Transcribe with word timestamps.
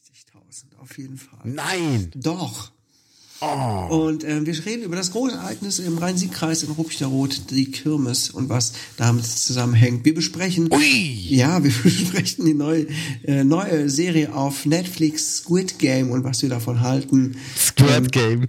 60.000, 0.00 0.78
auf 0.80 0.96
jeden 0.98 1.18
Fall. 1.18 1.40
Nein! 1.44 2.10
Doch. 2.14 2.72
Oh. 3.42 4.06
Und 4.06 4.22
äh, 4.22 4.44
wir 4.44 4.66
reden 4.66 4.82
über 4.82 4.96
das 4.96 5.12
große 5.12 5.34
Ereignis 5.34 5.78
im 5.78 5.96
Rhein-Sieg-Kreis 5.96 6.62
in 6.62 6.72
Rupchterroth, 6.72 7.50
die 7.50 7.70
Kirmes 7.70 8.28
und 8.28 8.50
was 8.50 8.74
damit 8.98 9.24
zusammenhängt. 9.24 10.04
Wir 10.04 10.14
besprechen, 10.14 10.70
Ui. 10.70 11.26
ja, 11.28 11.64
wir 11.64 11.72
besprechen 11.82 12.44
die 12.44 12.54
neue, 12.54 12.86
äh, 13.24 13.42
neue 13.44 13.88
Serie 13.88 14.34
auf 14.34 14.66
Netflix, 14.66 15.38
Squid 15.38 15.78
Game 15.78 16.10
und 16.10 16.22
was 16.22 16.42
wir 16.42 16.50
davon 16.50 16.82
halten. 16.82 17.36
Squirt 17.56 18.12
Game. 18.12 18.48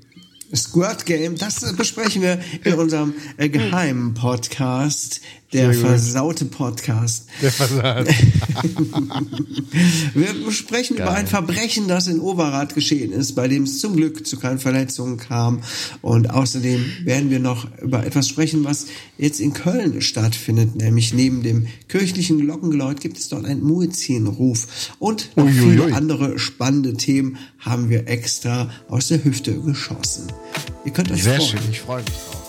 Squirt 0.53 1.05
Game, 1.05 1.37
das 1.37 1.61
besprechen 1.77 2.21
wir 2.21 2.39
in 2.65 2.73
unserem 2.73 3.13
äh, 3.37 3.47
geheimen 3.47 4.13
Podcast, 4.13 5.21
der 5.53 5.73
versaute 5.73 6.45
Podcast. 6.45 7.25
Der 7.41 7.51
Versand. 7.51 8.07
Wir 10.13 10.51
sprechen 10.51 10.97
über 10.97 11.11
ein 11.11 11.27
Verbrechen, 11.27 11.87
das 11.87 12.07
in 12.07 12.19
Overath 12.19 12.73
geschehen 12.73 13.11
ist, 13.11 13.35
bei 13.35 13.47
dem 13.47 13.63
es 13.63 13.79
zum 13.79 13.95
Glück 13.95 14.25
zu 14.25 14.37
keinen 14.37 14.59
Verletzungen 14.59 15.17
kam. 15.17 15.61
Und 16.01 16.29
außerdem 16.29 16.83
werden 17.03 17.29
wir 17.29 17.39
noch 17.39 17.67
über 17.81 18.05
etwas 18.05 18.29
sprechen, 18.29 18.63
was 18.63 18.87
jetzt 19.17 19.39
in 19.39 19.53
Köln 19.53 20.01
stattfindet, 20.01 20.75
nämlich 20.75 21.13
neben 21.13 21.43
dem 21.43 21.67
kirchlichen 21.87 22.39
Glockengeläut 22.39 23.01
gibt 23.01 23.17
es 23.17 23.29
dort 23.29 23.45
einen 23.45 23.63
Muezzinruf. 23.63 24.67
Und 24.99 25.31
noch 25.35 25.45
Uiuiui. 25.45 25.59
viele 25.59 25.95
andere 25.95 26.39
spannende 26.39 26.93
Themen 26.93 27.37
haben 27.59 27.89
wir 27.89 28.07
extra 28.07 28.69
aus 28.87 29.09
der 29.09 29.23
Hüfte 29.23 29.59
geschossen. 29.59 30.31
Ihr 30.85 30.91
könnt 30.91 31.11
euch 31.11 31.23
Sehr 31.23 31.35
freuen. 31.35 31.49
schön, 31.49 31.59
ich 31.71 31.81
freue 31.81 32.03
mich 32.03 32.13
drauf. 32.13 32.40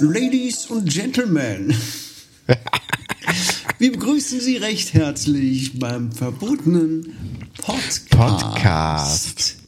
Ladies 0.00 0.66
und 0.66 0.92
Gentlemen, 0.92 1.74
wir 3.78 3.92
begrüßen 3.92 4.40
Sie 4.40 4.56
recht 4.58 4.92
herzlich 4.92 5.78
beim 5.78 6.12
verbotenen 6.12 7.14
Podcast. 7.56 8.10
Podcast. 8.10 9.61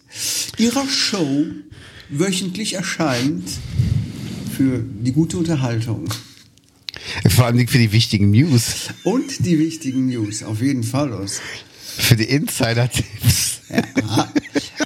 Ihrer 0.65 0.89
Show 0.89 1.45
wöchentlich 2.09 2.73
erscheint 2.73 3.45
für 4.57 4.83
die 4.83 5.13
gute 5.13 5.37
Unterhaltung 5.37 6.09
Vor 7.29 7.45
allem 7.45 7.69
für 7.69 7.77
die 7.77 7.93
wichtigen 7.93 8.31
News. 8.31 8.89
und 9.03 9.45
die 9.45 9.59
wichtigen 9.59 10.07
News. 10.07 10.43
Auf 10.43 10.63
jeden 10.63 10.83
Fall 10.83 11.11
los. 11.11 11.41
Für 11.99 12.17
die 12.17 12.25
Insider-Tipps. 12.25 13.61
Ja, 13.69 14.33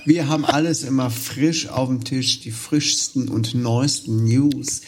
wir 0.05 0.27
haben 0.27 0.45
alles 0.45 0.83
immer 0.83 1.11
frisch 1.11 1.69
auf 1.69 1.89
dem 1.89 2.03
Tisch, 2.03 2.41
die 2.41 2.51
frischsten 2.51 3.29
und 3.29 3.55
neuesten 3.55 4.25
News. 4.25 4.81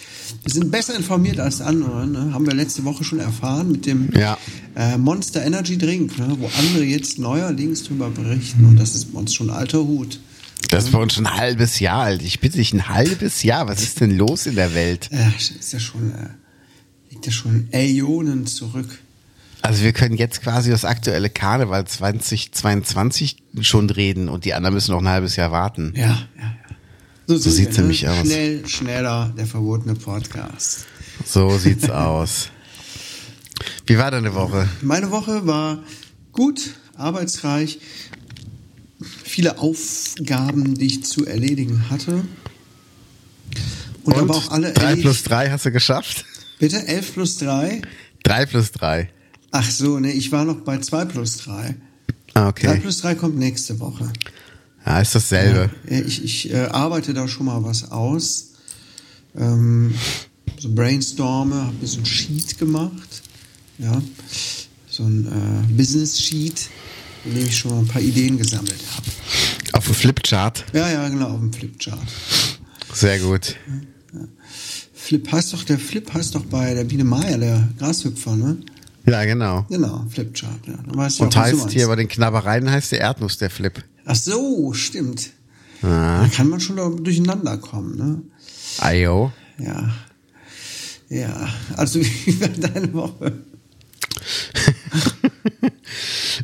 Wir 0.42 0.52
sind 0.52 0.72
besser 0.72 0.96
informiert 0.96 1.38
als 1.38 1.61
andere, 1.61 2.08
ne? 2.08 2.33
haben 2.33 2.46
wir 2.46 2.55
letzte 2.55 2.84
Woche 2.84 3.05
schon 3.05 3.20
erfahren 3.20 3.70
mit 3.70 3.86
dem 3.86 4.08
Ja. 4.16 4.36
äh, 4.74 4.98
Monster 4.98 5.44
Energy 5.44 5.78
Drink, 5.78 6.18
ne? 6.18 6.34
wo 6.41 6.50
andere 6.58 6.83
jetzt 6.84 7.18
neuerdings 7.20 7.84
drüber 7.84 8.11
berichten 8.11 8.64
und 8.64 8.77
das 8.77 8.96
ist 8.96 9.12
uns 9.14 9.33
schon 9.34 9.50
alter 9.50 9.78
Hut. 9.86 10.18
Das 10.70 10.84
ist 10.84 10.92
bei 10.92 10.98
uns 10.98 11.14
schon 11.14 11.26
ein 11.26 11.36
halbes 11.36 11.80
Jahr 11.80 12.02
alt. 12.02 12.22
Ich 12.22 12.40
bitte 12.40 12.58
dich, 12.58 12.72
ein 12.72 12.88
halbes 12.88 13.42
Jahr. 13.42 13.66
Was 13.66 13.82
ist 13.82 14.00
denn 14.00 14.16
los 14.16 14.46
in 14.46 14.54
der 14.54 14.74
Welt? 14.74 15.10
Äh, 15.12 15.30
ist 15.36 15.72
ja 15.72 15.80
schon, 15.80 16.12
äh, 16.12 16.28
liegt 17.10 17.27
ja 17.27 17.32
schon 17.32 17.68
Äonen 17.72 18.46
zurück. 18.46 19.00
Also 19.62 19.82
wir 19.82 19.92
können 19.92 20.16
jetzt 20.16 20.42
quasi 20.42 20.70
das 20.70 20.84
aktuelle 20.84 21.28
Karneval 21.28 21.86
2022 21.86 23.36
schon 23.61 23.90
reden 23.90 24.28
und 24.28 24.45
die 24.45 24.55
anderen 24.55 24.74
müssen 24.74 24.92
noch 24.92 25.00
ein 25.00 25.08
halbes 25.08 25.36
Jahr 25.36 25.52
warten. 25.52 25.92
Ja, 25.96 26.02
ja, 26.06 26.17
ja. 26.36 26.55
So, 27.27 27.36
sind 27.36 27.52
sieht's 27.52 27.77
wir, 27.77 27.83
nämlich 27.83 28.08
aus. 28.08 28.20
Schnell, 28.20 28.66
schneller, 28.66 29.34
der 29.36 29.46
verbotene 29.46 29.95
Podcast. 29.96 30.86
So 31.24 31.58
sieht's 31.58 31.90
aus. 31.90 32.50
Wie 33.86 33.98
war 33.98 34.11
deine 34.11 34.34
Woche? 34.34 34.68
Meine 34.80 35.11
Woche 35.11 35.46
war 35.46 35.83
gut, 36.33 36.74
arbeitsreich, 36.96 37.80
viele 39.00 39.58
Aufgaben, 39.58 40.74
die 40.74 40.86
ich 40.86 41.05
zu 41.05 41.27
erledigen 41.27 41.90
hatte. 41.90 42.24
Und, 44.05 44.14
aber 44.14 44.36
auch 44.36 44.50
alle 44.50 44.72
3 44.72 44.83
erledigt. 44.83 45.02
plus 45.02 45.22
3 45.24 45.50
hast 45.50 45.66
du 45.66 45.72
geschafft? 45.72 46.24
Bitte, 46.58 46.86
11 46.86 47.14
plus 47.14 47.39
3? 47.39 47.83
3 48.22 48.46
plus 48.46 48.72
3. 48.72 49.08
Ach 49.50 49.70
so, 49.70 49.98
ne, 49.98 50.12
ich 50.12 50.30
war 50.33 50.44
noch 50.44 50.60
bei 50.60 50.78
2 50.78 51.05
plus 51.06 51.39
3. 51.39 51.74
Ah, 52.34 52.52
3 52.52 52.68
okay. 52.68 52.80
plus 52.80 52.98
3 52.98 53.14
kommt 53.14 53.36
nächste 53.36 53.80
Woche. 53.80 54.12
Ja, 54.86 55.00
ist 55.00 55.14
dasselbe. 55.14 55.70
Ja, 55.89 56.00
ich 56.00 56.24
ich 56.24 56.52
äh, 56.52 56.66
arbeite 56.66 57.12
da 57.12 57.28
schon 57.28 57.46
mal 57.46 57.62
was 57.64 57.90
aus. 57.90 58.52
Ähm, 59.36 59.94
so 60.58 60.72
brainstorme, 60.74 61.66
habe 61.66 61.77
mir 61.80 61.86
so 61.86 61.98
ein 61.98 62.06
Sheet 62.06 62.58
gemacht. 62.58 63.22
Ja, 63.78 64.00
so 64.89 65.05
ein 65.05 65.27
äh, 65.27 65.72
Business 65.72 66.20
Sheet, 66.20 66.68
in 67.25 67.35
dem 67.35 67.47
ich 67.47 67.57
schon 67.57 67.73
mal 67.73 67.79
ein 67.79 67.86
paar 67.86 68.03
Ideen 68.03 68.39
gesammelt 68.39 68.83
habe. 68.95 69.07
Auf 69.73 69.85
dem 69.85 69.95
Flipchart. 69.95 70.64
Ja, 70.73 70.91
ja, 70.91 71.08
genau, 71.08 71.29
auf 71.29 71.41
dem 71.41 71.53
Flipchart. 71.53 71.98
Sehr 72.92 73.19
gut. 73.20 73.57
Flip 74.95 75.33
heißt 75.33 75.53
doch, 75.53 75.64
der 75.64 75.79
Flip 75.79 76.13
heißt 76.13 76.35
doch 76.35 76.45
bei 76.45 76.75
der 76.75 76.85
Biene 76.85 77.05
Maya, 77.05 77.36
der 77.36 77.69
Grashüpfer, 77.79 78.36
ne? 78.36 78.58
Ja, 79.07 79.25
genau. 79.25 79.67
Genau, 79.69 80.05
Flipchart, 80.08 80.67
ja. 80.67 80.75
Und 80.95 81.35
du 81.35 81.41
heißt 81.41 81.70
hier 81.70 81.86
bei 81.89 81.97
den 81.97 82.08
Knabbereien 82.08 82.70
heißt 82.70 82.92
der 82.92 83.01
Erdnuss 83.01 83.39
der 83.39 83.51
Flip. 83.51 83.83
Ach 84.05 84.14
so, 84.14 84.73
stimmt. 84.73 85.31
Ah. 85.83 86.23
Da 86.23 86.29
kann 86.29 86.48
man 86.48 86.61
schon 86.61 86.77
durcheinander 87.02 87.57
kommen, 87.57 87.97
ne? 87.97 88.23
Ayo. 88.79 89.33
Ja. 89.58 89.91
Ja, 91.08 91.48
also 91.77 92.01
wie 92.25 92.41
war 92.41 92.48
deine 92.48 92.92
Woche? 92.92 93.45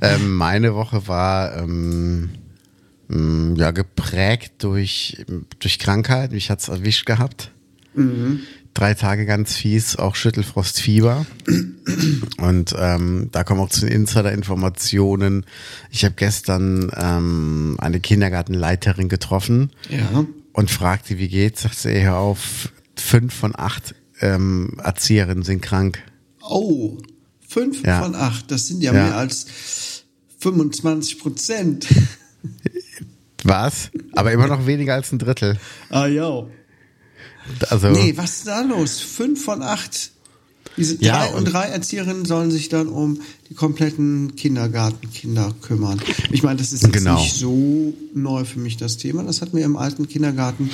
Ähm, 0.02 0.34
meine 0.36 0.74
Woche 0.74 1.08
war 1.08 1.56
ähm, 1.56 2.30
mh, 3.08 3.54
ja 3.58 3.70
geprägt 3.70 4.54
durch, 4.58 5.24
durch 5.58 5.78
Krankheit. 5.78 6.32
Mich 6.32 6.50
hat's 6.50 6.68
erwischt 6.68 7.06
gehabt. 7.06 7.50
Drei 8.74 8.92
Tage 8.92 9.24
ganz 9.24 9.54
fies, 9.54 9.96
auch 9.96 10.16
Schüttelfrost, 10.16 10.80
Fieber. 10.82 11.24
Und 12.38 12.74
ähm, 12.78 13.28
da 13.32 13.42
kommen 13.44 13.60
auch 13.60 13.70
zu 13.70 13.80
den 13.86 13.92
Insider-Informationen. 13.94 15.46
Ich 15.90 16.04
habe 16.04 16.14
gestern 16.16 16.90
ähm, 16.94 17.76
eine 17.80 18.00
Kindergartenleiterin 18.00 19.08
getroffen 19.08 19.70
Ja. 19.88 20.26
und 20.52 20.70
fragte, 20.70 21.18
wie 21.18 21.28
geht's? 21.28 21.62
Sagt 21.62 21.76
sie, 21.78 22.02
hör 22.02 22.16
auf, 22.18 22.70
fünf 22.96 23.32
von 23.32 23.52
acht 23.56 23.94
ähm, 24.20 24.78
Erzieherinnen 24.82 25.42
sind 25.44 25.62
krank. 25.62 26.02
Oh, 26.42 26.98
fünf 27.56 27.82
Ja. 27.84 28.02
von 28.02 28.14
acht. 28.14 28.50
Das 28.50 28.66
sind 28.66 28.82
ja, 28.82 28.92
Ja. 28.92 29.04
mehr 29.04 29.16
als 29.16 29.46
25 30.40 31.18
Prozent. 31.18 31.86
Was? 33.44 33.90
Aber 34.14 34.32
immer 34.32 34.46
noch 34.48 34.66
weniger 34.66 34.94
als 34.94 35.12
ein 35.12 35.18
Drittel. 35.18 35.58
Ah 35.88 36.06
ja. 36.06 36.44
Also, 37.70 37.90
Nee, 37.90 38.12
was 38.16 38.38
ist 38.38 38.46
da 38.48 38.60
los? 38.62 38.98
Fünf 38.98 39.44
von 39.44 39.62
acht. 39.62 40.10
Diese 40.76 40.96
Ja, 41.02 41.20
drei 41.20 41.28
und, 41.30 41.38
und- 41.38 41.44
drei 41.52 41.64
Erzieherinnen 41.68 42.24
sollen 42.24 42.50
sich 42.50 42.68
dann 42.68 42.88
um 42.88 43.20
die 43.48 43.54
kompletten 43.54 44.34
Kindergartenkinder 44.36 45.54
kümmern. 45.62 46.00
Ich 46.32 46.42
meine, 46.42 46.58
das 46.58 46.72
ist 46.72 46.82
jetzt 46.82 46.92
Genau. 46.92 47.18
nicht 47.20 47.34
so 47.36 47.94
neu 48.14 48.44
für 48.44 48.58
mich, 48.58 48.76
das 48.76 48.96
Thema. 48.96 49.22
Das 49.22 49.40
hatten 49.40 49.56
wir 49.56 49.64
im 49.64 49.76
alten 49.76 50.08
Kindergarten 50.08 50.70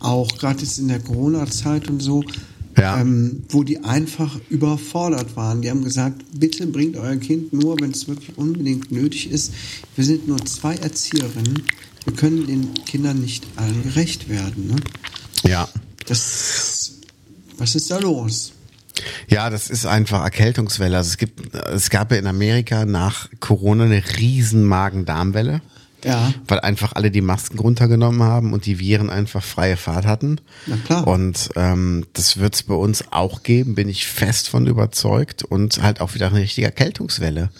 auch, 0.00 0.28
gerade 0.38 0.60
jetzt 0.60 0.78
in 0.78 0.88
der 0.88 1.00
Corona-Zeit 1.00 1.88
und 1.88 2.00
so, 2.00 2.24
Ja. 2.78 3.00
ähm, 3.00 3.44
wo 3.48 3.64
die 3.64 3.84
einfach 3.84 4.38
überfordert 4.50 5.36
waren. 5.36 5.62
Die 5.62 5.70
haben 5.70 5.84
gesagt, 5.84 6.22
bitte 6.38 6.66
bringt 6.66 6.96
euer 6.96 7.16
Kind 7.16 7.52
nur, 7.52 7.80
wenn 7.80 7.90
es 7.90 8.06
wirklich 8.06 8.36
unbedingt 8.38 8.92
nötig 8.92 9.30
ist. 9.30 9.52
Wir 9.96 10.04
sind 10.04 10.28
nur 10.28 10.38
zwei 10.46 10.76
Erzieherinnen. 10.76 11.62
Wir 12.04 12.12
können 12.14 12.46
den 12.46 12.74
Kindern 12.84 13.20
nicht 13.20 13.44
allen 13.56 13.82
gerecht 13.82 14.28
werden. 14.28 14.68
Ne? 14.68 14.76
ja. 15.50 15.68
Das, 16.06 16.92
was 17.58 17.74
ist 17.74 17.90
da 17.90 17.98
los? 17.98 18.52
Ja, 19.28 19.50
das 19.50 19.68
ist 19.68 19.84
einfach 19.84 20.24
Erkältungswelle. 20.24 20.96
Also 20.96 21.08
es 21.08 21.18
gibt, 21.18 21.54
es 21.54 21.90
gab 21.90 22.10
ja 22.10 22.18
in 22.18 22.26
Amerika 22.26 22.84
nach 22.86 23.28
Corona 23.40 23.84
eine 23.84 24.02
riesen 24.18 24.64
Magen-Darm-Welle. 24.64 25.60
Ja. 26.04 26.32
Weil 26.46 26.60
einfach 26.60 26.92
alle 26.92 27.10
die 27.10 27.20
Masken 27.20 27.58
runtergenommen 27.58 28.22
haben 28.22 28.52
und 28.52 28.66
die 28.66 28.78
Viren 28.78 29.10
einfach 29.10 29.42
freie 29.42 29.76
Fahrt 29.76 30.06
hatten. 30.06 30.40
Na 30.66 30.76
klar. 30.76 31.06
Und 31.06 31.50
ähm, 31.56 32.06
das 32.12 32.38
wird 32.38 32.54
es 32.54 32.62
bei 32.62 32.74
uns 32.74 33.04
auch 33.10 33.42
geben, 33.42 33.74
bin 33.74 33.88
ich 33.88 34.06
fest 34.06 34.48
von 34.48 34.66
überzeugt. 34.66 35.42
Und 35.42 35.82
halt 35.82 36.00
auch 36.00 36.14
wieder 36.14 36.28
eine 36.28 36.40
richtige 36.40 36.66
Erkältungswelle. 36.66 37.50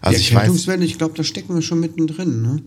Also 0.00 0.16
die 0.16 0.22
ich 0.22 0.30
weiß, 0.30 0.42
Erkältungswelle, 0.42 0.84
ich 0.84 0.98
glaube, 0.98 1.14
da 1.16 1.24
stecken 1.24 1.54
wir 1.54 1.62
schon 1.62 1.80
mittendrin. 1.80 2.42
Ne? 2.42 2.62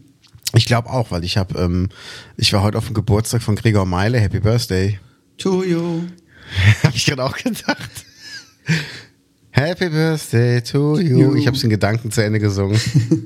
ich 0.55 0.65
glaube 0.65 0.89
auch, 0.89 1.11
weil 1.11 1.23
ich 1.23 1.37
habe, 1.37 1.59
ähm, 1.59 1.89
ich 2.37 2.53
war 2.53 2.61
heute 2.61 2.77
auf 2.77 2.85
dem 2.85 2.93
Geburtstag 2.93 3.41
von 3.41 3.55
Gregor 3.55 3.85
Meile, 3.85 4.19
Happy 4.19 4.39
Birthday. 4.39 4.99
Tojo. 5.37 6.03
Habe 6.83 6.95
ich 6.95 7.05
gerade 7.05 7.23
auch 7.23 7.35
gedacht. 7.35 7.89
Happy 9.55 9.87
Birthday 9.89 10.61
to 10.63 10.99
you. 10.99 11.35
Ich 11.35 11.45
habe 11.45 11.55
es 11.55 11.63
in 11.63 11.69
Gedanken 11.69 12.09
zu 12.11 12.23
Ende 12.23 12.39
gesungen. 12.39 12.79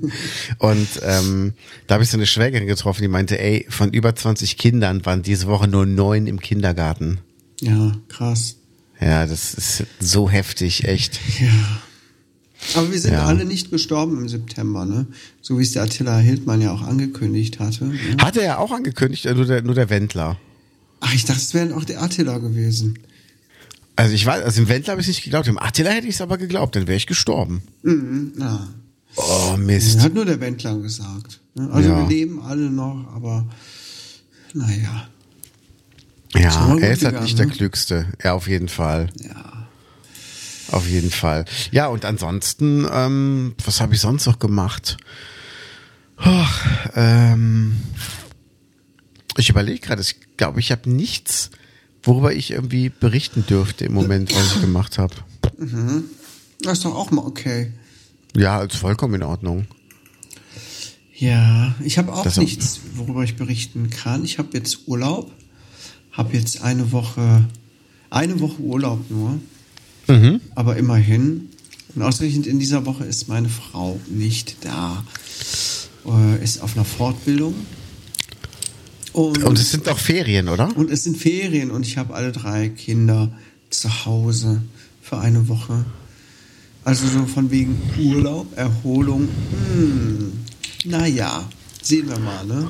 Und 0.60 0.88
ähm, 1.02 1.54
da 1.88 1.94
habe 1.96 2.04
ich 2.04 2.10
so 2.10 2.18
eine 2.18 2.26
Schwägerin 2.26 2.68
getroffen, 2.68 3.02
die 3.02 3.08
meinte, 3.08 3.40
ey, 3.40 3.66
von 3.70 3.92
über 3.94 4.14
20 4.14 4.58
Kindern 4.58 5.06
waren 5.06 5.22
diese 5.24 5.48
Woche 5.48 5.70
nur 5.70 5.86
neun 5.86 6.28
im 6.28 6.42
Kindergarten. 6.42 7.20
Ja, 7.62 7.94
krass. 8.10 8.58
Ja, 9.00 9.26
das 9.26 9.54
ist 9.54 9.86
so 10.00 10.30
heftig, 10.30 10.84
echt. 10.86 11.20
Ja. 11.40 11.82
Aber 12.76 12.92
wir 12.92 13.00
sind 13.00 13.14
Ja. 13.14 13.26
alle 13.26 13.46
nicht 13.46 13.70
gestorben 13.70 14.18
im 14.20 14.28
September, 14.28 14.84
ne? 14.84 15.06
So 15.42 15.60
wie 15.60 15.62
es 15.64 15.74
der 15.74 15.84
Attila 15.84 16.18
Hildmann 16.18 16.60
ja 16.60 16.72
auch 16.74 16.82
angekündigt 16.82 17.60
hatte. 17.60 17.86
Ne? 17.86 17.98
Hat 18.20 18.36
er 18.36 18.44
ja 18.44 18.58
auch 18.58 18.72
angekündigt, 18.72 19.26
nur 19.26 19.46
der, 19.46 19.62
nur 19.62 19.76
der 19.76 19.90
Wendler. 19.92 20.38
Ach, 21.00 21.14
ich 21.14 21.24
dachte, 21.24 21.40
es 21.40 21.54
wären 21.54 21.72
auch 21.72 21.84
der 21.86 22.02
Attila 22.02 22.40
gewesen. 22.40 22.98
Also 23.98 24.14
ich 24.14 24.26
weiß, 24.26 24.44
also 24.44 24.62
im 24.62 24.70
Wendler 24.70 24.92
habe 24.92 25.02
ich 25.02 25.08
nicht 25.08 25.24
geglaubt, 25.24 25.48
im 25.48 25.58
Attila 25.58 25.90
hätte 25.90 26.08
ich 26.08 26.16
es 26.16 26.22
aber 26.22 26.38
geglaubt, 26.38 26.76
dann 26.76 26.88
wäre 26.88 26.96
ich 26.98 27.08
gestorben. 27.08 27.64
Mhm, 27.82 28.32
na. 28.36 28.70
Oh, 29.16 29.58
Mist. 29.58 30.00
Hat 30.02 30.14
nur 30.14 30.24
der 30.24 30.40
Wendler 30.40 30.78
gesagt. 30.78 31.40
Ne? 31.56 31.68
Also 31.72 31.90
Ja. 31.90 31.98
wir 31.98 32.08
leben 32.08 32.40
alle 32.42 32.70
noch, 32.70 33.12
aber 33.16 33.48
naja. 34.54 35.10
Ja, 36.36 36.78
er 36.78 36.92
ist 36.94 37.04
halt 37.04 37.22
nicht 37.24 37.40
der 37.40 37.48
ne? 37.48 37.52
Klügste. 37.52 38.08
Ja, 38.24 38.34
auf 38.34 38.48
jeden 38.48 38.70
Fall. 38.70 39.10
Ja. 39.20 39.68
Auf 40.70 40.88
jeden 40.88 41.10
Fall. 41.10 41.46
Ja, 41.72 41.88
und 41.88 42.06
ansonsten, 42.06 42.86
ähm, 42.92 43.56
was 43.66 43.82
habe 43.82 43.96
ich 43.96 44.00
sonst 44.02 44.28
noch 44.28 44.38
gemacht? 44.38 44.98
Och, 46.20 46.66
ähm, 46.96 47.78
ich 49.38 49.50
überlege 49.50 49.80
gerade, 49.80 50.02
ich 50.04 50.18
glaube, 50.36 50.60
ich 50.60 50.72
habe 50.72 50.88
nichts, 50.90 51.50
worüber 52.08 52.34
ich 52.34 52.52
irgendwie 52.52 52.90
berichten 52.90 53.46
dürfte 53.48 53.86
im 53.86 53.94
Moment, 53.94 54.34
was 54.36 54.56
ich 54.56 54.62
gemacht 54.62 54.98
habe. 54.98 55.14
Das 56.62 56.74
ist 56.80 56.86
doch 56.86 56.96
auch 56.96 57.12
mal 57.12 57.26
okay. 57.26 57.72
Ja, 58.36 58.64
ist 58.64 58.76
vollkommen 58.78 59.16
in 59.16 59.24
Ordnung. 59.24 59.68
Ja, 61.16 61.76
ich 61.84 61.98
habe 61.98 62.14
auch 62.14 62.24
Das- 62.24 62.38
nichts, 62.38 62.80
worüber 62.96 63.24
ich 63.24 63.36
berichten 63.36 63.90
kann. 63.90 64.24
Ich 64.24 64.38
habe 64.38 64.50
jetzt 64.54 64.88
Urlaub, 64.88 65.32
habe 66.12 66.36
jetzt 66.36 66.62
eine 66.62 66.92
Woche, 66.92 67.46
eine 68.10 68.40
Woche 68.40 68.62
Urlaub 68.62 69.00
nur, 69.10 69.40
aber 70.56 70.78
immerhin. 70.78 71.50
Und 71.96 72.04
ausgerechnet 72.04 72.46
in 72.48 72.60
dieser 72.60 72.86
Woche 72.86 73.04
ist 73.06 73.28
meine 73.28 73.50
Frau 73.50 74.00
nicht 74.10 74.58
da, 74.62 75.04
äh, 76.06 76.44
ist 76.44 76.62
auf 76.62 76.76
einer 76.76 76.86
Fortbildung. 76.86 77.56
Und, 79.14 79.44
Und 79.44 79.58
es 79.60 79.72
sind 79.72 79.88
doch 79.88 79.98
Ferien, 79.98 80.48
oder? 80.50 80.76
und 80.76 80.92
es 80.92 81.04
sind 81.04 81.18
Ferien 81.18 81.72
und 81.72 81.86
ich 81.86 81.98
habe 81.98 82.14
alle 82.14 82.32
drei 82.32 82.70
Kinder 82.70 83.32
zu 83.70 84.06
Hause 84.06 84.62
für 85.02 85.18
eine 85.20 85.48
Woche. 85.48 85.86
Also 86.84 87.08
so 87.08 87.26
von 87.26 87.50
wegen 87.52 87.78
Urlaub, 88.00 88.56
Erholung. 88.58 89.28
Hm, 89.74 90.34
naja, 90.86 91.48
sehen 91.82 92.08
wir 92.10 92.20
mal, 92.20 92.46
ne? 92.46 92.70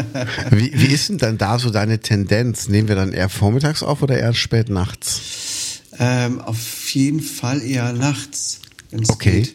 Wie, 0.50 0.70
wie 0.74 0.92
ist 0.94 1.08
denn 1.08 1.18
dann 1.18 1.36
da 1.38 1.58
so 1.58 1.70
deine 1.70 1.98
Tendenz? 2.00 2.68
Nehmen 2.68 2.88
wir 2.88 2.94
dann 2.94 3.12
eher 3.12 3.28
vormittags 3.28 3.82
auf 3.82 4.02
oder 4.02 4.18
eher 4.18 4.32
spät 4.34 4.68
nachts? 4.70 5.20
Ähm, 5.98 6.40
auf 6.40 6.90
jeden 6.94 7.20
Fall 7.20 7.62
eher 7.62 7.92
nachts, 7.92 8.60
wenn 8.90 9.02
es 9.02 9.10
Okay. 9.10 9.42
geht. 9.42 9.54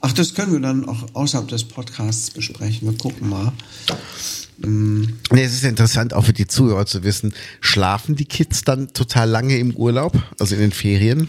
Ach, 0.00 0.12
das 0.12 0.34
können 0.34 0.52
wir 0.52 0.60
dann 0.60 0.88
auch 0.88 1.06
außerhalb 1.14 1.48
des 1.48 1.64
Podcasts 1.64 2.30
besprechen. 2.30 2.88
Wir 2.90 2.96
gucken 2.98 3.28
mal. 3.28 3.52
Nee, 4.60 5.08
es 5.44 5.54
ist 5.54 5.64
interessant, 5.64 6.14
auch 6.14 6.24
für 6.24 6.32
die 6.32 6.46
Zuhörer 6.46 6.84
zu 6.86 7.04
wissen, 7.04 7.32
schlafen 7.60 8.16
die 8.16 8.24
Kids 8.24 8.62
dann 8.64 8.92
total 8.92 9.28
lange 9.28 9.56
im 9.58 9.74
Urlaub, 9.76 10.20
also 10.38 10.54
in 10.54 10.60
den 10.60 10.72
Ferien? 10.72 11.28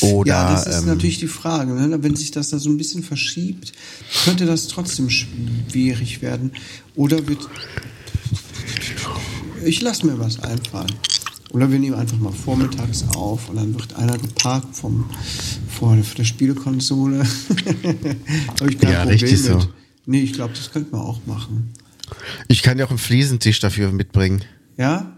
Oder 0.00 0.28
ja, 0.32 0.52
das 0.54 0.66
ist 0.66 0.80
ähm, 0.82 0.86
natürlich 0.86 1.18
die 1.18 1.28
Frage. 1.28 1.72
Ne? 1.72 2.02
Wenn 2.02 2.16
sich 2.16 2.30
das 2.30 2.50
da 2.50 2.58
so 2.58 2.68
ein 2.70 2.76
bisschen 2.76 3.02
verschiebt, 3.02 3.72
könnte 4.24 4.46
das 4.46 4.66
trotzdem 4.68 5.10
schwierig 5.10 6.22
werden. 6.22 6.52
Oder 6.96 7.26
wird. 7.28 7.48
Ich 9.64 9.80
lasse 9.82 10.06
mir 10.06 10.18
was 10.18 10.40
einfallen. 10.40 10.92
Oder 11.50 11.70
wir 11.70 11.78
nehmen 11.78 11.96
einfach 11.96 12.16
mal 12.18 12.32
vormittags 12.32 13.04
auf 13.14 13.48
und 13.48 13.56
dann 13.56 13.74
wird 13.74 13.94
einer 13.96 14.16
geparkt 14.16 14.74
vom, 14.76 15.04
vor 15.68 15.96
der 15.96 16.24
Spielekonsole. 16.24 17.18
Habe 18.60 18.70
ich 18.70 18.78
kein 18.78 18.92
Ja, 18.92 18.98
Problem 19.00 19.08
richtig 19.08 19.30
mit. 19.32 19.40
so. 19.40 19.68
Nee, 20.06 20.22
ich 20.22 20.32
glaube, 20.32 20.54
das 20.54 20.70
könnte 20.72 20.92
man 20.92 21.00
auch 21.02 21.20
machen. 21.26 21.72
Ich 22.48 22.62
kann 22.62 22.78
ja 22.78 22.86
auch 22.86 22.90
einen 22.90 22.98
Fliesentisch 22.98 23.60
dafür 23.60 23.92
mitbringen. 23.92 24.44
Ja? 24.76 25.16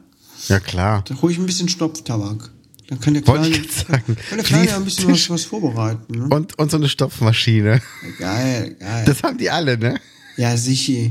Ja, 0.49 0.61
klar. 0.61 1.05
Da 1.07 1.21
hole 1.21 1.33
ich 1.33 1.39
ein 1.39 1.47
bisschen 1.47 1.69
Stopftabak. 1.69 2.51
Dann 2.89 3.01
kann 3.01 3.15
der 3.15 3.23
Kleine, 3.23 3.55
sagen. 3.55 4.17
kann 4.29 4.39
der 4.39 4.45
Kleine 4.45 4.67
ja 4.67 4.77
ein 4.77 4.85
bisschen 4.85 5.11
was, 5.11 5.31
was 5.31 5.45
vorbereiten. 5.45 6.19
Ne? 6.19 6.29
Und, 6.29 6.59
und 6.59 6.71
so 6.71 6.77
eine 6.77 6.89
Stopfmaschine. 6.89 7.81
Geil, 8.19 8.77
geil. 8.79 9.05
Das 9.07 9.23
haben 9.23 9.39
die 9.39 9.51
alle, 9.51 9.79
ne? 9.79 9.99
Ja, 10.37 10.57
sicher. 10.57 11.11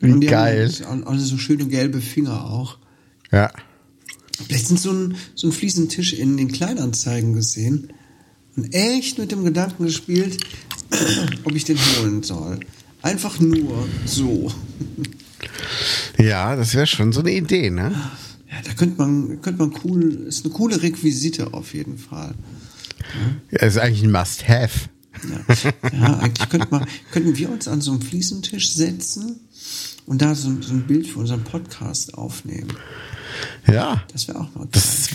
Wie 0.00 0.12
Und 0.12 0.20
die 0.20 0.26
geil. 0.26 0.72
Haben 0.84 1.04
alle 1.06 1.18
so 1.18 1.36
schöne 1.38 1.66
gelbe 1.66 2.00
Finger 2.00 2.44
auch. 2.44 2.78
Ja. 3.30 3.50
Letztens 4.48 4.82
so 4.82 4.92
ein, 4.92 5.16
so 5.34 5.48
ein 5.48 5.52
Fliesentisch 5.52 6.14
in 6.14 6.36
den 6.36 6.50
Kleinanzeigen 6.50 7.34
gesehen 7.34 7.92
und 8.56 8.72
echt 8.74 9.18
mit 9.18 9.32
dem 9.32 9.44
Gedanken 9.44 9.84
gespielt, 9.84 10.38
ob 11.44 11.54
ich 11.54 11.64
den 11.64 11.76
holen 11.76 12.22
soll. 12.22 12.60
Einfach 13.02 13.40
nur 13.40 13.88
so. 14.04 14.52
Ja, 16.18 16.54
das 16.56 16.74
wäre 16.74 16.86
schon 16.86 17.12
so 17.12 17.20
eine 17.20 17.32
Idee, 17.32 17.70
ne? 17.70 17.94
Ja, 18.50 18.56
da 18.64 18.72
könnte 18.74 18.98
man, 18.98 19.40
könnte 19.40 19.66
man 19.66 19.74
cool, 19.84 20.26
ist 20.26 20.44
eine 20.44 20.52
coole 20.52 20.82
Requisite 20.82 21.54
auf 21.54 21.72
jeden 21.72 21.98
Fall. 21.98 22.34
Ja, 23.50 23.58
ist 23.60 23.78
eigentlich 23.78 24.02
ein 24.02 24.12
Must-Have. 24.12 24.90
Ja, 25.28 25.54
ja 25.92 26.18
eigentlich 26.18 26.48
könnte 26.48 26.68
man, 26.70 26.86
könnten 27.10 27.36
wir 27.36 27.50
uns 27.50 27.68
an 27.68 27.80
so 27.80 27.92
einen 27.92 28.02
Fliesentisch 28.02 28.72
setzen 28.72 29.40
und 30.06 30.22
da 30.22 30.34
so, 30.34 30.50
so 30.60 30.72
ein 30.72 30.86
Bild 30.86 31.06
für 31.06 31.20
unseren 31.20 31.44
Podcast 31.44 32.14
aufnehmen. 32.14 32.72
Ja. 33.66 34.04
Das 34.12 34.28
wäre 34.28 34.40
auch 34.40 34.54
mal 34.54 34.62
geil. 34.62 34.68
Das 34.72 35.08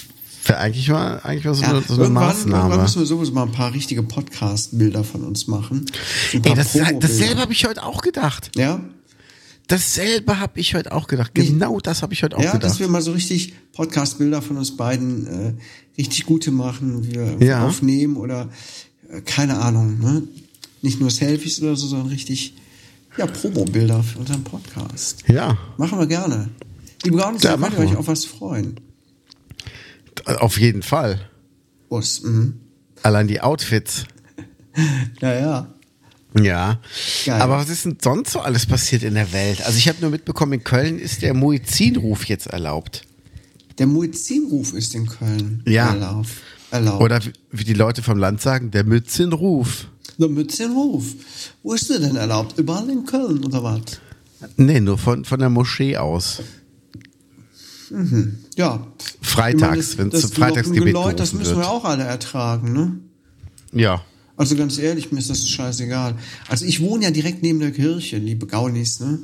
wäre 0.47 0.59
eigentlich 0.59 0.89
mal, 0.89 1.19
eigentlich 1.23 1.45
mal 1.45 1.53
so, 1.55 1.63
Ja, 1.63 1.69
eine, 1.69 1.81
so 1.81 1.93
eine 1.95 2.03
irgendwann, 2.03 2.23
irgendwann 2.25 2.59
Maßnahme. 2.59 2.81
müssen 2.81 2.99
wir 2.99 3.05
sowieso 3.05 3.31
mal 3.33 3.43
ein 3.43 3.51
paar 3.51 3.73
richtige 3.73 4.03
Podcast-Bilder 4.03 5.03
von 5.03 5.23
uns 5.23 5.47
machen. 5.47 5.85
So 6.31 6.37
Ey, 6.39 6.53
das, 6.55 6.71
Promo-Bilder. 6.73 6.99
dasselbe 7.07 7.41
habe 7.41 7.51
ich 7.53 7.65
heute 7.65 7.83
auch 7.83 8.01
gedacht. 8.01 8.51
Ja, 8.55 8.79
Dasselbe 9.67 10.39
habe 10.39 10.59
ich 10.59 10.75
heute 10.75 10.91
auch 10.91 11.07
gedacht. 11.07 11.31
Genau 11.33 11.79
das 11.79 12.03
habe 12.03 12.13
ich 12.13 12.21
heute 12.21 12.37
auch 12.37 12.41
ja 12.43 12.51
dass 12.51 12.61
gedacht. 12.73 12.79
wir 12.81 12.87
mal 12.87 13.01
so 13.01 13.13
richtig 13.13 13.53
Podcast-Bilder 13.73 14.43
von 14.43 14.57
uns 14.57 14.77
beiden 14.77 15.25
äh, 15.25 15.53
richtig 15.97 16.25
gute 16.27 16.51
machen, 16.51 17.11
wir 17.11 17.37
Ja. 17.45 17.65
aufnehmen 17.67 18.15
oder 18.17 18.49
äh, 19.09 19.21
keine 19.21 19.57
Ahnung, 19.57 19.97
ne? 19.99 20.21
Nicht 20.83 20.99
nur 20.99 21.09
Selfies 21.09 21.59
oder 21.63 21.75
so, 21.75 21.87
sondern 21.87 22.09
richtig 22.09 22.53
ja, 23.17 23.25
Promo-Bilder 23.25 24.03
für 24.03 24.19
unseren 24.19 24.43
Podcast. 24.43 25.23
Ja, 25.27 25.57
Machen 25.77 25.97
wir 25.97 26.05
gerne. 26.05 26.49
Liebe 27.03 27.17
Gaunis, 27.17 27.41
Ja, 27.41 27.57
da 27.57 27.67
könnt 27.69 27.79
ihr 27.79 27.85
euch 27.91 27.95
auf 27.97 28.07
was 28.07 28.23
freuen. 28.25 28.79
Auf 30.25 30.59
jeden 30.59 30.81
Fall. 30.83 31.19
Bus, 31.89 32.21
mhm. 32.23 32.59
Allein 33.03 33.27
die 33.27 33.41
Outfits. 33.41 34.05
Ja, 35.21 35.33
ja. 35.33 35.73
Ja. 36.37 36.79
Geil. 37.25 37.41
Aber 37.41 37.57
was 37.59 37.69
ist 37.69 37.85
denn 37.85 37.95
sonst 38.03 38.33
so 38.33 38.41
alles 38.41 38.65
passiert 38.65 39.03
in 39.03 39.13
der 39.13 39.31
Welt? 39.31 39.65
Also 39.65 39.77
ich 39.77 39.87
habe 39.87 39.99
nur 40.01 40.09
mitbekommen, 40.09 40.51
in 40.51 40.63
Köln 40.65 40.99
ist 40.99 41.21
der 41.21 41.33
Muizzinruf 41.33 42.25
jetzt 42.25 42.47
erlaubt. 42.47 43.03
Der 43.77 43.87
Muezzinruf 43.87 44.73
ist 44.73 44.93
in 44.95 45.05
Köln 45.07 45.63
Ja. 45.65 45.93
erlaubt. 45.93 46.27
erlaubt. 46.71 47.01
Oder 47.01 47.19
wie- 47.51 47.63
die 47.63 47.73
Leute 47.73 48.03
vom 48.03 48.17
Land 48.17 48.41
sagen, 48.41 48.69
der 48.71 48.83
Mützenruf. 48.83 49.87
Der 50.17 50.27
Mützenruf. 50.27 51.05
Wo 51.63 51.71
ist 51.73 51.89
der 51.89 51.99
denn 51.99 52.17
erlaubt? 52.17 52.57
Überall 52.57 52.89
in 52.89 53.05
Köln 53.05 53.45
oder 53.45 53.63
was? 53.63 53.81
Nee, 54.57 54.81
nur 54.81 54.97
von, 54.97 55.23
von 55.23 55.39
der 55.39 55.49
Moschee 55.49 55.95
aus. 55.95 56.41
Ja. 58.55 58.87
Freitags, 59.21 59.97
wenn 59.97 60.09
das 60.09 60.21
zum 60.21 60.31
Freitagsgebet 60.31 60.89
Glockengeläut, 60.89 61.19
das 61.19 61.33
müssen 61.33 61.55
wird. 61.55 61.65
wir 61.65 61.69
auch 61.69 61.85
alle 61.85 62.03
ertragen, 62.03 62.73
ne? 62.73 62.99
Ja. 63.71 64.01
Also 64.37 64.55
ganz 64.55 64.77
ehrlich, 64.77 65.11
mir 65.11 65.19
ist 65.19 65.29
das 65.29 65.47
scheißegal. 65.47 66.15
Also 66.47 66.65
ich 66.65 66.81
wohne 66.81 67.05
ja 67.05 67.11
direkt 67.11 67.41
neben 67.41 67.59
der 67.59 67.71
Kirche, 67.71 68.17
liebe 68.17 68.47
Gaunis, 68.47 68.99
ne? 68.99 69.19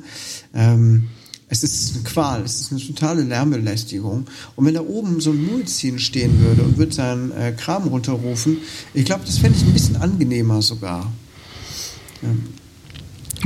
Ähm, 0.54 1.08
es 1.48 1.62
ist 1.62 1.94
eine 1.94 2.04
Qual, 2.04 2.42
es 2.42 2.62
ist 2.62 2.72
eine 2.72 2.80
totale 2.80 3.22
Lärmbelästigung. 3.22 4.26
Und 4.56 4.64
wenn 4.64 4.72
da 4.72 4.80
oben 4.80 5.20
so 5.20 5.32
ein 5.32 5.44
Muezzin 5.44 5.98
stehen 5.98 6.40
würde 6.40 6.62
und 6.62 6.78
würde 6.78 6.92
seinen 6.92 7.30
äh, 7.32 7.52
Kram 7.52 7.88
runterrufen, 7.88 8.56
ich 8.94 9.04
glaube, 9.04 9.24
das 9.26 9.36
fände 9.36 9.58
ich 9.58 9.64
ein 9.64 9.72
bisschen 9.74 9.96
angenehmer 9.96 10.62
sogar. 10.62 11.12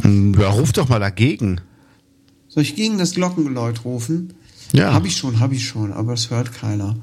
Ja, 0.04 0.50
ruf 0.50 0.72
doch 0.72 0.88
mal 0.88 1.00
dagegen. 1.00 1.60
Soll 2.48 2.62
ich 2.62 2.76
gegen 2.76 2.96
das 2.96 3.12
Glockengeläut 3.12 3.84
rufen? 3.84 4.34
Ja. 4.72 4.92
Habe 4.92 5.06
ich 5.06 5.16
schon, 5.16 5.40
habe 5.40 5.54
ich 5.54 5.66
schon, 5.66 5.92
aber 5.92 6.12
es 6.14 6.30
hört 6.30 6.52
keiner. 6.52 6.96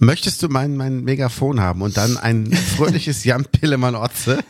Möchtest 0.00 0.42
du 0.42 0.48
mein, 0.48 0.76
mein 0.76 1.02
Megafon 1.02 1.60
haben 1.60 1.82
und 1.82 1.96
dann 1.96 2.16
ein 2.16 2.52
fröhliches 2.52 3.24
Jan 3.24 3.44
Pillemann 3.44 3.94
Otze? 3.94 4.38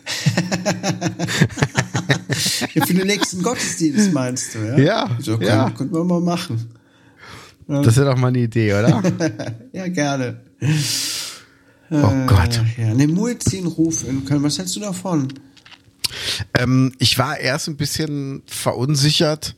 Ja, 2.74 2.86
für 2.86 2.94
den 2.94 3.06
nächsten 3.06 3.42
Gottesdienst 3.42 4.12
meinst 4.12 4.54
du, 4.54 4.58
ja? 4.58 4.78
Ja, 4.78 5.16
So, 5.20 5.40
ja. 5.40 5.70
Könnten 5.70 5.94
wir 5.94 6.04
mal 6.04 6.20
machen. 6.20 6.68
Das 7.66 7.96
wäre 7.96 8.10
doch 8.10 8.16
mal 8.16 8.28
eine 8.28 8.38
Idee, 8.38 8.72
oder? 8.72 9.02
Ja, 9.72 9.88
gerne. 9.88 10.40
Oh 11.90 12.12
Gott. 12.26 12.60
Äh, 12.76 12.82
ja, 12.88 12.94
ne, 12.94 13.06
Muezzin-Ruf 13.08 14.06
in 14.06 14.24
Köln. 14.24 14.42
Was 14.42 14.58
hältst 14.58 14.76
du 14.76 14.80
davon? 14.80 15.28
Ähm, 16.54 16.92
ich 16.98 17.18
war 17.18 17.38
erst 17.38 17.68
ein 17.68 17.76
bisschen 17.76 18.42
verunsichert, 18.46 19.54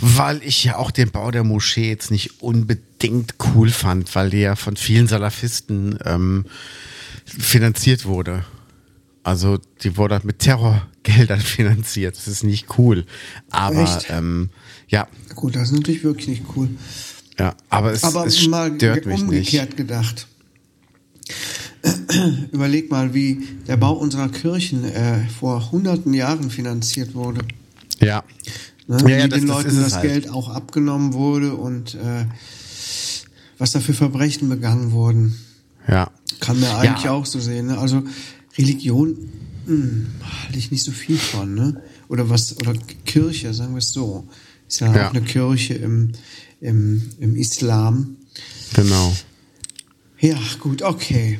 weil 0.00 0.42
ich 0.42 0.64
ja 0.64 0.76
auch 0.76 0.90
den 0.90 1.10
Bau 1.10 1.30
der 1.30 1.44
Moschee 1.44 1.88
jetzt 1.88 2.10
nicht 2.10 2.42
unbedingt 2.42 3.34
cool 3.54 3.70
fand, 3.70 4.14
weil 4.14 4.30
die 4.30 4.38
ja 4.38 4.56
von 4.56 4.76
vielen 4.76 5.06
Salafisten 5.06 5.98
ähm, 6.04 6.46
finanziert 7.24 8.04
wurde. 8.04 8.44
Also 9.22 9.58
die 9.82 9.96
wurde 9.96 10.20
mit 10.24 10.40
Terrorgeldern 10.40 11.40
finanziert. 11.40 12.16
Das 12.16 12.28
ist 12.28 12.44
nicht 12.44 12.78
cool. 12.78 13.06
Aber 13.50 14.02
ähm, 14.10 14.50
ja, 14.88 15.08
Gut, 15.34 15.56
das 15.56 15.70
ist 15.70 15.72
natürlich 15.72 16.04
wirklich 16.04 16.28
nicht 16.28 16.42
cool. 16.56 16.68
ja, 17.38 17.54
aber 17.70 17.92
es, 17.92 18.04
Aber 18.04 18.26
es 18.26 18.46
mal 18.46 18.74
stört 18.74 19.06
mich 19.06 19.16
nicht. 19.16 19.22
umgekehrt 19.22 19.76
gedacht. 19.76 20.26
Überleg 22.52 22.90
mal, 22.90 23.12
wie 23.14 23.46
der 23.66 23.76
Bau 23.76 23.92
unserer 23.94 24.28
Kirchen 24.28 24.84
äh, 24.84 25.26
vor 25.38 25.70
hunderten 25.72 26.14
Jahren 26.14 26.50
finanziert 26.50 27.14
wurde. 27.14 27.40
Ja. 28.00 28.22
Ne? 28.86 28.98
Ja, 29.00 29.06
wie 29.06 29.10
ja, 29.12 29.28
das- 29.28 29.38
den 29.40 29.48
das 29.48 29.56
Leuten 29.56 29.76
es 29.78 29.84
das 29.84 29.94
halt. 29.94 30.02
Geld 30.04 30.28
auch 30.30 30.48
abgenommen 30.48 31.12
wurde 31.14 31.54
und 31.54 31.94
äh, 31.94 32.26
was 33.58 33.72
da 33.72 33.80
für 33.80 33.94
Verbrechen 33.94 34.48
begangen 34.48 34.92
wurden. 34.92 35.38
Ja. 35.88 36.10
Kann 36.40 36.60
man 36.60 36.70
eigentlich 36.70 37.04
Ja. 37.04 37.12
auch 37.12 37.26
so 37.26 37.38
sehen. 37.40 37.66
Ne? 37.66 37.78
Also 37.78 38.02
Religion 38.58 39.16
hm, 39.66 40.06
halte 40.44 40.58
ich 40.58 40.70
nicht 40.70 40.84
so 40.84 40.92
viel 40.92 41.16
von. 41.18 41.54
Ne? 41.54 41.82
Oder 42.08 42.28
was, 42.28 42.56
oder 42.58 42.74
Kirche, 43.06 43.54
sagen 43.54 43.72
wir 43.74 43.78
es 43.78 43.92
so. 43.92 44.28
Ist 44.68 44.80
ja, 44.80 44.94
Ja. 44.94 45.08
auch 45.08 45.14
eine 45.14 45.22
Kirche 45.22 45.74
im, 45.74 46.12
im, 46.60 47.10
im 47.18 47.36
Islam. 47.36 48.16
Genau. 48.74 49.14
Ja, 50.18 50.38
gut, 50.60 50.82
okay. 50.82 51.38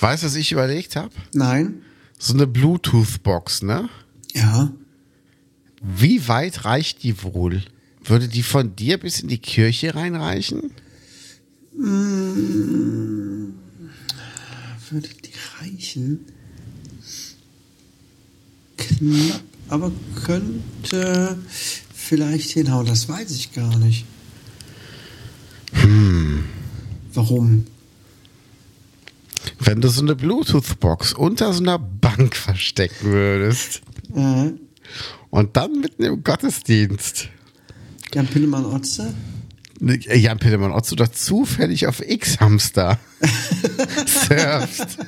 Weißt 0.00 0.22
du, 0.22 0.26
was 0.26 0.34
ich 0.34 0.50
überlegt 0.52 0.96
habe? 0.96 1.10
Nein? 1.32 1.82
So 2.18 2.32
eine 2.34 2.46
Bluetooth-Box, 2.46 3.62
ne? 3.62 3.88
Ja. 4.34 4.72
Wie 5.84 6.26
weit 6.28 6.64
reicht 6.64 7.02
die 7.02 7.22
wohl? 7.22 7.62
Würde 8.04 8.28
die 8.28 8.42
von 8.42 8.74
dir 8.74 8.98
bis 8.98 9.20
in 9.20 9.28
die 9.28 9.38
Kirche 9.38 9.94
reinreichen? 9.94 10.72
Würde 11.76 13.52
die 15.24 15.32
reichen? 15.60 16.20
Knapp, 18.76 19.40
aber 19.68 19.92
könnte 20.24 21.38
vielleicht 21.94 22.50
hinhauen. 22.50 22.86
Das 22.86 23.08
weiß 23.08 23.30
ich 23.32 23.52
gar 23.52 23.78
nicht. 23.78 24.04
Warum? 27.12 27.66
Wenn 29.60 29.80
du 29.80 29.88
so 29.88 30.02
eine 30.02 30.16
Bluetooth-Box 30.16 31.14
unter 31.14 31.52
so 31.52 31.62
einer 31.62 31.78
Bank 31.78 32.36
verstecken 32.36 33.12
würdest 33.12 33.82
Äh, 34.14 34.52
und 35.30 35.56
dann 35.56 35.80
mitten 35.80 36.02
im 36.04 36.24
Gottesdienst 36.24 37.28
Jan 38.12 38.26
Pillemann 38.26 38.64
Otze? 38.64 39.14
ne, 39.80 39.98
Jan 39.98 40.38
Pillemann 40.38 40.72
Otto 40.72 40.96
doch 40.96 41.08
zufällig 41.08 41.86
auf 41.86 42.00
X-Hamster 42.00 42.98
surft. 44.06 44.98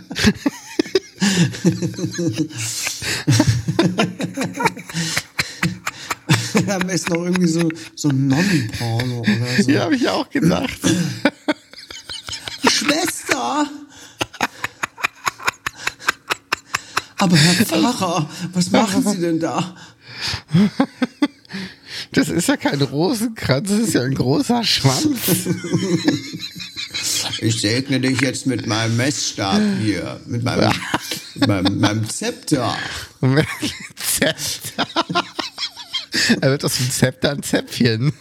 Am 6.68 6.86
besten 6.86 7.12
noch 7.12 7.24
irgendwie 7.24 7.46
so, 7.46 7.68
so 7.94 8.08
ein 8.08 8.28
Nonnenporno 8.28 9.20
oder 9.20 9.62
so. 9.62 9.70
Ja, 9.70 9.84
habe 9.84 9.96
ich 9.96 10.08
auch 10.08 10.28
gedacht. 10.30 10.80
Schwester! 12.68 13.66
Aber 17.18 17.36
Herr 17.36 17.54
Pfarrer, 17.66 18.28
was 18.52 18.70
machen 18.70 19.06
Sie 19.06 19.20
denn 19.20 19.40
da? 19.40 19.74
Das 22.12 22.28
ist 22.28 22.48
ja 22.48 22.56
kein 22.56 22.80
Rosenkranz, 22.80 23.70
das 23.70 23.78
ist 23.80 23.94
ja 23.94 24.02
ein 24.02 24.14
großer 24.14 24.64
Schwanz. 24.64 25.06
Ich 27.40 27.60
segne 27.60 28.00
dich 28.00 28.20
jetzt 28.22 28.46
mit 28.46 28.66
meinem 28.66 28.96
Messstab 28.96 29.60
hier, 29.82 30.18
mit 30.26 30.42
meinem, 30.42 30.72
mit 31.34 31.46
meinem, 31.46 31.80
meinem 31.80 32.08
Zepter. 32.08 32.74
Zepter. 33.96 34.86
Er 36.40 36.50
wird 36.50 36.64
aus 36.64 36.76
dem 36.76 36.90
Zepter 36.90 37.32
ein 37.32 37.42
Zäpfchen. 37.42 38.14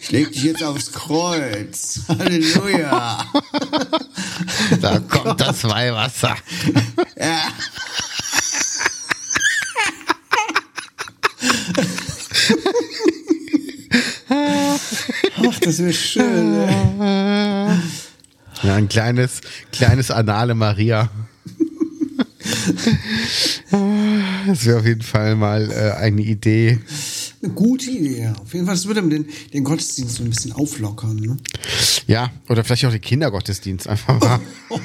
Ich 0.00 0.10
leg 0.10 0.32
dich 0.32 0.42
jetzt 0.42 0.62
aufs 0.62 0.92
Kreuz. 0.92 2.00
Halleluja. 2.08 3.24
Da 4.80 5.00
kommt 5.00 5.40
das 5.40 5.64
Weihwasser. 5.64 6.36
Ja. 7.18 7.42
Ach, 14.28 15.58
das 15.60 15.78
wäre 15.78 15.92
schön. 15.92 16.54
Ey. 16.54 17.78
Ja, 18.62 18.74
ein 18.74 18.88
kleines, 18.88 19.40
kleines 19.72 20.10
Anale 20.10 20.54
Maria. 20.54 21.10
Das 24.46 24.64
wäre 24.64 24.78
auf 24.78 24.86
jeden 24.86 25.02
Fall 25.02 25.36
mal 25.36 25.70
äh, 25.70 25.92
eine 25.98 26.22
Idee. 26.22 26.80
Eine 27.42 27.52
gute 27.52 27.90
Idee, 27.90 28.22
ja. 28.22 28.32
Auf 28.32 28.52
jeden 28.52 28.66
Fall, 28.66 28.74
das 28.74 28.86
würde 28.86 29.02
den, 29.02 29.26
den 29.52 29.64
Gottesdienst 29.64 30.16
so 30.16 30.24
ein 30.24 30.30
bisschen 30.30 30.52
auflockern. 30.52 31.16
Ne? 31.16 31.36
Ja, 32.06 32.32
oder 32.48 32.64
vielleicht 32.64 32.84
auch 32.86 32.90
den 32.90 33.00
Kindergottesdienst 33.00 33.86
einfach 33.88 34.18
mal, 34.20 34.40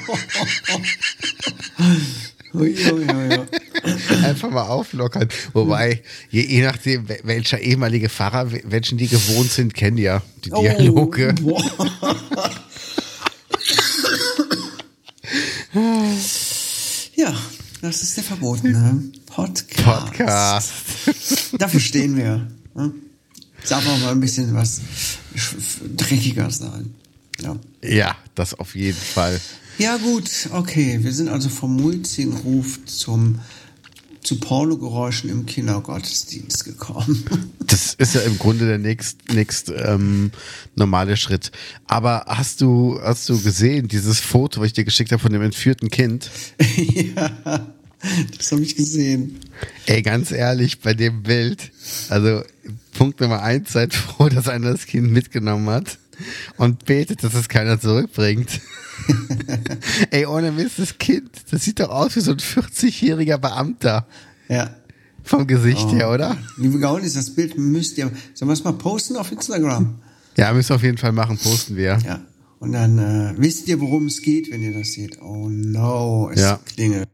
Ui, 2.54 2.72
ui, 2.72 2.92
ui, 2.92 3.38
ui. 3.38 3.46
einfach 4.24 4.50
mal 4.50 4.62
auflockern. 4.62 5.28
Wobei, 5.52 6.02
je, 6.30 6.42
je 6.46 6.62
nachdem, 6.62 7.08
wel- 7.08 7.20
welcher 7.24 7.58
ehemalige 7.60 8.08
Pfarrer, 8.08 8.50
wel- 8.52 8.62
welchen 8.66 8.98
die 8.98 9.08
gewohnt 9.08 9.50
sind, 9.50 9.74
kennen 9.74 9.98
ja 9.98 10.22
die 10.44 10.50
Dialoge. 10.50 11.34
Oh, 11.44 11.62
ja, 17.16 17.34
das 17.80 18.02
ist 18.02 18.16
der 18.16 18.24
verbotene 18.24 19.02
Podcast. 19.26 19.84
Podcast. 19.84 20.72
Dafür 21.58 21.80
stehen 21.80 22.16
wir. 22.16 22.48
Ne? 22.74 22.92
Darf 23.68 23.86
auch 23.88 23.98
mal 24.00 24.12
ein 24.12 24.20
bisschen 24.20 24.54
was 24.54 24.80
sch- 25.36 25.96
dreckiger 25.96 26.50
sein. 26.50 26.94
Ja. 27.40 27.56
Ja, 27.82 28.16
das 28.34 28.54
auf 28.54 28.74
jeden 28.76 28.98
Fall. 28.98 29.40
Ja 29.78 29.96
gut, 29.96 30.30
okay. 30.52 30.98
Wir 31.02 31.12
sind 31.12 31.28
also 31.28 31.48
vom 31.48 31.76
Muezzin-Ruf 31.76 32.84
zum 32.86 33.40
zu 34.24 34.40
Pornogeräuschen 34.40 35.30
im 35.30 35.46
Kindergottesdienst 35.46 36.64
gekommen. 36.64 37.24
Das 37.66 37.94
ist 37.94 38.14
ja 38.14 38.20
im 38.20 38.38
Grunde 38.38 38.66
der 38.66 38.78
nächst, 38.78 39.32
nächst 39.32 39.72
ähm, 39.74 40.30
normale 40.76 41.16
Schritt. 41.16 41.50
Aber 41.86 42.24
hast 42.28 42.60
du, 42.60 43.00
hast 43.02 43.28
du 43.28 43.40
gesehen, 43.40 43.88
dieses 43.88 44.20
Foto, 44.20 44.60
was 44.60 44.68
ich 44.68 44.72
dir 44.74 44.84
geschickt 44.84 45.10
habe 45.12 45.20
von 45.20 45.32
dem 45.32 45.42
entführten 45.42 45.88
Kind? 45.88 46.30
ja, 46.76 47.66
das 48.36 48.52
habe 48.52 48.62
ich 48.62 48.76
gesehen. 48.76 49.40
Ey, 49.86 50.02
ganz 50.02 50.30
ehrlich, 50.30 50.80
bei 50.80 50.92
dem 50.94 51.22
Bild, 51.22 51.72
also 52.10 52.42
Punkt 52.92 53.20
Nummer 53.20 53.42
eins, 53.42 53.72
seid 53.72 53.94
froh, 53.94 54.28
dass 54.28 54.46
einer 54.46 54.70
das 54.70 54.86
Kind 54.86 55.10
mitgenommen 55.10 55.68
hat 55.70 55.98
und 56.56 56.84
betet, 56.84 57.22
dass 57.24 57.34
es 57.34 57.48
keiner 57.48 57.80
zurückbringt. 57.80 58.60
Ey, 60.10 60.26
ohne 60.26 60.52
Mist, 60.52 60.78
das 60.78 60.98
Kind, 60.98 61.30
das 61.50 61.64
sieht 61.64 61.80
doch 61.80 61.88
aus 61.90 62.16
wie 62.16 62.20
so 62.20 62.30
ein 62.32 62.38
40-jähriger 62.38 63.38
Beamter 63.38 64.06
Ja. 64.48 64.70
vom 65.22 65.46
Gesicht 65.46 65.90
her, 65.92 66.10
oder? 66.10 66.36
Liebe 66.56 66.78
Gaunis, 66.78 67.14
das 67.14 67.34
Bild 67.34 67.58
müsst 67.58 67.98
ihr, 67.98 68.10
sollen 68.34 68.48
wir 68.48 68.52
es 68.54 68.64
mal 68.64 68.72
posten 68.72 69.16
auf 69.16 69.30
Instagram? 69.32 69.96
Ja, 70.36 70.52
müssen 70.52 70.70
wir 70.70 70.76
auf 70.76 70.82
jeden 70.82 70.98
Fall 70.98 71.12
machen, 71.12 71.38
posten 71.38 71.76
wir. 71.76 71.98
Ja. 72.04 72.20
Und 72.60 72.72
dann 72.72 72.98
äh, 72.98 73.34
wisst 73.36 73.68
ihr, 73.68 73.80
worum 73.80 74.06
es 74.06 74.22
geht, 74.22 74.50
wenn 74.50 74.62
ihr 74.62 74.72
das 74.72 74.92
seht. 74.92 75.20
Oh 75.20 75.48
no, 75.50 76.30
es 76.32 76.40
Ja. 76.40 76.58
klingelt. 76.64 77.08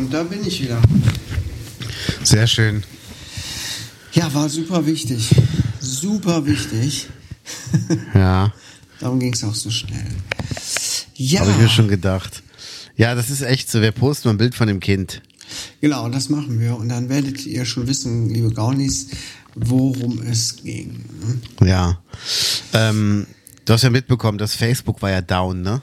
Und 0.00 0.14
da 0.14 0.22
bin 0.22 0.46
ich 0.46 0.62
wieder. 0.62 0.80
Sehr 2.24 2.46
schön. 2.46 2.82
Ja, 4.14 4.32
war 4.32 4.48
super 4.48 4.86
wichtig. 4.86 5.28
Super 5.78 6.46
wichtig. 6.46 7.06
Ja, 8.14 8.52
Darum 9.00 9.18
ging 9.18 9.32
es 9.32 9.44
auch 9.44 9.54
so 9.54 9.70
schnell. 9.70 10.06
Ja, 11.14 11.40
habe 11.40 11.50
ich 11.50 11.56
mir 11.58 11.68
schon 11.68 11.88
gedacht. 11.88 12.42
Ja, 12.96 13.14
das 13.14 13.28
ist 13.28 13.42
echt 13.42 13.70
so. 13.70 13.82
Wir 13.82 13.92
posten 13.92 14.28
mal 14.28 14.34
ein 14.34 14.38
Bild 14.38 14.54
von 14.54 14.68
dem 14.68 14.80
Kind. 14.80 15.20
genau, 15.80 16.08
das 16.08 16.28
machen 16.30 16.58
wir. 16.60 16.76
Und 16.76 16.88
dann 16.88 17.08
werdet 17.10 17.44
ihr 17.44 17.64
schon 17.66 17.86
wissen, 17.86 18.30
liebe 18.30 18.50
Gaunis, 18.52 19.08
worum 19.54 20.22
es 20.22 20.56
ging. 20.62 21.04
Ja. 21.62 22.00
Ähm, 22.72 23.26
du 23.66 23.72
hast 23.74 23.82
ja 23.82 23.90
mitbekommen, 23.90 24.38
dass 24.38 24.54
Facebook 24.54 25.02
war 25.02 25.10
ja 25.10 25.20
down, 25.20 25.60
ne? 25.60 25.82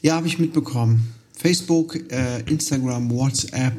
Ja, 0.00 0.14
habe 0.14 0.26
ich 0.28 0.38
mitbekommen. 0.38 1.12
Facebook, 1.38 1.96
äh, 2.10 2.40
Instagram, 2.46 3.10
WhatsApp. 3.10 3.74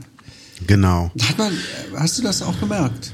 Genau. 0.65 1.11
Hat 1.21 1.37
man, 1.37 1.53
hast 1.95 2.17
du 2.17 2.23
das 2.23 2.41
auch 2.41 2.59
gemerkt? 2.59 3.13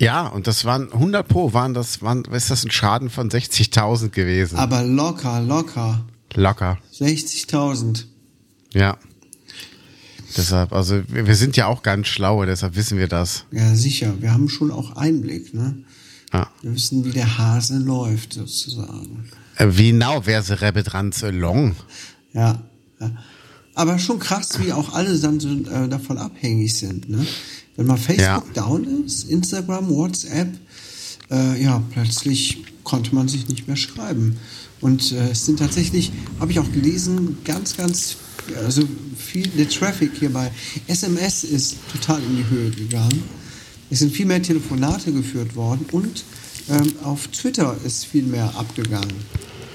Ja, 0.00 0.26
und 0.26 0.46
das 0.46 0.64
waren 0.64 0.92
100 0.92 1.26
Pro, 1.26 1.52
waren 1.52 1.72
das, 1.74 2.02
waren, 2.02 2.24
ist 2.26 2.50
das 2.50 2.64
ein 2.64 2.70
Schaden 2.70 3.10
von 3.10 3.30
60.000 3.30 4.10
gewesen? 4.10 4.58
Aber 4.58 4.82
locker, 4.82 5.40
locker. 5.40 6.04
Locker. 6.34 6.78
60.000. 6.98 8.04
Ja. 8.72 8.98
Deshalb, 10.36 10.72
also 10.72 11.02
wir 11.08 11.36
sind 11.36 11.56
ja 11.56 11.66
auch 11.66 11.82
ganz 11.82 12.08
schlaue, 12.08 12.44
deshalb 12.46 12.74
wissen 12.74 12.98
wir 12.98 13.06
das. 13.06 13.44
Ja, 13.52 13.74
sicher. 13.74 14.14
Wir 14.20 14.32
haben 14.32 14.48
schon 14.48 14.72
auch 14.72 14.96
Einblick, 14.96 15.54
ne? 15.54 15.84
Ja. 16.32 16.50
Wir 16.62 16.74
wissen, 16.74 17.04
wie 17.04 17.12
der 17.12 17.38
Hase 17.38 17.78
läuft, 17.78 18.32
sozusagen. 18.32 19.30
Äh, 19.56 19.68
Wie 19.70 19.92
genau 19.92 20.26
wäre 20.26 20.82
dran 20.82 21.12
zu 21.12 21.30
long? 21.30 21.76
Ja. 22.32 22.62
ja. 23.00 23.10
Aber 23.74 23.98
schon 23.98 24.18
krass, 24.20 24.50
wie 24.60 24.72
auch 24.72 24.92
alle 24.94 25.18
dann 25.18 25.40
so, 25.40 25.48
äh, 25.48 25.88
davon 25.88 26.18
abhängig 26.18 26.74
sind, 26.74 27.08
ne? 27.08 27.26
Wenn 27.76 27.86
mal 27.86 27.96
Facebook 27.96 28.46
Ja. 28.54 28.62
down 28.62 29.04
ist, 29.04 29.28
Instagram, 29.28 29.88
WhatsApp, 29.88 30.48
äh, 31.30 31.60
ja, 31.62 31.82
plötzlich 31.92 32.62
konnte 32.84 33.12
man 33.14 33.26
sich 33.26 33.48
nicht 33.48 33.66
mehr 33.66 33.76
schreiben. 33.76 34.36
Und 34.80 35.10
äh, 35.12 35.30
es 35.30 35.46
sind 35.46 35.58
tatsächlich, 35.58 36.12
habe 36.38 36.52
ich 36.52 36.60
auch 36.60 36.70
gelesen, 36.70 37.38
ganz, 37.44 37.76
ganz, 37.76 38.16
also 38.64 38.82
viel, 39.16 39.48
der 39.48 39.68
Traffic 39.68 40.12
hier 40.20 40.30
bei 40.32 40.52
SMS 40.86 41.42
ist 41.42 41.76
total 41.90 42.22
in 42.22 42.36
die 42.36 42.46
Höhe 42.48 42.70
gegangen. 42.70 43.22
Es 43.90 43.98
sind 44.00 44.12
viel 44.12 44.26
mehr 44.26 44.42
Telefonate 44.42 45.10
geführt 45.12 45.56
worden 45.56 45.86
und 45.90 46.22
ähm, 46.70 46.92
auf 47.02 47.26
Twitter 47.28 47.76
ist 47.84 48.04
viel 48.06 48.22
mehr 48.24 48.54
abgegangen. 48.56 49.12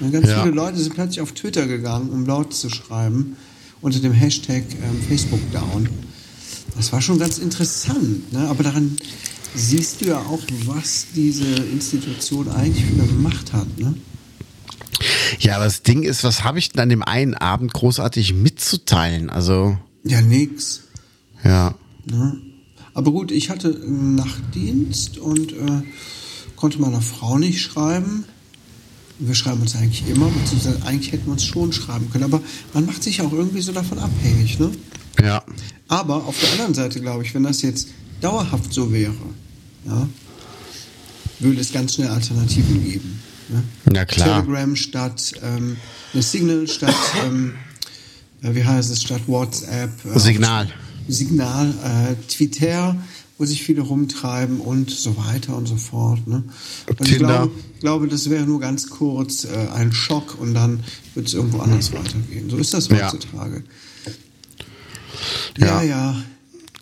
Ja, 0.00 0.08
ganz 0.08 0.28
Ja. 0.28 0.42
viele 0.42 0.54
Leute 0.54 0.78
sind 0.78 0.94
plötzlich 0.94 1.20
auf 1.20 1.32
Twitter 1.32 1.66
gegangen, 1.66 2.08
um 2.10 2.24
laut 2.26 2.54
zu 2.54 2.70
schreiben, 2.70 3.36
unter 3.80 3.98
dem 4.00 4.12
Hashtag 4.12 4.64
ähm, 4.82 5.00
Facebook 5.08 5.40
Down. 5.52 5.88
Das 6.76 6.92
war 6.92 7.00
schon 7.00 7.18
ganz 7.18 7.38
interessant, 7.38 8.32
ne? 8.32 8.48
aber 8.48 8.62
daran 8.62 8.96
siehst 9.54 10.00
du 10.00 10.06
ja 10.06 10.18
auch, 10.18 10.40
was 10.66 11.06
diese 11.14 11.46
Institution 11.46 12.48
eigentlich 12.48 12.84
für 12.84 13.02
eine 13.02 13.12
Macht 13.12 13.52
hat. 13.52 13.78
Ne? 13.78 13.94
Ja, 15.40 15.56
aber 15.56 15.64
das 15.64 15.82
Ding 15.82 16.02
ist, 16.02 16.24
was 16.24 16.44
habe 16.44 16.58
ich 16.58 16.70
denn 16.70 16.80
an 16.80 16.88
dem 16.88 17.02
einen 17.02 17.34
Abend 17.34 17.72
großartig 17.72 18.34
mitzuteilen? 18.34 19.30
Also, 19.30 19.76
Ja, 20.04 20.20
nix. 20.20 20.82
ja. 21.44 21.74
Ne? 22.06 22.38
Aber 22.94 23.12
gut, 23.12 23.30
ich 23.30 23.50
hatte 23.50 23.68
einen 23.68 24.14
Nachtdienst 24.16 25.18
und 25.18 25.52
äh, 25.52 25.82
konnte 26.56 26.80
meiner 26.80 27.00
Frau 27.00 27.38
nicht 27.38 27.60
schreiben. 27.60 28.24
Wir 29.20 29.34
schreiben 29.34 29.60
uns 29.60 29.76
eigentlich 29.76 30.08
immer, 30.08 30.28
beziehungsweise 30.28 30.82
eigentlich 30.84 31.12
hätten 31.12 31.26
wir 31.26 31.32
uns 31.32 31.44
schon 31.44 31.72
schreiben 31.72 32.10
können, 32.10 32.24
aber 32.24 32.40
man 32.72 32.86
macht 32.86 33.02
sich 33.02 33.20
auch 33.20 33.32
irgendwie 33.32 33.60
so 33.60 33.72
davon 33.72 33.98
abhängig. 33.98 34.58
Ne? 34.58 34.70
Ja. 35.22 35.44
Aber 35.88 36.24
auf 36.24 36.38
der 36.40 36.52
anderen 36.52 36.74
Seite 36.74 37.00
glaube 37.00 37.24
ich, 37.24 37.34
wenn 37.34 37.42
das 37.42 37.62
jetzt 37.62 37.88
dauerhaft 38.20 38.72
so 38.72 38.92
wäre, 38.92 39.14
ja, 39.86 40.08
würde 41.38 41.60
es 41.60 41.72
ganz 41.72 41.94
schnell 41.94 42.08
Alternativen 42.08 42.84
geben. 42.84 43.20
Ne? 43.48 43.62
Ja, 43.94 44.04
klar. 44.04 44.40
Telegram 44.40 44.76
statt 44.76 45.34
ähm, 45.42 45.76
eine 46.12 46.22
Signal 46.22 46.68
statt, 46.68 46.94
ähm, 47.24 47.54
äh, 48.42 48.54
wie 48.54 48.64
heißt 48.64 48.90
es, 48.90 49.02
statt 49.02 49.22
WhatsApp. 49.26 49.90
Äh, 50.04 50.18
Signal. 50.18 50.68
Signal, 51.08 51.70
äh, 51.84 52.14
Twitter, 52.28 52.96
wo 53.40 53.46
sich 53.46 53.62
viele 53.62 53.80
rumtreiben 53.80 54.60
und 54.60 54.90
so 54.90 55.16
weiter 55.16 55.56
und 55.56 55.66
so 55.66 55.76
fort. 55.76 56.26
Ne? 56.26 56.44
Und 56.98 57.08
ich 57.08 57.16
glaube, 57.16 57.50
glaube, 57.80 58.06
das 58.06 58.28
wäre 58.28 58.44
nur 58.44 58.60
ganz 58.60 58.90
kurz 58.90 59.44
äh, 59.44 59.48
ein 59.74 59.92
Schock 59.92 60.38
und 60.38 60.52
dann 60.52 60.84
wird 61.14 61.26
es 61.28 61.32
irgendwo 61.32 61.60
anders 61.60 61.90
weitergehen. 61.94 62.50
So 62.50 62.58
ist 62.58 62.74
das 62.74 62.88
Ja. 62.88 63.10
heutzutage. 63.10 63.64
Ja, 65.56 65.82
Ja. 65.82 65.82
ja. 65.82 66.22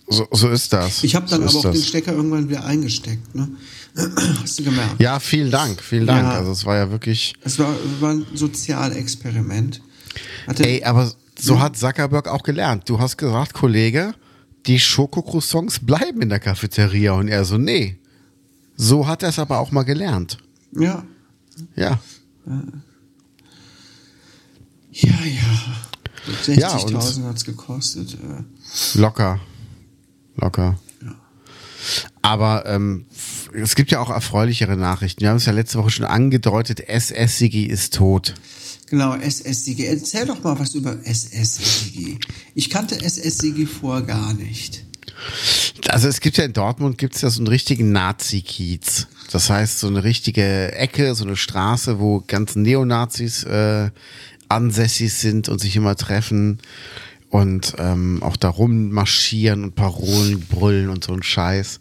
So, 0.09 0.27
so 0.33 0.49
ist 0.49 0.73
das. 0.73 1.05
Ich 1.05 1.15
habe 1.15 1.29
dann 1.29 1.47
so 1.47 1.59
aber 1.61 1.69
auch 1.69 1.73
das. 1.73 1.81
den 1.81 1.85
Stecker 1.85 2.13
irgendwann 2.13 2.49
wieder 2.49 2.65
eingesteckt. 2.65 3.37
Ne? 3.37 3.49
Hast 4.43 4.59
du 4.59 4.65
gemerkt? 4.65 5.01
Ja, 5.01 5.21
vielen 5.21 5.53
Dank, 5.53 5.81
vielen 5.81 6.07
Dank. 6.09 6.25
Ja. 6.25 6.39
Also 6.39 6.51
es 6.51 6.65
war 6.65 6.75
ja 6.77 6.91
wirklich. 6.91 7.35
Es 7.45 7.59
war, 7.61 7.73
war 8.01 8.11
ein 8.15 8.27
Sozialexperiment. 8.35 9.81
Hatte, 10.49 10.67
Ey, 10.67 10.83
aber 10.83 11.13
so 11.39 11.61
hat 11.61 11.77
Zuckerberg 11.77 12.27
auch 12.27 12.43
gelernt. 12.43 12.89
Du 12.89 12.99
hast 12.99 13.17
gesagt, 13.17 13.55
Kollege, 13.55 14.15
die 14.67 14.79
Schokocroissants 14.81 15.81
bleiben 15.85 16.23
in 16.23 16.29
der 16.29 16.41
Cafeteria. 16.41 17.13
Und 17.13 17.29
er 17.29 17.45
so, 17.45 17.59
nee. 17.59 17.99
So 18.77 19.07
hat 19.07 19.23
er 19.23 19.31
es 19.31 19.39
aber 19.39 19.59
auch 19.59 19.71
mal 19.73 19.83
gelernt. 19.85 20.39
ja, 20.73 21.05
Ja. 21.77 21.99
ja, 22.47 22.61
ja. 24.93 25.15
Ja, 26.55 26.71
und- 26.77 26.91
60.000 26.91 27.25
hat's 27.25 27.45
gekostet. 27.45 28.15
Äh, 28.15 28.99
Locker. 28.99 29.41
Locker. 30.37 30.79
Aber 32.21 32.67
ähm, 32.67 33.07
es 33.55 33.75
gibt 33.75 33.91
ja 33.91 34.01
auch 34.01 34.11
erfreulichere 34.11 34.77
Nachrichten. 34.77 35.23
Wir 35.23 35.31
haben 35.31 35.37
es 35.39 35.47
ja 35.47 35.53
letzte 35.53 35.79
Woche 35.79 35.91
schon 35.91 36.05
angedeutet, 36.05 36.81
SS 36.81 37.39
Sigi 37.39 37.65
ist 37.65 37.95
tot. 37.95 38.35
Genau, 38.91 39.15
SS-Sigi. 39.15 39.87
Erzähl 39.87 40.27
doch 40.27 40.43
mal 40.43 40.59
was 40.59 40.75
über 40.75 40.97
SS-Sigi. 41.05 42.19
Ich 42.55 42.71
kannte 42.71 43.01
SS-Sigi 43.01 43.67
vorher 43.67 44.07
gar 44.07 44.35
nicht. 44.35 44.85
Also 45.89 46.09
es 46.09 46.21
gibt 46.21 46.37
ja 46.37 46.45
in 46.45 46.53
Dortmund 46.53 46.99
gibt's 46.99 47.21
ja 47.23 47.31
so 47.31 47.41
einen 47.41 47.49
richtigen 47.49 47.93
Nazi-Kiez. 47.93 49.09
Das 49.31 49.51
heißt 49.51 49.81
so 49.81 49.89
eine 49.89 50.05
richtige 50.05 50.73
Ecke, 50.73 51.15
so 51.15 51.25
eine 51.25 51.37
Straße, 51.37 51.99
wo 51.99 52.23
ganz 52.27 52.57
Neonazis 52.57 53.45
äh, 53.45 53.91
ansässig 54.49 55.13
sind 55.13 55.49
und 55.49 55.61
sich 55.61 55.77
immer 55.77 55.97
treffen 55.97 56.59
und 57.31 57.75
ähm, 57.79 58.23
auch 58.23 58.37
da 58.37 58.49
rummarschieren 58.49 59.65
und 59.65 59.75
Parolen 59.75 60.41
brüllen 60.41 60.89
und 60.89 61.05
so 61.05 61.13
ein 61.13 61.23
Scheiß. 61.23 61.81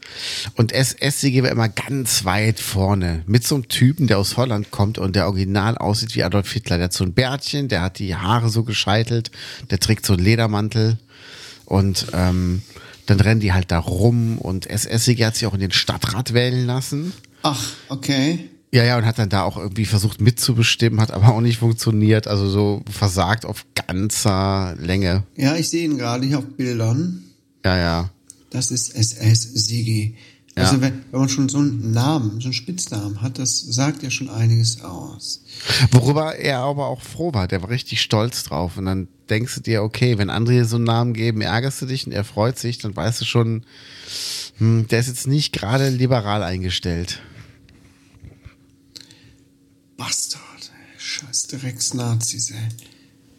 Und 0.56 0.74
SSCG 0.74 1.44
war 1.44 1.52
immer 1.52 1.70
ganz 1.70 2.26
weit 2.26 2.60
vorne 2.60 3.24
mit 3.28 3.48
so 3.48 3.56
einem 3.56 3.68
Typen, 3.68 4.08
der 4.08 4.20
aus 4.20 4.36
Holland 4.36 4.72
kommt 4.72 4.98
und 4.98 5.16
der 5.16 5.28
original 5.28 5.78
aussieht 5.78 6.16
wie 6.16 6.24
Adolf 6.24 6.52
Hitler. 6.52 6.78
Der 6.78 6.86
hat 6.86 6.94
so 6.94 7.04
ein 7.04 7.14
Bärtchen, 7.14 7.70
der 7.70 7.82
hat 7.82 8.00
die 8.00 8.16
Haare 8.16 8.50
so 8.50 8.64
gescheitelt, 8.64 9.32
der 9.70 9.80
trägt 9.80 10.06
so 10.06 10.14
einen 10.14 10.24
Ledermantel 10.24 10.98
und 11.66 12.08
ähm, 12.14 12.62
dann 13.06 13.20
rennen 13.22 13.40
die 13.40 13.54
halt 13.54 13.72
da 13.72 13.80
rum 13.80 14.38
und 14.38 14.68
SSCG 14.68 15.26
hat 15.26 15.36
sich 15.36 15.48
auch 15.48 15.54
in 15.54 15.62
den 15.62 15.72
Stadtrat 15.72 16.34
wählen 16.34 16.66
lassen. 16.66 17.14
Ach, 17.42 17.64
okay. 17.88 18.50
Ja, 18.72 18.84
ja, 18.84 18.98
und 18.98 19.06
hat 19.06 19.18
dann 19.18 19.30
da 19.30 19.44
auch 19.44 19.58
irgendwie 19.58 19.86
versucht 19.86 20.20
mitzubestimmen, 20.20 21.00
hat 21.00 21.12
aber 21.12 21.30
auch 21.30 21.42
nicht 21.42 21.60
funktioniert, 21.60 22.28
also 22.28 22.50
so 22.50 22.84
versagt 22.90 23.46
auf 23.46 23.66
ganzer 23.88 24.76
Länge. 24.78 25.24
Ja, 25.38 25.56
ich 25.56 25.70
sehe 25.70 25.86
ihn 25.86 25.98
gerade 25.98 26.26
hier 26.26 26.40
auf 26.40 26.46
Bildern. 26.58 27.24
Ja, 27.64 27.78
ja. 27.78 28.10
Das 28.50 28.72
ist 28.72 28.94
SS-Sigi. 28.96 30.16
Ja. 30.58 30.64
Also 30.64 30.82
wenn, 30.82 31.04
wenn 31.12 31.20
man 31.20 31.30
schon 31.30 31.50
so 31.50 31.60
einen 31.60 31.92
Namen, 31.92 32.42
so 32.42 32.48
einen 32.48 32.54
Spitznamen 32.54 33.22
hat, 33.22 33.38
das 33.38 33.60
sagt 33.60 34.04
ja 34.04 34.10
schon 34.10 34.30
einiges 34.30 34.82
aus. 34.82 35.44
Worüber 35.92 36.36
er 36.36 36.60
aber 36.60 36.88
auch 36.88 37.02
froh 37.02 37.34
war, 37.34 37.48
der 37.48 37.62
war 37.62 37.70
richtig 37.70 38.02
stolz 38.02 38.44
drauf. 38.44 38.76
Und 38.78 38.86
dann 38.86 39.08
denkst 39.30 39.56
du 39.56 39.62
dir, 39.62 39.84
okay, 39.84 40.18
wenn 40.18 40.30
andere 40.30 40.66
so 40.66 40.78
einen 40.78 40.86
Namen 40.86 41.14
geben, 41.14 41.42
ärgerst 41.42 41.82
du 41.84 41.86
dich 41.86 42.08
und 42.08 42.12
er 42.12 42.24
freut 42.24 42.58
sich, 42.58 42.80
dann 42.80 42.96
weißt 42.96 43.22
du 43.22 43.26
schon, 43.26 43.64
hm, 44.58 44.88
der 44.88 45.00
ist 45.00 45.08
jetzt 45.08 45.28
nicht 45.28 45.54
gerade 45.54 45.90
liberal 45.90 46.42
eingestellt. 46.42 47.22
Ey. 51.44 51.50
Scheiß 51.50 51.62
Drecks-Nazis, 51.62 52.52
ey. 52.52 52.58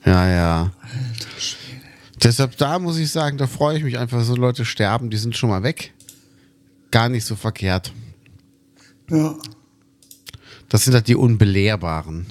Ja, 0.04 0.28
ja. 0.28 0.72
Alter 0.80 1.40
Schwede. 1.40 1.82
Deshalb 2.22 2.56
da 2.56 2.78
muss 2.78 2.98
ich 2.98 3.10
sagen, 3.10 3.38
da 3.38 3.46
freue 3.46 3.78
ich 3.78 3.84
mich 3.84 3.98
einfach, 3.98 4.22
so 4.24 4.34
Leute 4.34 4.64
sterben, 4.64 5.10
die 5.10 5.16
sind 5.16 5.36
schon 5.36 5.50
mal 5.50 5.62
weg. 5.62 5.92
Gar 6.90 7.08
nicht 7.08 7.24
so 7.24 7.36
verkehrt. 7.36 7.92
Ja. 9.10 9.36
Das 10.68 10.84
sind 10.84 10.94
halt 10.94 11.08
die 11.08 11.14
Unbelehrbaren. 11.14 12.26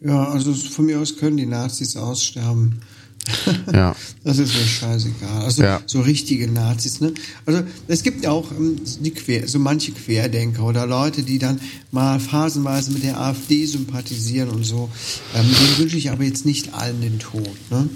Ja, 0.00 0.28
also 0.28 0.52
von 0.52 0.86
mir 0.86 1.00
aus 1.00 1.16
können 1.16 1.36
die 1.36 1.46
Nazis 1.46 1.96
aussterben. 1.96 2.82
Ja. 3.72 3.94
Das 4.22 4.38
ist 4.38 4.54
mir 4.54 4.64
scheißegal. 4.66 5.42
Also 5.44 5.62
Ja. 5.62 5.80
so 5.86 6.00
richtige 6.00 6.50
Nazis, 6.50 7.00
ne? 7.00 7.12
Also 7.46 7.62
es 7.88 8.02
gibt 8.02 8.24
ja 8.24 8.30
auch 8.30 8.50
ähm, 8.52 8.80
die 9.00 9.10
Quer, 9.10 9.48
so 9.48 9.58
manche 9.58 9.92
Querdenker 9.92 10.64
oder 10.64 10.86
Leute, 10.86 11.22
die 11.22 11.38
dann 11.38 11.60
mal 11.90 12.20
phasenweise 12.20 12.90
mit 12.92 13.02
der 13.02 13.20
AfD 13.20 13.66
sympathisieren 13.66 14.48
und 14.50 14.64
so. 14.64 14.88
Ähm, 15.34 15.42
denen 15.44 15.78
wünsche 15.78 15.96
ich 15.96 16.10
aber 16.10 16.24
jetzt 16.24 16.46
nicht 16.46 16.74
allen 16.74 17.00
den 17.00 17.18
Tod, 17.18 17.48
ne? 17.70 17.88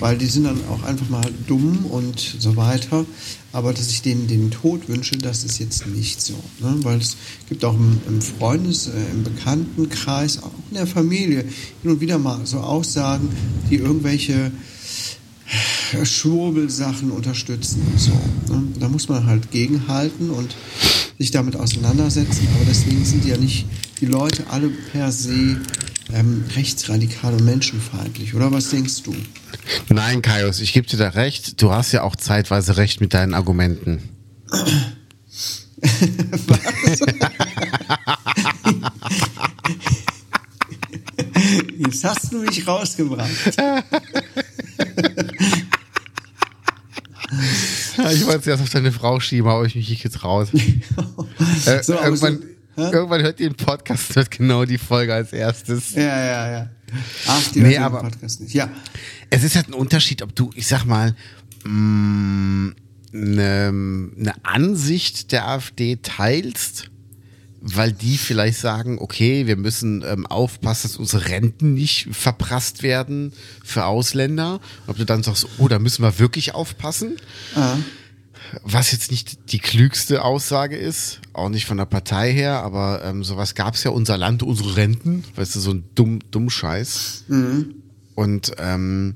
Weil 0.00 0.18
die 0.18 0.26
sind 0.26 0.44
dann 0.44 0.60
auch 0.68 0.82
einfach 0.84 1.08
mal 1.08 1.28
dumm 1.46 1.86
und 1.86 2.36
so 2.38 2.56
weiter. 2.56 3.04
Aber 3.52 3.72
dass 3.72 3.88
ich 3.90 4.02
denen 4.02 4.26
den 4.26 4.50
Tod 4.50 4.88
wünsche, 4.88 5.16
das 5.16 5.44
ist 5.44 5.58
jetzt 5.58 5.86
nicht 5.86 6.20
so. 6.20 6.34
Ne? 6.60 6.76
Weil 6.82 6.98
es 6.98 7.16
gibt 7.48 7.64
auch 7.64 7.74
im, 7.74 8.00
im 8.06 8.20
Freundes-, 8.20 8.88
äh, 8.88 9.10
im 9.12 9.24
Bekanntenkreis, 9.24 10.42
auch 10.42 10.52
in 10.70 10.76
der 10.76 10.86
Familie 10.86 11.44
hin 11.82 11.90
und 11.90 12.00
wieder 12.00 12.18
mal 12.18 12.40
so 12.44 12.58
Aussagen, 12.58 13.30
die 13.70 13.76
irgendwelche 13.76 14.52
Schwurbelsachen 16.04 17.10
unterstützen 17.10 17.82
und 17.90 17.98
so. 17.98 18.12
Ne? 18.52 18.62
Da 18.78 18.88
muss 18.88 19.08
man 19.08 19.26
halt 19.26 19.50
gegenhalten 19.50 20.30
und 20.30 20.54
sich 21.18 21.30
damit 21.30 21.56
auseinandersetzen. 21.56 22.46
Aber 22.54 22.64
deswegen 22.66 23.04
sind 23.04 23.24
ja 23.24 23.36
nicht 23.36 23.66
die 24.00 24.06
Leute 24.06 24.44
alle 24.50 24.68
per 24.68 25.10
se 25.10 25.60
ähm, 26.12 26.44
rechtsradikal 26.54 27.34
und 27.34 27.44
menschenfeindlich, 27.44 28.34
oder 28.34 28.50
was 28.52 28.70
denkst 28.70 29.02
du? 29.02 29.14
Nein, 29.88 30.22
Kaius, 30.22 30.60
ich 30.60 30.72
gebe 30.72 30.86
dir 30.86 30.96
da 30.96 31.10
recht. 31.10 31.60
Du 31.60 31.72
hast 31.72 31.92
ja 31.92 32.02
auch 32.02 32.16
zeitweise 32.16 32.76
recht 32.76 33.00
mit 33.00 33.14
deinen 33.14 33.34
Argumenten. 33.34 34.08
Jetzt 41.78 42.04
hast 42.04 42.32
du 42.32 42.38
mich 42.38 42.66
rausgebracht. 42.66 43.28
Ich 48.10 48.24
wollte 48.24 48.38
es 48.38 48.46
erst 48.46 48.62
auf 48.62 48.70
deine 48.70 48.90
Frau 48.90 49.20
schieben, 49.20 49.50
aber 49.50 49.64
ich 49.64 49.74
mich 49.74 50.02
jetzt 50.02 50.24
raus. 50.24 50.48
Äh, 51.66 51.82
So, 51.82 51.94
aber 51.94 52.04
irgendwann? 52.04 52.42
Irgendwann 52.78 53.22
hört 53.22 53.40
ihr 53.40 53.48
den 53.50 53.56
Podcast, 53.56 54.14
hört 54.16 54.30
genau 54.30 54.64
die 54.64 54.78
Folge 54.78 55.14
als 55.14 55.32
erstes. 55.32 55.94
Ja, 55.94 56.02
ja, 56.02 56.50
ja. 56.50 56.70
Ach, 57.26 57.52
die 57.52 57.60
Nee, 57.60 57.78
aber- 57.78 58.00
Podcast 58.02 58.40
nicht. 58.40 58.54
Ja. 58.54 58.70
Es 59.30 59.42
ist 59.44 59.56
halt 59.56 59.68
ein 59.68 59.74
Unterschied, 59.74 60.22
ob 60.22 60.34
du, 60.34 60.50
ich 60.54 60.66
sag 60.66 60.84
mal, 60.84 61.14
mh, 61.64 62.72
eine, 63.12 63.68
eine 64.18 64.34
Ansicht 64.42 65.32
der 65.32 65.48
AfD 65.48 65.96
teilst, 66.02 66.90
weil 67.60 67.92
die 67.92 68.16
vielleicht 68.18 68.58
sagen, 68.58 68.98
okay, 69.00 69.46
wir 69.46 69.56
müssen 69.56 70.04
ähm, 70.06 70.26
aufpassen, 70.26 70.88
dass 70.88 70.96
unsere 70.96 71.28
Renten 71.28 71.74
nicht 71.74 72.08
verprasst 72.12 72.82
werden 72.82 73.32
für 73.64 73.84
Ausländer. 73.84 74.60
Ob 74.86 74.96
du 74.96 75.04
dann 75.04 75.22
sagst, 75.22 75.46
oh, 75.58 75.66
da 75.68 75.78
müssen 75.78 76.02
wir 76.02 76.18
wirklich 76.20 76.54
aufpassen. 76.54 77.16
Was 78.62 78.92
jetzt 78.92 79.10
nicht 79.10 79.52
die 79.52 79.58
klügste 79.58 80.22
Aussage 80.24 80.76
ist, 80.76 81.20
auch 81.32 81.48
nicht 81.48 81.66
von 81.66 81.76
der 81.76 81.84
Partei 81.86 82.32
her, 82.32 82.62
aber 82.62 83.02
ähm, 83.04 83.24
sowas 83.24 83.54
gab's 83.54 83.84
ja, 83.84 83.90
unser 83.90 84.16
Land, 84.16 84.42
unsere 84.42 84.76
Renten, 84.76 85.24
weißt 85.36 85.56
du, 85.56 85.60
so 85.60 85.70
ein 85.72 85.84
dumm, 85.94 86.20
dumm 86.30 86.50
Scheiß. 86.50 87.24
Und 88.14 88.50
ähm, 88.58 89.14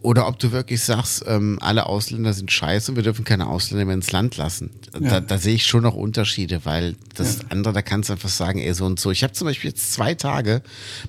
oder 0.00 0.26
ob 0.26 0.38
du 0.38 0.52
wirklich 0.52 0.82
sagst, 0.82 1.22
ähm, 1.26 1.58
alle 1.60 1.84
Ausländer 1.84 2.32
sind 2.32 2.50
scheiße 2.50 2.90
und 2.90 2.96
wir 2.96 3.02
dürfen 3.02 3.22
keine 3.26 3.46
Ausländer 3.46 3.84
mehr 3.84 3.94
ins 3.94 4.10
Land 4.10 4.38
lassen. 4.38 4.70
Da, 4.92 4.98
Ja. 5.00 5.20
da 5.20 5.36
sehe 5.36 5.54
ich 5.54 5.66
schon 5.66 5.82
noch 5.82 5.94
Unterschiede, 5.94 6.64
weil 6.64 6.94
das 7.14 7.40
andere, 7.50 7.74
da 7.74 7.82
kannst 7.82 8.08
du 8.08 8.14
einfach 8.14 8.30
sagen, 8.30 8.58
ey, 8.58 8.72
so 8.72 8.86
und 8.86 8.98
so. 8.98 9.10
Ich 9.10 9.22
habe 9.22 9.34
zum 9.34 9.46
Beispiel 9.46 9.68
jetzt 9.68 9.92
zwei 9.92 10.14
Tage 10.14 10.62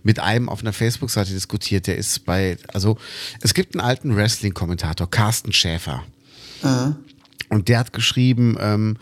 mit 0.03 0.19
einem 0.19 0.49
auf 0.49 0.59
einer 0.59 0.73
Facebook-Seite 0.73 1.31
diskutiert, 1.31 1.87
der 1.87 1.97
ist 1.97 2.25
bei, 2.25 2.57
also 2.73 2.97
es 3.39 3.53
gibt 3.53 3.73
einen 3.73 3.85
alten 3.87 4.17
Wrestling-Kommentator, 4.17 5.09
Carsten 5.09 5.53
Schäfer. 5.53 6.03
Und 7.49 7.67
der 7.67 7.79
hat 7.79 7.93
geschrieben, 7.93 8.57
ähm, 8.59 8.97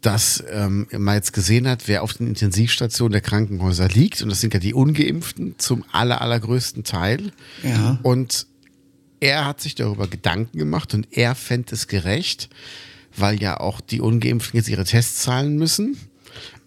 dass 0.00 0.44
ähm, 0.50 0.86
man 0.92 1.16
jetzt 1.16 1.32
gesehen 1.32 1.66
hat, 1.66 1.88
wer 1.88 2.02
auf 2.02 2.14
den 2.14 2.28
Intensivstationen 2.28 3.12
der 3.12 3.20
Krankenhäuser 3.20 3.88
liegt. 3.88 4.22
Und 4.22 4.28
das 4.28 4.40
sind 4.40 4.54
ja 4.54 4.60
die 4.60 4.74
Ungeimpften 4.74 5.54
zum 5.58 5.84
aller, 5.90 6.20
allergrößten 6.20 6.84
Teil. 6.84 7.32
Ja. 7.62 7.98
Und 8.02 8.46
er 9.20 9.46
hat 9.46 9.60
sich 9.60 9.74
darüber 9.74 10.06
Gedanken 10.06 10.58
gemacht 10.58 10.94
und 10.94 11.08
er 11.10 11.34
fände 11.34 11.74
es 11.74 11.88
gerecht, 11.88 12.50
weil 13.16 13.40
ja 13.40 13.58
auch 13.58 13.80
die 13.80 14.00
Ungeimpften 14.00 14.58
jetzt 14.58 14.68
ihre 14.68 14.84
Tests 14.84 15.22
zahlen 15.22 15.56
müssen. 15.56 15.96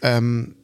Ähm, 0.01 0.55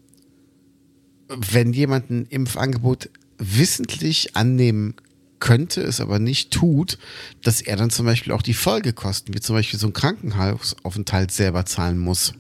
wenn 1.30 1.74
jemand 1.74 2.10
ein 2.10 2.26
Impfangebot 2.26 3.10
wissentlich 3.38 4.36
annehmen 4.36 4.96
könnte, 5.40 5.82
es 5.82 6.02
aber 6.02 6.20
nicht 6.20 6.52
tut, 6.52 6.98
dass 7.44 7.62
er 7.62 7.76
dann 7.78 7.90
zum 7.90 8.06
Beispiel 8.06 8.34
auch 8.34 8.42
die 8.42 8.54
Folgekosten, 8.54 9.34
wie 9.34 9.40
zum 9.40 9.56
Beispiel 9.56 9.80
so 9.80 9.88
ein 9.88 9.94
Krankenhausaufenthalt 9.94 11.32
selber 11.32 11.66
zahlen 11.66 11.98
muss. 11.98 12.34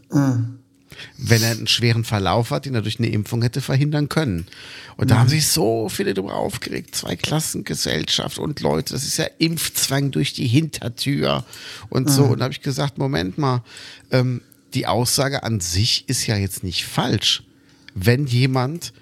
Wenn 1.17 1.43
er 1.43 1.51
einen 1.51 1.67
schweren 1.67 2.05
Verlauf 2.05 2.51
hat, 2.51 2.65
den 2.65 2.73
er 2.73 2.81
durch 2.81 2.99
eine 2.99 3.09
Impfung 3.09 3.41
hätte 3.41 3.59
verhindern 3.59 4.07
können. 4.07 4.47
Und 4.95 5.11
da 5.11 5.19
haben 5.19 5.29
sich 5.29 5.47
so 5.47 5.89
viele 5.89 6.13
darüber 6.13 6.35
aufgeregt. 6.35 6.95
Zwei 6.95 7.17
Klassengesellschaft 7.17 8.39
und 8.39 8.61
Leute, 8.61 8.93
das 8.93 9.03
ist 9.03 9.17
ja 9.17 9.25
Impfzwang 9.37 10.11
durch 10.11 10.31
die 10.31 10.47
Hintertür 10.47 11.43
und 11.89 12.09
so. 12.09 12.23
Und 12.23 12.39
da 12.39 12.45
habe 12.45 12.53
ich 12.53 12.61
gesagt, 12.61 12.97
Moment 12.97 13.37
mal, 13.37 13.61
ähm, 14.11 14.41
die 14.73 14.87
Aussage 14.87 15.43
an 15.43 15.59
sich 15.59 16.07
ist 16.07 16.27
ja 16.27 16.37
jetzt 16.37 16.63
nicht 16.63 16.85
falsch. 16.85 17.43
Wenn 17.93 18.25
jemand 18.25 18.93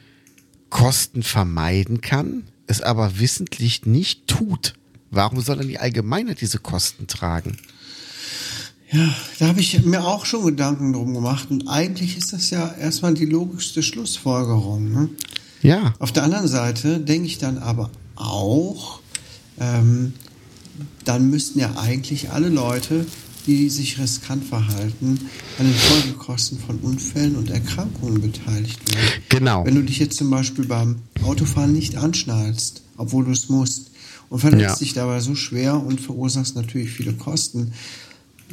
Kosten 0.69 1.21
vermeiden 1.21 2.01
kann, 2.01 2.43
es 2.67 2.81
aber 2.81 3.19
wissentlich 3.19 3.85
nicht 3.85 4.27
tut, 4.27 4.73
warum 5.11 5.41
soll 5.41 5.57
dann 5.57 5.67
die 5.67 5.79
Allgemeinheit 5.79 6.41
diese 6.41 6.59
Kosten 6.59 7.07
tragen? 7.07 7.57
Ja, 8.91 9.09
da 9.39 9.47
habe 9.47 9.59
ich 9.59 9.83
mir 9.85 10.05
auch 10.05 10.25
schon 10.25 10.45
Gedanken 10.45 10.93
drum 10.93 11.15
gemacht. 11.15 11.49
Und 11.49 11.67
eigentlich 11.67 12.15
ist 12.15 12.31
das 12.31 12.51
ja 12.51 12.73
erstmal 12.73 13.15
die 13.15 13.25
logischste 13.25 13.81
Schlussfolgerung. 13.81 14.91
Ne? 14.91 15.09
Ja, 15.63 15.93
Auf 15.97 16.11
der 16.11 16.23
anderen 16.23 16.47
Seite 16.47 16.99
denke 16.99 17.25
ich 17.25 17.39
dann 17.39 17.57
aber 17.57 17.89
auch, 18.15 18.99
ähm, 19.59 20.13
dann 21.05 21.29
müssten 21.29 21.59
ja 21.59 21.75
eigentlich 21.77 22.31
alle 22.31 22.49
Leute, 22.49 23.05
die 23.45 23.69
sich 23.69 23.99
riskant 23.99 24.43
verhalten, 24.45 25.19
an 25.59 25.65
den 25.65 25.73
Folgekosten 25.75 26.57
von 26.59 26.77
Unfällen 26.79 27.35
und 27.35 27.49
Erkrankungen 27.49 28.21
beteiligt 28.21 28.79
werden. 28.93 29.07
Genau. 29.29 29.65
Wenn 29.65 29.75
du 29.75 29.83
dich 29.83 29.99
jetzt 29.99 30.17
zum 30.17 30.29
Beispiel 30.29 30.65
beim 30.65 30.97
Autofahren 31.23 31.73
nicht 31.73 31.97
anschnallst, 31.97 32.81
obwohl 32.97 33.25
du 33.25 33.31
es 33.31 33.49
musst, 33.49 33.91
und 34.29 34.39
verletzt 34.39 34.61
Ja. 34.61 34.75
dich 34.75 34.93
dabei 34.93 35.19
so 35.19 35.35
schwer 35.35 35.75
und 35.83 35.99
verursachst 36.01 36.55
natürlich 36.55 36.89
viele 36.91 37.13
Kosten, 37.13 37.73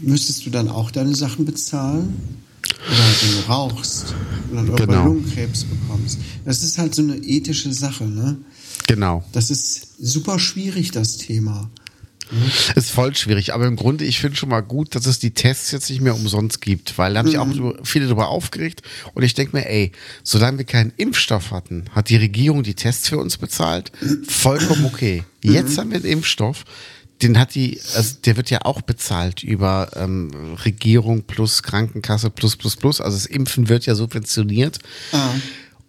müsstest 0.02 0.44
du 0.44 0.50
dann 0.50 0.68
auch 0.68 0.90
deine 0.90 1.14
Sachen 1.14 1.44
bezahlen? 1.44 2.14
Oder 2.86 2.98
wenn 3.22 3.30
du 3.42 3.48
rauchst 3.48 4.14
und 4.50 4.56
dann 4.56 4.66
irgendwann 4.66 4.88
Genau. 4.88 5.04
Lungenkrebs 5.06 5.64
bekommst. 5.64 6.18
Das 6.44 6.62
ist 6.62 6.78
halt 6.78 6.94
so 6.94 7.02
eine 7.02 7.16
ethische 7.16 7.72
Sache, 7.72 8.04
ne? 8.04 8.36
genau. 8.86 9.24
Das 9.32 9.50
ist 9.50 9.88
super 10.00 10.38
schwierig, 10.38 10.90
das 10.90 11.16
Thema. 11.16 11.70
Ist 12.76 12.90
voll 12.90 13.14
schwierig, 13.16 13.52
aber 13.54 13.66
im 13.66 13.76
Grunde, 13.76 14.04
ich 14.04 14.20
finde 14.20 14.36
schon 14.36 14.48
mal 14.48 14.60
gut, 14.60 14.94
dass 14.94 15.06
es 15.06 15.18
die 15.18 15.32
Tests 15.32 15.70
jetzt 15.72 15.90
nicht 15.90 16.00
mehr 16.00 16.14
umsonst 16.14 16.60
gibt, 16.60 16.96
weil 16.98 17.12
da 17.14 17.20
haben 17.20 17.28
sich 17.28 17.38
auch 17.38 17.48
drüber- 17.50 17.78
viele 17.84 18.06
darüber 18.06 18.28
aufgeregt. 18.28 18.82
Und 19.14 19.22
ich 19.22 19.34
denke 19.34 19.56
mir, 19.56 19.68
ey, 19.68 19.92
solange 20.22 20.58
wir 20.58 20.64
keinen 20.64 20.92
Impfstoff 20.96 21.50
hatten, 21.50 21.84
hat 21.92 22.08
die 22.08 22.16
Regierung 22.16 22.62
die 22.62 22.74
Tests 22.74 23.08
für 23.08 23.18
uns 23.18 23.36
bezahlt, 23.36 23.90
vollkommen 24.28 24.84
okay. 24.84 25.24
Jetzt 25.42 25.78
haben 25.78 25.90
wir 25.90 25.96
einen 25.96 26.06
Impfstoff, 26.06 26.64
den 27.22 27.38
hat 27.38 27.54
die, 27.54 27.80
also 27.94 28.14
der 28.24 28.36
wird 28.36 28.48
ja 28.50 28.60
auch 28.64 28.80
bezahlt 28.80 29.42
über 29.42 29.90
ähm, 29.96 30.30
Regierung 30.64 31.24
plus 31.24 31.62
Krankenkasse 31.62 32.30
plus 32.30 32.56
plus 32.56 32.76
plus, 32.76 33.00
also 33.00 33.16
das 33.16 33.26
Impfen 33.26 33.68
wird 33.68 33.84
ja 33.86 33.94
subventioniert. 33.94 34.78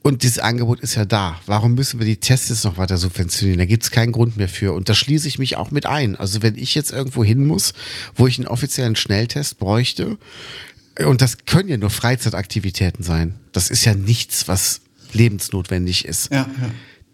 Und 0.04 0.24
dieses 0.24 0.40
Angebot 0.40 0.80
ist 0.80 0.96
ja 0.96 1.06
da. 1.06 1.40
Warum 1.46 1.76
müssen 1.76 2.00
wir 2.00 2.08
die 2.08 2.18
Tests 2.18 2.50
jetzt 2.50 2.66
noch 2.66 2.78
weiter 2.78 2.98
subventionieren? 2.98 3.60
Da 3.60 3.66
gibt 3.66 3.84
es 3.84 3.92
keinen 3.92 4.12
Grund 4.12 4.36
mehr 4.36 4.50
für. 4.50 4.74
Und 4.74 4.90
da 4.90 4.96
schließe 4.96 5.28
ich 5.28 5.38
mich 5.38 5.58
auch 5.58 5.70
mit 5.70 5.86
ein. 5.86 6.16
Also 6.16 6.42
wenn 6.42 6.58
ich 6.58 6.74
jetzt 6.74 6.92
irgendwo 6.92 7.24
hin 7.24 7.46
muss, 7.46 7.74
wo 8.16 8.26
ich 8.26 8.40
einen 8.40 8.48
offiziellen 8.48 8.96
Schnelltest 8.96 9.60
bräuchte, 9.60 10.18
und 11.00 11.22
das 11.22 11.46
können 11.46 11.70
ja 11.70 11.78
nur 11.78 11.90
Freizeitaktivitäten 11.90 13.04
sein. 13.04 13.36
Das 13.52 13.70
ist 13.70 13.86
ja 13.86 13.94
nichts, 13.94 14.48
was 14.48 14.82
lebensnotwendig 15.14 16.06
ist. 16.06 16.32
Ja, 16.32 16.50
ja. 16.62 16.70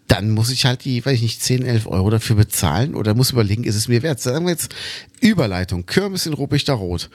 Dann 0.08 0.30
muss 0.30 0.50
ich 0.50 0.64
halt 0.64 0.84
die, 0.84 1.04
weiß 1.04 1.16
ich 1.16 1.22
nicht, 1.22 1.42
10, 1.42 1.66
11 1.66 1.86
Euro 1.86 2.08
dafür 2.08 2.36
bezahlen 2.36 2.94
oder 2.94 3.14
muss 3.14 3.30
überlegen, 3.30 3.64
ist 3.64 3.76
es 3.76 3.88
mir 3.88 4.02
wert? 4.02 4.20
Sagen 4.20 4.46
wir 4.46 4.52
jetzt 4.52 4.74
Überleitung, 5.20 5.84
Kirmes 5.84 6.24
in 6.24 6.32
Ruppichter 6.32 6.72
Rot. 6.72 7.10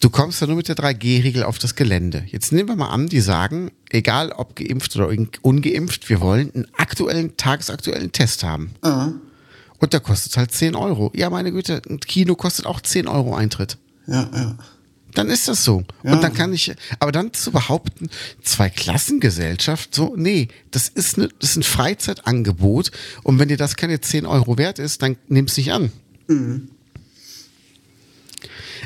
Du 0.00 0.10
kommst 0.10 0.42
da 0.42 0.46
nur 0.46 0.56
mit 0.56 0.68
der 0.68 0.76
3G-Regel 0.76 1.42
auf 1.42 1.58
das 1.58 1.74
Gelände. 1.74 2.24
Jetzt 2.26 2.52
nehmen 2.52 2.68
wir 2.68 2.76
mal 2.76 2.90
an, 2.90 3.06
die 3.08 3.20
sagen, 3.20 3.70
egal 3.90 4.30
ob 4.32 4.54
geimpft 4.54 4.94
oder 4.96 5.08
un- 5.08 5.30
ungeimpft, 5.42 6.08
wir 6.10 6.20
wollen 6.20 6.50
einen 6.54 6.66
aktuellen, 6.76 7.36
tagesaktuellen 7.36 8.12
Test 8.12 8.44
haben. 8.44 8.72
Und 9.78 9.92
der 9.92 10.00
kostet 10.00 10.36
halt 10.36 10.52
10 10.52 10.74
Euro. 10.74 11.10
Ja, 11.14 11.30
meine 11.30 11.50
Güte, 11.52 11.80
ein 11.88 12.00
Kino 12.00 12.34
kostet 12.34 12.66
auch 12.66 12.80
10 12.80 13.08
Euro 13.08 13.34
Eintritt. 13.34 13.78
Ja, 14.06 14.28
ja. 14.34 14.58
Dann 15.14 15.28
ist 15.30 15.48
das 15.48 15.64
so. 15.64 15.82
Ja. 16.02 16.12
Und 16.12 16.22
dann 16.22 16.34
kann 16.34 16.52
ich, 16.52 16.74
aber 16.98 17.10
dann 17.10 17.32
zu 17.32 17.50
behaupten, 17.50 18.10
zwei 18.42 18.68
Klassengesellschaft, 18.68 19.94
so, 19.94 20.12
nee, 20.14 20.48
das 20.72 20.88
ist, 20.88 21.16
ne, 21.16 21.30
das 21.40 21.50
ist 21.50 21.56
ein 21.56 21.62
Freizeitangebot. 21.62 22.90
Und 23.22 23.38
wenn 23.38 23.48
dir 23.48 23.56
das 23.56 23.76
keine 23.76 23.98
10 24.00 24.26
Euro 24.26 24.58
wert 24.58 24.78
ist, 24.78 25.00
dann 25.00 25.16
nimm's 25.28 25.56
nicht 25.56 25.72
an. 25.72 25.90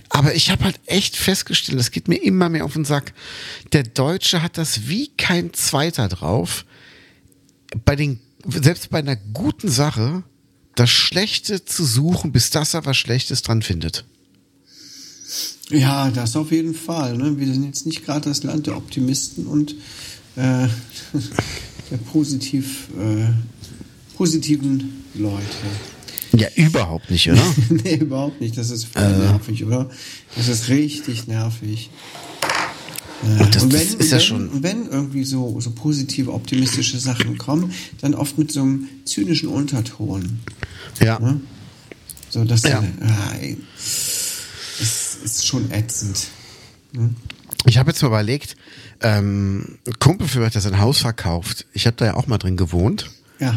Aber 0.08 0.34
ich 0.34 0.50
habe 0.50 0.64
halt 0.64 0.80
echt 0.86 1.16
festgestellt, 1.16 1.78
das 1.78 1.90
geht 1.90 2.08
mir 2.08 2.16
immer 2.22 2.48
mehr 2.48 2.64
auf 2.64 2.72
den 2.72 2.84
Sack. 2.84 3.12
Der 3.72 3.82
Deutsche 3.82 4.42
hat 4.42 4.58
das 4.58 4.88
wie 4.88 5.08
kein 5.16 5.52
Zweiter 5.52 6.08
drauf. 6.08 6.64
Bei 7.84 7.96
den, 7.96 8.20
selbst 8.46 8.90
bei 8.90 8.98
einer 8.98 9.16
guten 9.16 9.68
Sache, 9.68 10.24
das 10.74 10.90
Schlechte 10.90 11.64
zu 11.64 11.84
suchen, 11.84 12.32
bis 12.32 12.50
das 12.50 12.74
er 12.74 12.84
was 12.86 12.96
Schlechtes 12.96 13.42
dran 13.42 13.62
findet. 13.62 14.04
Ja, 15.70 16.10
das 16.10 16.34
auf 16.36 16.50
jeden 16.50 16.74
Fall. 16.74 17.16
Ne? 17.16 17.38
Wir 17.38 17.46
sind 17.52 17.64
jetzt 17.64 17.86
nicht 17.86 18.04
gerade 18.04 18.28
das 18.28 18.42
Land 18.42 18.66
der 18.66 18.76
Optimisten 18.76 19.46
und 19.46 19.72
äh, 20.36 20.66
der 21.90 21.96
positiv, 22.10 22.88
äh, 22.98 23.28
positiven 24.16 25.04
Leute. 25.14 25.44
Ja, 26.32 26.48
überhaupt 26.54 27.10
nicht, 27.10 27.30
oder? 27.30 27.42
nee, 27.70 27.96
überhaupt 27.96 28.40
nicht. 28.40 28.56
Das 28.56 28.70
ist 28.70 28.84
voll 28.84 29.16
nervig, 29.18 29.64
oder? 29.64 29.90
Das 30.36 30.48
ist 30.48 30.68
richtig 30.68 31.26
nervig. 31.26 31.90
Und 33.22 33.54
das, 33.54 33.62
und 33.64 33.72
wenn, 33.72 33.80
ist 33.80 34.10
ja 34.10 34.12
wenn, 34.12 34.20
schon. 34.20 34.62
wenn 34.62 34.86
irgendwie 34.88 35.24
so, 35.24 35.60
so 35.60 35.72
positive, 35.72 36.32
optimistische 36.32 36.98
Sachen 36.98 37.36
kommen, 37.36 37.72
dann 38.00 38.14
oft 38.14 38.38
mit 38.38 38.50
so 38.50 38.62
einem 38.62 38.88
zynischen 39.04 39.48
Unterton. 39.50 40.40
Ja. 41.00 41.38
So, 42.30 42.44
dass 42.44 42.62
Ja. 42.62 42.82
ey, 43.40 43.58
es 43.78 45.18
ist 45.22 45.46
schon 45.46 45.70
ätzend. 45.70 46.28
Ich 47.66 47.76
habe 47.76 47.90
jetzt 47.90 48.00
mal 48.00 48.08
überlegt, 48.08 48.56
ähm, 49.02 49.78
ein 49.86 49.98
Kumpel 49.98 50.26
für 50.28 50.40
mich 50.40 50.54
hat 50.54 50.62
sein 50.62 50.80
Haus 50.80 50.98
verkauft. 50.98 51.66
Ich 51.74 51.86
habe 51.86 51.96
da 51.96 52.06
ja 52.06 52.14
auch 52.14 52.26
mal 52.26 52.38
drin 52.38 52.56
gewohnt. 52.56 53.10
Ja. 53.38 53.54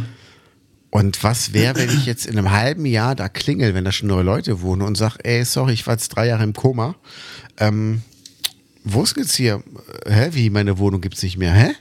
Und 0.93 1.23
was 1.23 1.53
wäre, 1.53 1.75
wenn 1.75 1.89
ich 1.89 2.05
jetzt 2.05 2.27
in 2.27 2.37
einem 2.37 2.51
halben 2.51 2.85
Jahr 2.85 3.15
da 3.15 3.27
klingel, 3.27 3.73
wenn 3.73 3.83
da 3.83 3.91
schon 3.91 4.09
neue 4.09 4.21
Leute 4.21 4.61
wohnen 4.61 4.83
und 4.83 4.95
sag, 4.95 5.17
ey, 5.23 5.43
sorry, 5.43 5.73
ich 5.73 5.87
war 5.87 5.95
jetzt 5.95 6.09
drei 6.09 6.27
Jahre 6.27 6.43
im 6.43 6.53
Koma. 6.53 6.95
Ähm, 7.57 8.03
wo 8.83 9.01
ist 9.01 9.17
jetzt 9.17 9.33
hier? 9.33 9.63
Hä, 10.05 10.29
wie, 10.33 10.51
meine 10.51 10.77
Wohnung 10.77 11.01
gibt's 11.01 11.23
nicht 11.23 11.39
mehr? 11.39 11.51
Hä? 11.51 11.73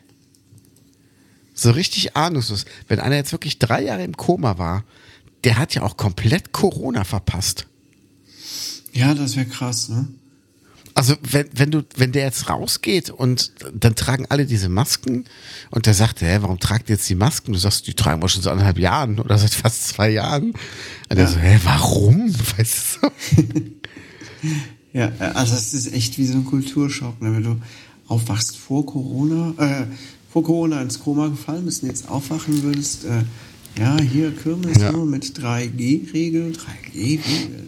So 1.53 1.73
richtig 1.73 2.17
ahnungslos. 2.17 2.65
Wenn 2.89 3.01
einer 3.01 3.17
jetzt 3.17 3.33
wirklich 3.33 3.59
drei 3.59 3.83
Jahre 3.83 4.03
im 4.03 4.17
Koma 4.17 4.57
war, 4.57 4.83
der 5.45 5.59
hat 5.59 5.75
ja 5.75 5.83
auch 5.83 5.99
komplett 5.99 6.53
Corona 6.53 7.05
verpasst. 7.05 7.67
Ja, 8.95 9.13
das 9.13 9.37
wäre 9.37 9.45
krass, 9.45 9.91
ne? 9.91 10.09
Also 10.95 11.15
wenn, 11.23 11.49
wenn 11.55 11.71
du, 11.71 11.83
wenn 11.97 12.13
der 12.13 12.25
jetzt 12.25 12.49
rausgeht 12.49 13.11
und 13.11 13.53
dann 13.75 13.95
tragen 13.95 14.27
alle 14.29 14.47
diese 14.47 14.69
Masken 14.69 15.25
und 15.71 15.87
der 15.87 15.95
sagt, 15.95 16.21
hä, 16.21 16.39
warum 16.41 16.59
tragt 16.59 16.91
ihr 16.91 16.97
jetzt 16.97 17.09
die 17.09 17.15
Masken? 17.15 17.53
Du 17.53 17.59
sagst, 17.59 17.87
die 17.87 17.95
tragen 17.95 18.21
wir 18.23 18.29
schon 18.29 18.43
seit 18.43 18.53
anderthalb 18.53 18.79
Jahren 18.79 19.19
oder 19.19 19.39
seit 19.39 19.55
fast 19.55 19.89
zwei 19.89 20.11
Jahren. 20.11 20.53
Und 21.09 21.17
der 21.17 21.29
so, 21.29 21.39
hä, 21.39 21.59
warum? 21.65 22.33
Weißt 22.57 22.99
du? 23.03 23.11
Ja, 24.93 25.11
äh, 25.21 25.25
also 25.35 25.55
es 25.55 25.73
ist 25.73 25.93
echt 25.93 26.19
wie 26.19 26.27
so 26.27 26.35
ein 26.35 26.45
Kulturschock, 26.45 27.21
ne? 27.23 27.33
wenn 27.35 27.43
du 27.43 27.57
aufwachst 28.09 28.57
vor 28.57 28.85
Corona, 28.85 29.55
äh, 29.57 29.87
vor 30.31 30.43
Corona 30.45 30.83
ins 30.83 31.01
Koma 31.01 31.29
gefallen 31.29 31.65
bist 31.65 31.83
und 31.83 31.89
jetzt 31.89 32.09
aufwachen 32.09 32.63
würdest, 32.63 33.05
äh, 33.05 33.23
ja, 33.79 33.97
hier 33.99 34.33
Kirmes 34.37 34.79
Ja. 34.83 34.93
nur 34.93 35.07
mit 35.07 35.39
3G-Regel, 35.39 36.53
3G, 36.53 37.21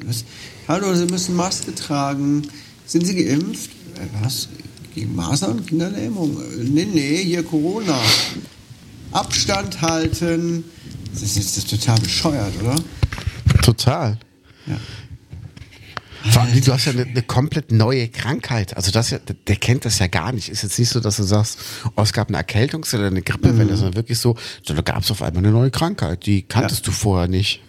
was? 0.06 0.24
Hallo, 0.68 0.94
Sie 0.94 1.06
müssen 1.06 1.34
Maske 1.34 1.74
tragen. 1.74 2.42
Sind 2.86 3.06
Sie 3.06 3.14
geimpft? 3.24 3.70
Äh, 3.96 4.22
was? 4.22 4.48
Gegen 4.94 5.14
Masern, 5.14 5.64
Kinderlähmung? 5.64 6.36
Äh, 6.40 6.64
Nee, 6.64 6.86
nee, 6.92 7.24
hier 7.24 7.42
Corona. 7.42 7.98
Abstand 9.12 9.80
halten. 9.80 10.64
Das 11.12 11.22
ist, 11.22 11.36
das 11.36 11.56
ist 11.58 11.70
total 11.70 11.98
bescheuert, 12.00 12.52
oder? 12.60 12.74
Total. 13.62 14.18
Ja. 14.66 14.76
Vor 16.30 16.42
allem, 16.42 16.60
du 16.60 16.72
hast 16.72 16.86
ja 16.86 16.92
eine, 16.92 17.02
eine 17.04 17.22
komplett 17.22 17.70
neue 17.70 18.08
Krankheit. 18.08 18.76
Also 18.76 18.90
das 18.90 19.10
ja, 19.10 19.18
der, 19.18 19.56
kennt 19.56 19.84
das 19.84 19.98
ja 19.98 20.06
gar 20.06 20.32
nicht. 20.32 20.48
Ist 20.48 20.62
jetzt 20.62 20.78
nicht 20.78 20.88
so, 20.88 20.98
dass 21.00 21.18
du 21.18 21.22
sagst, 21.22 21.58
oh, 21.96 22.02
es 22.02 22.12
gab 22.14 22.28
eine 22.28 22.38
Erkältungs- 22.42 22.94
oder 22.94 23.08
eine 23.08 23.20
Grippewelle, 23.22 23.76
sondern 23.76 23.94
wirklich 23.96 24.18
so, 24.18 24.34
da 24.66 24.74
gab 24.80 25.02
es 25.02 25.10
auf 25.10 25.20
einmal 25.22 25.44
eine 25.44 25.52
neue 25.52 25.70
Krankheit, 25.70 26.24
die 26.24 26.42
kanntest 26.42 26.86
du 26.86 26.92
vorher 26.92 27.28
nicht. 27.28 27.60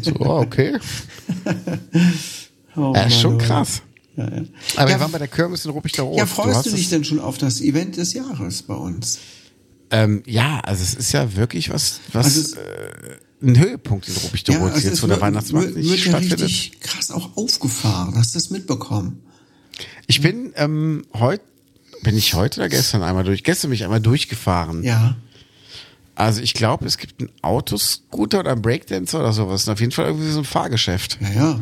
So, 0.00 0.14
oh, 0.18 0.40
okay. 0.40 0.78
Oh, 2.74 2.94
Ja, 2.96 3.02
ist 3.02 3.20
schon 3.20 3.36
Mann, 3.36 3.46
krass. 3.46 3.82
Ja, 4.16 4.24
ja. 4.24 4.42
Aber 4.76 4.90
Ja, 4.90 4.96
wir 4.96 5.00
waren 5.00 5.12
bei 5.12 5.18
der 5.18 5.28
Kirmes 5.28 5.64
in 5.64 5.70
Ruppig-der-Rot. 5.70 6.18
Ja, 6.18 6.26
freust 6.26 6.56
hast 6.56 6.66
du, 6.66 6.70
dich 6.70 6.90
denn 6.90 7.04
schon 7.04 7.18
auf 7.18 7.38
das 7.38 7.60
Event 7.60 7.96
des 7.96 8.12
Jahres 8.12 8.62
bei 8.62 8.74
uns? 8.74 9.18
Ähm, 9.90 10.22
ja, 10.26 10.60
also 10.60 10.82
es 10.82 10.94
ist 10.94 11.12
ja 11.12 11.36
wirklich 11.36 11.70
was, 11.70 12.00
was 12.12 12.26
Also 12.26 12.56
äh, 12.56 13.18
ein 13.42 13.58
Höhepunkt 13.58 14.08
in 14.08 14.14
Ruppig-der-Rot, 14.14 14.72
also 14.72 14.88
jetzt 14.88 15.02
wo 15.02 15.06
der 15.06 15.20
Weihnachtsmarkt 15.20 15.76
nicht 15.76 15.90
wird 15.90 15.98
ja 15.98 16.04
stattfindet. 16.10 16.42
richtig 16.42 16.80
krass 16.80 17.10
auch 17.10 17.36
aufgefahren. 17.36 18.14
Hast 18.16 18.34
du 18.34 18.38
das 18.38 18.50
mitbekommen? 18.50 19.22
Ich 20.06 20.20
bin 20.20 20.52
ähm, 20.56 21.04
heute, 21.14 21.42
bin 22.02 22.16
ich 22.16 22.34
heute 22.34 22.60
oder 22.60 22.68
gestern 22.68 23.02
einmal 23.02 23.24
durch? 23.24 23.44
Gestern 23.44 23.70
bin 23.70 23.76
ich 23.76 23.84
einmal 23.84 24.00
durchgefahren. 24.00 24.82
Ja. 24.82 25.16
Also 26.14 26.42
ich 26.42 26.54
glaube, 26.54 26.86
es 26.86 26.98
gibt 26.98 27.20
einen 27.20 27.30
Autoscooter 27.40 28.40
oder 28.40 28.52
einen 28.52 28.62
Breakdancer 28.62 29.20
oder 29.20 29.32
sowas. 29.32 29.66
Und 29.66 29.72
auf 29.72 29.80
jeden 29.80 29.92
Fall 29.92 30.06
irgendwie 30.06 30.30
so 30.30 30.38
ein 30.40 30.44
Fahrgeschäft. 30.44 31.18
Ja, 31.20 31.30
ja. 31.30 31.60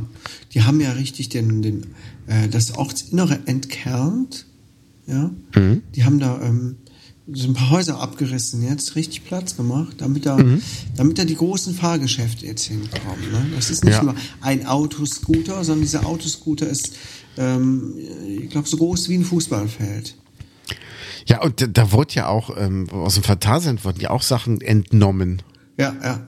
Die 0.52 0.62
haben 0.64 0.80
ja 0.80 0.92
richtig 0.92 1.28
den, 1.28 1.62
den, 1.62 1.94
äh, 2.30 2.48
das 2.48 2.74
Ortsinnere 2.76 3.40
entkernt. 3.46 4.46
Ja. 5.06 5.30
Mhm. 5.54 5.82
Die 5.94 6.04
haben 6.04 6.18
da 6.18 6.40
ähm, 6.40 6.76
so 7.32 7.46
ein 7.48 7.54
paar 7.54 7.70
Häuser 7.70 8.00
abgerissen, 8.00 8.62
jetzt 8.62 8.96
richtig 8.96 9.24
Platz 9.24 9.56
gemacht, 9.56 9.96
damit 9.98 10.26
da, 10.26 10.36
Mhm. 10.36 10.62
damit 10.96 11.18
da 11.18 11.24
die 11.24 11.36
großen 11.36 11.74
Fahrgeschäfte 11.74 12.46
jetzt 12.46 12.64
hinkommen. 12.64 13.30
Ne? 13.30 13.46
Das 13.54 13.70
ist 13.70 13.84
nicht 13.84 13.94
Ja. 13.94 14.02
nur 14.02 14.14
ein 14.40 14.66
Autoscooter, 14.66 15.62
sondern 15.64 15.82
dieser 15.82 16.06
Autoscooter 16.06 16.66
ist, 16.68 16.96
ähm, 17.36 17.94
ich 18.26 18.50
glaube, 18.50 18.68
so 18.68 18.76
groß 18.78 19.08
wie 19.08 19.14
ein 19.16 19.24
Fußballfeld. 19.24 20.16
Ja, 21.26 21.42
und 21.42 21.60
da, 21.60 21.66
da 21.66 21.92
wurde 21.92 22.14
ja 22.14 22.26
auch, 22.28 22.56
ähm, 22.56 22.88
aus 22.90 23.14
dem 23.14 23.22
Phantasialand 23.22 23.84
wurden 23.84 24.00
ja 24.00 24.10
auch 24.10 24.22
Sachen 24.22 24.60
entnommen, 24.60 25.42
Ja, 25.78 25.94
ja. 26.02 26.26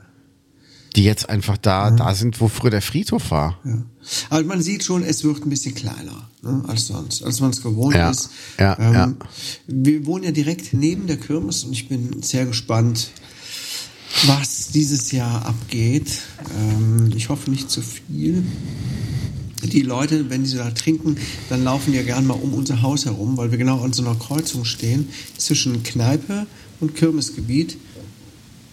Die 0.96 1.04
jetzt 1.04 1.28
einfach 1.28 1.56
da, 1.56 1.90
da 1.90 2.14
sind, 2.14 2.40
wo 2.40 2.48
früher 2.48 2.70
der 2.70 2.82
Friedhof 2.82 3.30
war. 3.30 3.58
Ja. 3.64 3.82
Aber 4.30 4.44
man 4.44 4.62
sieht 4.62 4.84
schon, 4.84 5.02
es 5.02 5.24
wird 5.24 5.44
ein 5.44 5.50
bisschen 5.50 5.74
kleiner 5.74 6.28
ne, 6.42 6.64
als 6.66 6.88
sonst, 6.88 7.22
als 7.22 7.40
man 7.40 7.50
es 7.50 7.62
gewohnt 7.62 7.94
Ja, 7.94 8.10
ist. 8.10 8.30
ja, 8.58 8.76
ja. 8.78 9.14
Wir 9.66 10.04
wohnen 10.06 10.24
ja 10.24 10.32
direkt 10.32 10.74
neben 10.74 11.06
der 11.06 11.16
Kirmes 11.16 11.64
und 11.64 11.72
ich 11.72 11.88
bin 11.88 12.22
sehr 12.22 12.46
gespannt, 12.46 13.10
was 14.26 14.68
dieses 14.68 15.12
Jahr 15.12 15.46
abgeht. 15.46 16.10
Ähm, 16.58 17.12
ich 17.16 17.28
hoffe 17.28 17.50
nicht 17.50 17.70
zu 17.70 17.80
viel. 17.80 18.44
Die 19.62 19.82
Leute, 19.82 20.28
wenn 20.28 20.44
sie 20.44 20.56
da 20.56 20.70
trinken, 20.72 21.16
dann 21.48 21.62
laufen 21.62 21.92
die 21.92 21.96
ja 21.96 22.02
gern 22.02 22.26
mal 22.26 22.34
um 22.34 22.52
unser 22.52 22.82
Haus 22.82 23.04
herum, 23.04 23.36
weil 23.36 23.52
wir 23.52 23.58
genau 23.58 23.80
an 23.82 23.92
so 23.92 24.02
einer 24.02 24.16
Kreuzung 24.16 24.64
stehen 24.64 25.08
zwischen 25.38 25.82
Kneipe 25.84 26.46
und 26.80 26.96
Kirmesgebiet. 26.96 27.78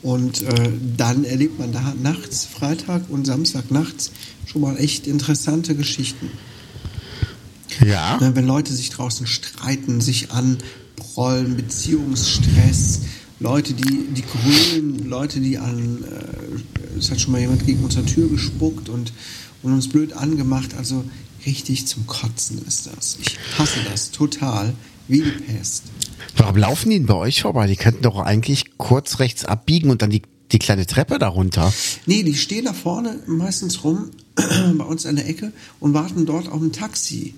Und 0.02 0.42
äh, 0.44 0.72
dann 0.96 1.26
erlebt 1.26 1.60
man 1.60 1.72
da 1.72 1.94
nachts, 2.02 2.46
Freitag 2.46 3.10
und 3.10 3.26
Samstag 3.26 3.70
nachts 3.70 4.12
schon 4.46 4.62
mal 4.62 4.78
echt 4.78 5.08
interessante 5.08 5.76
Geschichten. 5.76 6.32
Ja. 7.86 8.18
Ne, 8.20 8.36
wenn 8.36 8.46
Leute 8.46 8.74
sich 8.74 8.90
draußen 8.90 9.28
streiten, 9.28 10.02
sich 10.02 10.30
anbrollen, 10.32 11.56
Beziehungsstress, 11.56 13.02
Leute, 13.40 13.74
die, 13.74 14.08
die 14.14 14.24
grülen, 14.24 15.08
Leute, 15.08 15.40
die 15.40 15.58
an, 15.58 16.04
äh, 16.04 16.98
es 16.98 17.12
hat 17.12 17.22
schon 17.22 17.32
mal 17.32 17.42
jemand 17.42 17.66
gegen 17.66 17.84
unsere 17.84 18.06
Tür 18.06 18.28
gespuckt 18.30 18.90
und, 18.90 19.14
und 19.64 19.74
uns 19.74 19.88
blöd 19.88 20.14
angemacht. 20.14 20.76
Also 20.78 21.06
richtig 21.46 21.88
zum 21.88 22.06
Kotzen 22.08 22.62
ist 22.68 22.88
das. 22.88 23.18
Ich 23.22 23.38
hasse 23.58 23.80
das 23.90 24.12
total, 24.12 24.74
wie 25.08 25.22
die 25.22 25.32
Pest. 25.32 25.84
Warum 26.38 26.58
laufen 26.58 26.89
die 26.89 26.98
denn 26.98 27.06
bei 27.08 27.15
euch 27.15 27.42
vorbei? 27.42 27.68
Die 27.68 27.76
könnten 27.76 28.04
doch 28.04 28.20
eigentlich 28.20 28.78
kurz 28.78 29.20
rechts 29.20 29.46
abbiegen 29.46 29.89
und 29.89 30.02
dann 30.02 30.10
die, 30.10 30.22
die 30.52 30.60
kleine 30.60 30.86
Treppe 30.86 31.20
darunter. 31.20 31.72
Nee, 32.06 32.24
die 32.24 32.36
stehen 32.36 32.65
da 32.65 32.74
vorne 32.74 33.20
meistens 33.28 33.84
rum, 33.84 34.12
bei 34.36 34.84
uns 34.86 35.06
an 35.06 35.15
der 35.15 35.28
Ecke 35.28 35.52
und 35.80 35.94
warten 35.94 36.26
dort 36.26 36.48
auf 36.50 36.62
ein 36.62 36.72
Taxi. 36.72 37.34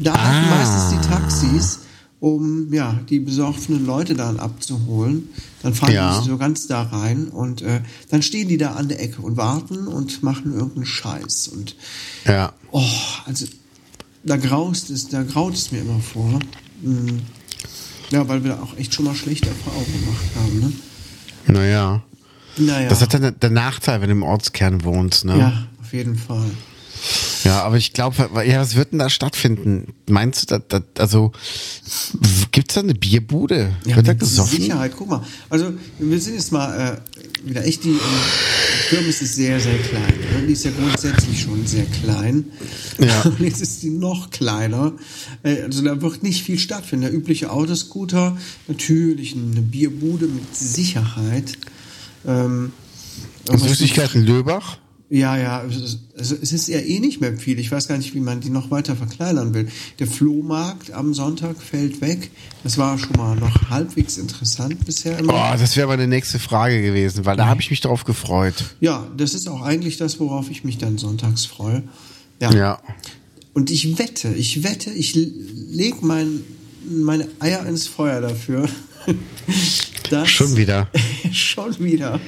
Da 0.00 0.12
warten 0.14 0.26
Ah. 0.26 0.56
meistens 0.56 1.00
die 1.00 1.08
Taxis, 1.08 1.78
um 2.18 2.72
ja, 2.72 3.00
die 3.08 3.20
besoffenen 3.20 3.84
Leute 3.86 4.14
dann 4.14 4.40
abzuholen. 4.40 5.28
Dann 5.62 5.74
fahren 5.74 5.92
Ja. 5.92 6.20
die 6.20 6.28
so 6.28 6.36
ganz 6.36 6.66
da 6.66 6.82
rein 6.82 7.28
und 7.28 7.62
äh, 7.62 7.80
dann 8.10 8.22
stehen 8.22 8.48
die 8.48 8.58
da 8.58 8.72
an 8.72 8.88
der 8.88 9.00
Ecke 9.00 9.22
und 9.22 9.36
warten 9.36 9.86
und 9.86 10.22
machen 10.22 10.52
irgendeinen 10.52 10.86
Scheiß. 10.86 11.48
Und 11.48 11.76
Ja. 12.26 12.52
oh, 12.72 12.82
also 13.26 13.46
da 14.24 14.36
graust 14.36 14.90
es, 14.90 15.08
da 15.08 15.22
graut 15.22 15.54
es 15.54 15.70
mir 15.72 15.80
immer 15.80 16.00
vor. 16.00 16.38
Mm. 16.82 17.18
Ja, 18.12 18.28
weil 18.28 18.44
wir 18.44 18.52
da 18.52 18.62
auch 18.62 18.76
echt 18.76 18.92
schon 18.92 19.06
mal 19.06 19.14
schlechte 19.14 19.48
Erfahrungen 19.48 19.86
gemacht 19.86 20.24
haben, 20.36 20.60
ne? 20.60 20.72
Naja. 21.46 22.02
Naja. 22.58 22.88
Das 22.90 23.00
hat 23.00 23.14
dann 23.14 23.34
der 23.40 23.50
Nachteil, 23.50 24.02
wenn 24.02 24.08
du 24.08 24.12
im 24.12 24.22
Ortskern 24.22 24.84
wohnst, 24.84 25.24
ne? 25.24 25.38
ja, 25.38 25.66
auf 25.80 25.92
jeden 25.94 26.16
Fall. 26.16 26.44
Ja, 27.44 27.62
aber 27.62 27.78
ich 27.78 27.94
glaube, 27.94 28.28
ja, 28.46 28.60
was 28.60 28.76
wird 28.76 28.92
denn 28.92 28.98
da 28.98 29.08
stattfinden? 29.08 29.94
Meinst 30.08 30.42
du, 30.42 30.58
da, 30.58 30.80
da, 30.80 31.00
also 31.00 31.32
gibt's 32.52 32.74
da 32.74 32.80
eine 32.80 32.94
Bierbude? 32.94 33.74
Ja, 33.86 33.96
wird 33.96 34.06
da 34.06 34.12
mit 34.12 34.20
gesoffen? 34.20 34.60
Sicherheit, 34.60 34.92
guck 34.96 35.08
mal. 35.08 35.24
Also, 35.48 35.72
wir 35.98 36.20
sind 36.20 36.34
jetzt 36.34 36.52
mal 36.52 37.00
äh, 37.00 37.30
wieder 37.44 37.64
echt, 37.64 37.84
die 37.84 37.90
ähm, 37.90 37.98
Kirmes 38.88 39.22
ist 39.22 39.36
sehr, 39.36 39.60
sehr 39.60 39.78
klein. 39.78 40.14
Ne? 40.34 40.46
Die 40.46 40.52
ist 40.52 40.64
ja 40.64 40.70
grundsätzlich 40.70 41.42
schon 41.42 41.66
sehr 41.66 41.86
klein. 41.86 42.44
Ja. 42.98 43.22
Und 43.24 43.40
jetzt 43.40 43.60
ist 43.60 43.82
die 43.82 43.90
noch 43.90 44.30
kleiner. 44.30 44.92
Äh, 45.42 45.62
also, 45.62 45.82
da 45.82 46.00
wird 46.00 46.22
nicht 46.22 46.42
viel 46.44 46.58
stattfinden. 46.58 47.06
Der 47.06 47.14
übliche 47.14 47.50
Autoscooter, 47.50 48.36
natürlich 48.68 49.34
eine 49.34 49.62
Bierbude 49.62 50.26
mit 50.26 50.54
Sicherheit. 50.54 51.58
Ähm, 52.26 52.72
Süßigkeiten 53.50 54.24
Löbach? 54.24 54.78
Ja, 55.14 55.36
ja, 55.36 55.62
es 55.64 55.76
ist- 55.76 55.98
also 56.16 56.36
es 56.40 56.52
ist 56.52 56.68
ja 56.68 56.78
eh 56.78 57.00
nicht 57.00 57.20
mehr 57.20 57.36
viel. 57.36 57.58
Ich 57.58 57.70
weiß 57.70 57.86
gar 57.88 57.98
nicht, 57.98 58.14
wie 58.14 58.20
man 58.20 58.40
die 58.40 58.48
noch 58.50 58.70
weiter 58.70 58.96
verkleinern 58.96 59.52
will. 59.54 59.68
Der 59.98 60.06
Flohmarkt 60.06 60.90
am 60.92 61.12
Sonntag 61.14 61.60
fällt 61.62 62.00
weg. 62.00 62.30
Das 62.64 62.78
war 62.78 62.98
schon 62.98 63.16
mal 63.16 63.36
noch 63.36 63.70
halbwegs 63.70 64.16
interessant 64.18 64.84
bisher 64.86 65.18
immer. 65.18 65.34
Oh, 65.34 65.58
das 65.58 65.76
wäre 65.76 65.88
meine 65.88 66.06
nächste 66.06 66.38
Frage 66.38 66.80
gewesen, 66.80 67.24
weil 67.26 67.36
da 67.36 67.46
habe 67.46 67.60
ich 67.60 67.70
mich 67.70 67.80
drauf 67.80 68.04
gefreut. 68.04 68.54
Ja, 68.80 69.06
das 69.16 69.34
ist 69.34 69.48
auch 69.48 69.62
eigentlich 69.62 69.96
das, 69.98 70.18
worauf 70.20 70.50
ich 70.50 70.64
mich 70.64 70.78
dann 70.78 70.96
sonntags 70.98 71.44
freue. 71.44 71.82
Ja. 72.40 72.52
Ja. 72.54 72.82
Und 73.52 73.70
ich 73.70 73.98
wette, 73.98 74.28
ich 74.34 74.62
wette, 74.64 74.90
ich 74.90 75.14
leg 75.14 76.02
mein, 76.02 76.40
meine 76.88 77.28
Eier 77.38 77.66
ins 77.66 77.86
Feuer 77.86 78.20
dafür. 78.22 78.68
Schon 80.24 80.56
wieder. 80.56 80.88
schon 81.32 81.78
wieder. 81.80 82.20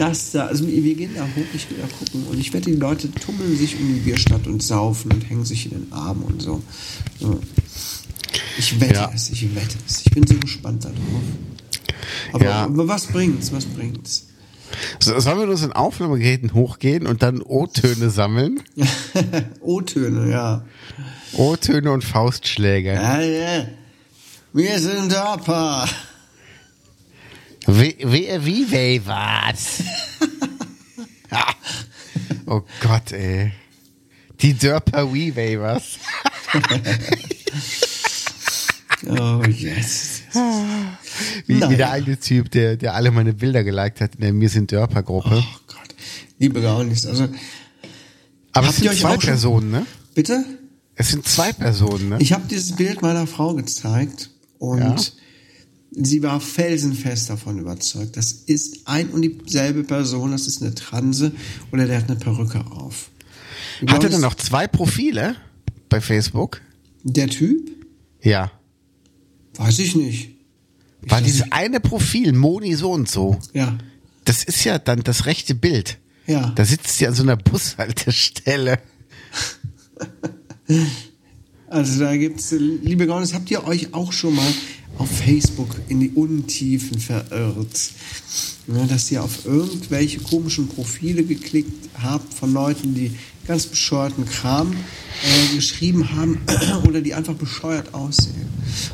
Dass 0.00 0.30
da, 0.30 0.46
also 0.46 0.66
wir 0.66 0.94
gehen 0.94 1.10
da 1.14 1.24
hoch, 1.24 1.44
ich 1.52 1.68
gehe 1.68 1.76
da 1.76 1.86
gucken 1.86 2.24
und 2.30 2.38
ich 2.40 2.54
wette, 2.54 2.70
die 2.70 2.76
Leute 2.78 3.10
tummeln 3.12 3.54
sich 3.54 3.78
um 3.78 3.86
die 3.86 4.00
Bierstadt 4.00 4.46
und 4.46 4.62
saufen 4.62 5.12
und 5.12 5.28
hängen 5.28 5.44
sich 5.44 5.66
in 5.66 5.72
den 5.72 5.92
Arm 5.92 6.22
und 6.22 6.40
so. 6.40 6.62
Ich 8.56 8.80
wette 8.80 8.94
Ja. 8.94 9.10
es, 9.14 9.28
ich 9.28 9.54
wette 9.54 9.76
es. 9.86 10.00
Ich 10.06 10.10
bin 10.12 10.26
so 10.26 10.36
gespannt 10.36 10.86
darauf. 10.86 10.96
Aber, 12.32 12.44
Ja. 12.46 12.64
aber 12.64 12.88
was 12.88 13.08
bringt's, 13.08 13.52
was 13.52 13.66
bringt's? 13.66 14.28
So, 15.00 15.20
sollen 15.20 15.38
wir 15.40 15.48
uns 15.50 15.62
in 15.64 15.72
Aufnahmegeräten 15.72 16.54
hochgehen 16.54 17.06
und 17.06 17.22
dann 17.22 17.42
O-Töne 17.42 18.08
sammeln? 18.08 18.62
O-Töne, 19.60 20.30
ja. 20.30 20.64
O-Töne 21.34 21.92
und 21.92 22.04
Faustschläge. 22.04 22.94
Ja, 22.94 23.20
ja. 23.20 23.66
Wir 24.54 24.78
sind 24.78 25.12
Dörper. 25.12 25.86
Wie, 27.72 27.96
wie, 28.00 28.28
wie, 28.44 28.70
wie, 28.72 29.06
was? 29.06 29.82
oh 32.46 32.62
Gott, 32.80 33.12
ey. 33.12 33.52
Die 34.42 34.54
Dörper 34.54 35.12
Wee 35.12 35.32
was? 35.60 35.98
Oh, 39.06 39.42
yes. 39.46 40.22
Wie, 41.46 41.54
Nein. 41.54 41.70
wie 41.70 41.76
der 41.76 41.92
eine 41.92 42.18
Typ, 42.18 42.50
der, 42.50 42.76
der 42.76 42.94
alle 42.94 43.12
meine 43.12 43.34
Bilder 43.34 43.62
geliked 43.62 44.00
hat 44.00 44.16
in 44.16 44.22
der 44.22 44.32
Mir 44.32 44.48
sind 44.48 44.72
Dörper 44.72 45.04
Gruppe. 45.04 45.36
Oh 45.36 45.58
Gott. 45.68 45.94
Liebe 46.40 46.60
gar 46.60 46.82
nichts. 46.82 47.06
Also, 47.06 47.28
Aber 48.52 48.68
es 48.68 48.76
sind 48.78 48.88
euch 48.88 49.00
zwei 49.00 49.16
Personen, 49.16 49.70
ne? 49.70 49.86
bitte? 50.14 50.44
Es 50.96 51.10
sind 51.10 51.26
zwei 51.26 51.52
Personen, 51.52 52.08
ne? 52.08 52.16
Ich 52.18 52.32
habe 52.32 52.48
dieses 52.50 52.74
Bild 52.74 53.00
meiner 53.00 53.28
Frau 53.28 53.54
gezeigt 53.54 54.30
und 54.58 54.80
Ja. 54.80 54.96
Sie 55.92 56.22
war 56.22 56.40
felsenfest 56.40 57.30
davon 57.30 57.58
überzeugt. 57.58 58.16
Das 58.16 58.32
ist 58.32 58.86
ein 58.86 59.08
und 59.10 59.22
dieselbe 59.22 59.84
Person, 59.84 60.30
das 60.32 60.46
ist 60.46 60.62
eine 60.62 60.74
Transe 60.74 61.32
oder 61.72 61.86
der 61.86 61.98
hat 61.98 62.08
eine 62.10 62.18
Perücke 62.18 62.64
auf. 62.70 63.10
Du 63.80 63.86
Hat 63.86 63.94
er 63.94 63.98
glaubst, 63.98 64.12
denn 64.14 64.20
noch 64.20 64.34
zwei 64.34 64.66
Profile 64.66 65.36
bei 65.88 66.00
Facebook? 66.00 66.60
Der 67.02 67.28
Typ? 67.28 67.70
Ja. 68.22 68.52
Weiß 69.56 69.78
ich 69.78 69.96
nicht. 69.96 70.30
Ich 71.02 71.10
weiß 71.10 71.22
dieses 71.24 71.40
nicht. 71.44 71.52
eine 71.52 71.80
Profil, 71.80 72.32
Moni 72.34 72.74
so 72.74 72.92
und 72.92 73.08
so, 73.10 73.38
Ja. 73.54 73.76
das 74.26 74.44
ist 74.44 74.64
ja 74.64 74.78
dann 74.78 75.02
das 75.02 75.24
rechte 75.26 75.54
Bild. 75.54 75.98
Ja. 76.26 76.50
Da 76.54 76.64
sitzt 76.64 76.98
sie 76.98 77.06
an 77.06 77.14
so 77.14 77.22
einer 77.22 77.36
Bushaltestelle. 77.36 78.78
Also 81.68 82.00
da 82.00 82.16
gibt's, 82.16 82.50
liebe 82.52 83.06
Gaunis, 83.06 83.32
habt 83.32 83.48
ihr 83.50 83.64
euch 83.64 83.94
auch 83.94 84.12
schon 84.12 84.34
mal 84.34 84.46
auf 85.00 85.10
Facebook 85.10 85.76
in 85.88 86.00
die 86.00 86.10
Untiefen 86.10 87.00
verirrt? 87.00 87.90
Ne, 88.66 88.86
dass 88.86 89.10
ihr 89.10 89.24
auf 89.24 89.46
irgendwelche 89.46 90.20
komischen 90.20 90.68
Profile 90.68 91.24
geklickt 91.24 91.88
habt 92.00 92.32
von 92.34 92.52
Leuten, 92.52 92.94
die 92.94 93.10
ganz 93.46 93.66
bescheuerten 93.66 94.26
Kram 94.26 94.72
äh, 94.72 95.56
geschrieben 95.56 96.10
haben 96.14 96.38
oder 96.86 97.00
die 97.00 97.14
einfach 97.14 97.34
bescheuert 97.34 97.94
aussehen. 97.94 98.46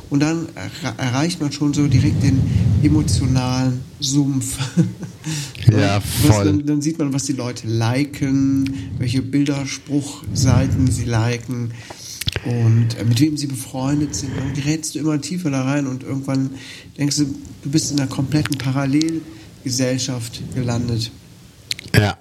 Und 0.09 0.21
dann 0.21 0.47
erre- 0.55 0.97
erreicht 0.99 1.41
man 1.41 1.53
schon 1.53 1.75
so 1.75 1.87
direkt 1.89 2.23
den 2.23 2.41
emotionalen 2.83 3.81
Sumpf. 4.01 4.57
Ja, 5.69 6.01
voll. 6.01 6.45
Dann, 6.45 6.67
dann 6.67 6.81
sieht 6.81 7.01
man, 7.01 7.13
was 7.13 7.25
die 7.25 7.33
Leute 7.33 7.67
liken, 7.67 8.73
welche 8.99 9.21
Bilderspruchseiten 9.23 10.89
sie 10.89 11.05
liken 11.05 11.73
und 12.47 12.99
äh, 12.99 13.05
mit 13.05 13.21
wem 13.21 13.37
sie 13.37 13.47
befreundet 13.49 14.15
sind. 14.15 14.37
Dann 14.37 14.55
gerätst 14.55 14.95
du 14.95 15.01
immer 15.01 15.21
tiefer 15.21 15.51
da 15.51 15.65
rein 15.65 15.87
und 15.87 16.03
irgendwann 16.03 16.51
denkst 16.97 17.17
du, 17.17 17.25
du 17.63 17.71
bist 17.71 17.91
in 17.91 17.99
einer 17.99 18.09
kompletten 18.09 18.57
Parallelgesellschaft 18.57 20.43
gelandet. 20.55 21.11
Ja. 21.95 22.17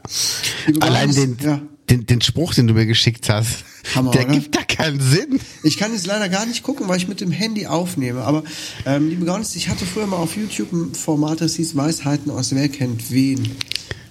Allein 0.79 1.13
den, 1.13 1.37
ja. 1.41 1.61
den, 1.89 2.05
den 2.05 2.21
Spruch, 2.21 2.53
den 2.53 2.67
du 2.67 2.73
mir 2.73 2.85
geschickt 2.85 3.29
hast, 3.29 3.65
Hammer, 3.93 4.11
der 4.11 4.25
oder? 4.25 4.33
gibt 4.33 4.55
da 4.55 4.63
keinen 4.63 4.99
Sinn. 4.99 5.39
Ich 5.63 5.77
kann 5.77 5.91
jetzt 5.93 6.07
leider 6.07 6.27
gar 6.29 6.45
nicht 6.45 6.63
gucken, 6.63 6.87
weil 6.87 6.97
ich 6.97 7.07
mit 7.07 7.21
dem 7.21 7.31
Handy 7.31 7.67
aufnehme. 7.67 8.23
Aber 8.23 8.43
ähm, 8.85 9.09
liebe 9.09 9.25
Gaunis, 9.25 9.55
ich 9.55 9.69
hatte 9.69 9.85
früher 9.85 10.07
mal 10.07 10.17
auf 10.17 10.35
YouTube 10.35 10.71
ein 10.73 10.95
Format, 10.95 11.41
das 11.41 11.55
hieß 11.55 11.75
Weisheiten 11.75 12.31
aus 12.31 12.55
Wer 12.55 12.69
kennt 12.69 13.11
wen. 13.11 13.43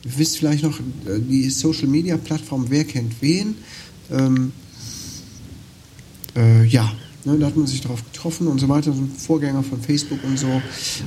Ihr 0.05 0.19
wisst 0.19 0.39
vielleicht 0.39 0.63
noch, 0.63 0.79
äh, 0.79 1.19
die 1.19 1.51
Social 1.51 1.89
Media 1.89 2.17
Plattform 2.17 2.67
Wer 2.69 2.85
kennt 2.85 3.21
wen. 3.21 3.57
Ähm, 4.13 4.53
äh, 6.37 6.65
ja, 6.65 6.91
ne, 7.25 7.39
da 7.39 7.47
hat 7.47 7.57
man 7.57 7.67
sich 7.67 7.81
drauf 7.81 8.03
getroffen 8.13 8.47
und 8.47 8.59
so 8.59 8.69
weiter, 8.69 8.93
so 8.93 9.01
ein 9.01 9.11
Vorgänger 9.17 9.63
von 9.63 9.81
Facebook 9.81 10.23
und 10.25 10.39
so. 10.39 10.63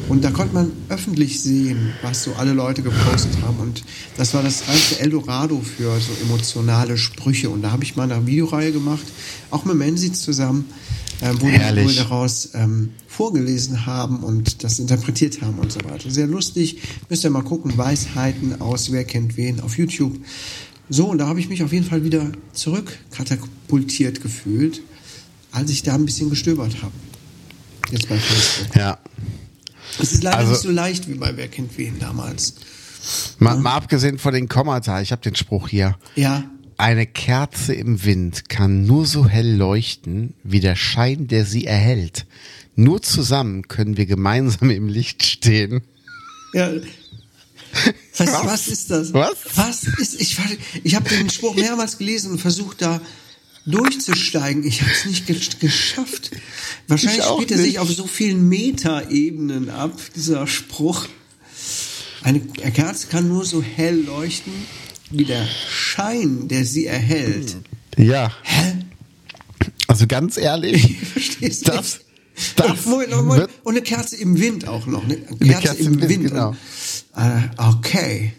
Und 0.10 0.24
da 0.24 0.32
konnte 0.32 0.54
man 0.54 0.72
öffentlich 0.90 1.42
sehen, 1.42 1.94
was 2.02 2.24
so 2.24 2.34
alle 2.34 2.54
Leute 2.54 2.82
gepostet 2.82 3.42
haben. 3.42 3.60
Und 3.60 3.84
das 4.18 4.34
war 4.34 4.44
das 4.44 4.68
reinste 4.68 5.00
Eldorado 5.00 5.62
für 5.62 6.00
so 6.00 6.12
emotionale 6.24 6.98
Sprüche. 6.98 7.50
Und 7.50 7.62
da 7.62 7.72
habe 7.72 7.84
ich 7.84 7.96
mal 7.96 8.12
eine 8.12 8.26
Videoreihe 8.26 8.72
gemacht, 8.72 9.06
auch 9.52 9.66
mit 9.66 9.76
Menzi 9.76 10.12
zusammen, 10.12 10.66
ähm, 11.22 11.38
wo, 11.40 11.48
die, 11.48 11.54
Herrlich. 11.54 11.88
wir 11.88 12.04
daraus 12.04 12.50
ähm, 12.54 12.92
vorgelesen 13.08 13.86
haben 13.86 14.24
und 14.24 14.64
das 14.64 14.78
interpretiert 14.80 15.42
haben 15.42 15.58
und 15.60 15.72
so 15.72 15.80
weiter. 15.84 16.12
Sehr 16.12 16.28
lustig. 16.28 16.78
Müsst 17.10 17.24
ihr 17.24 17.32
mal 17.32 17.44
gucken. 17.44 17.78
Weisheiten 17.78 18.62
aus 18.62 18.92
Wer 18.92 19.04
kennt 19.04 19.38
wen 19.38 19.60
auf 19.62 19.78
YouTube. 19.78 20.16
So, 20.90 21.08
und 21.08 21.18
da 21.18 21.28
habe 21.28 21.40
ich 21.40 21.50
mich 21.50 21.64
auf 21.64 21.74
jeden 21.74 21.86
Fall 21.86 22.04
wieder 22.04 22.32
zurückkatapultiert 22.54 24.22
gefühlt, 24.22 24.82
als 25.58 25.70
ich 25.72 25.84
da 25.84 25.96
ein 25.96 26.06
bisschen 26.06 26.30
gestöbert 26.30 26.82
habe. 26.82 26.94
Jetzt 27.92 28.08
bei 28.10 28.18
Facebook. 28.18 28.76
Ja. 28.76 28.98
Es 30.00 30.14
ist 30.14 30.24
leider 30.24 30.38
Also- 30.38 30.52
nicht 30.52 30.62
so 30.62 30.72
leicht 30.72 31.08
wie 31.10 31.16
bei 31.16 31.36
Wer 31.38 31.48
kennt 31.48 31.78
wen 31.78 32.00
damals. 32.00 32.56
Mal, 33.40 33.58
mal 33.58 33.74
abgesehen 33.76 34.20
von 34.20 34.34
den 34.34 34.48
Kommata, 34.50 35.02
ich 35.02 35.12
habe 35.12 35.22
den 35.22 35.36
Spruch 35.36 35.70
hier. 35.70 35.98
Ja, 36.16 36.44
Eine 36.80 37.08
Kerze 37.08 37.74
im 37.74 38.04
Wind 38.04 38.50
kann 38.50 38.86
nur 38.86 39.08
so 39.08 39.28
hell 39.28 39.56
leuchten, 39.56 40.36
wie 40.44 40.60
der 40.60 40.76
Schein, 40.76 41.28
der 41.28 41.44
sie 41.46 41.66
erhellt. 41.66 42.28
Nur 42.76 43.02
zusammen 43.02 43.68
können 43.68 43.98
wir 43.98 44.06
gemeinsam 44.06 44.70
im 44.70 44.88
Licht 44.88 45.24
stehen. 45.24 45.82
ja. 46.54 46.70
Was, 48.18 48.28
Was? 48.34 48.46
was 48.46 48.68
ist 48.68 48.92
das? 48.92 49.14
Was? 49.14 49.36
Was 49.56 49.84
ist, 49.84 50.20
ich, 50.22 50.38
ich 50.84 50.96
habe 50.96 51.10
den 51.10 51.30
Spruch 51.30 51.56
mehrmals 51.56 51.98
gelesen 51.98 52.32
und 52.32 52.40
versucht 52.40 52.82
da 52.82 53.02
durchzusteigen. 53.68 54.64
Ich 54.66 54.82
habe 54.82 54.92
es 54.92 55.06
nicht 55.06 55.28
ge 55.28 55.38
geschafft. 55.60 56.32
Wahrscheinlich 56.88 57.24
spielt 57.24 57.52
er 57.52 57.58
sich 57.58 57.80
auf 57.80 57.90
so 57.92 58.08
vielen 58.08 58.48
Metaebenen 58.50 59.70
ab, 59.70 60.00
dieser 60.16 60.48
Spruch. 60.48 61.08
Eine 62.24 62.40
Kerze 62.40 63.08
kann 63.08 63.28
nur 63.28 63.46
so 63.46 63.62
hell 63.62 64.04
leuchten, 64.06 64.54
wie 65.12 65.26
der 65.26 65.46
Schein, 65.70 66.48
der 66.48 66.66
sie 66.66 66.86
erhält. 66.86 67.58
Ja. 67.98 68.32
Hä? 68.44 68.74
Also 69.88 70.08
ganz 70.08 70.38
ehrlich, 70.38 70.84
Ich 71.02 71.08
versteh's 71.08 71.62
Das- 71.62 72.00
nicht. 72.36 72.60
das 72.60 72.70
und, 72.72 72.86
Moment, 72.88 73.12
Moment, 73.12 73.50
und 73.64 73.74
eine 73.74 73.82
Kerze 73.82 74.16
im 74.18 74.40
Wind 74.40 74.68
auch 74.68 74.86
noch. 74.86 75.06
Ne? 75.08 75.18
Eine 75.40 75.50
Kerze, 75.50 75.62
Kerze 75.68 75.82
im 75.82 75.94
im 75.94 76.02
Wind, 76.02 76.10
Wind. 76.10 76.24
genau. 76.30 76.56
Äh, 77.16 77.42
okay. 77.58 78.34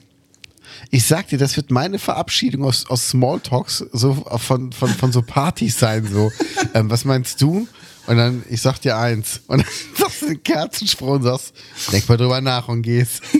Ich 0.90 1.04
sag 1.04 1.28
dir, 1.28 1.38
das 1.38 1.56
wird 1.56 1.70
meine 1.70 1.98
Verabschiedung 1.98 2.64
aus, 2.64 2.86
aus 2.88 3.10
Smalltalks 3.10 3.84
so 3.92 4.14
von, 4.14 4.72
von, 4.72 4.88
von 4.88 5.12
so 5.12 5.22
Partys 5.22 5.78
sein. 5.78 6.06
So, 6.06 6.32
ähm, 6.74 6.90
was 6.90 7.04
meinst 7.04 7.40
du? 7.42 7.68
Und 8.06 8.16
dann, 8.16 8.42
ich 8.48 8.62
sag 8.62 8.78
dir 8.78 8.96
eins. 8.96 9.42
Und 9.48 9.58
dann 9.58 9.68
sagst 9.96 10.22
du 10.22 10.26
einen 10.26 10.42
Kerzenspruch 10.42 11.16
und 11.16 11.22
sagst, 11.24 11.52
denk 11.92 12.08
mal 12.08 12.16
drüber 12.16 12.40
nach 12.40 12.68
und 12.68 12.82
gehst. 12.82 13.22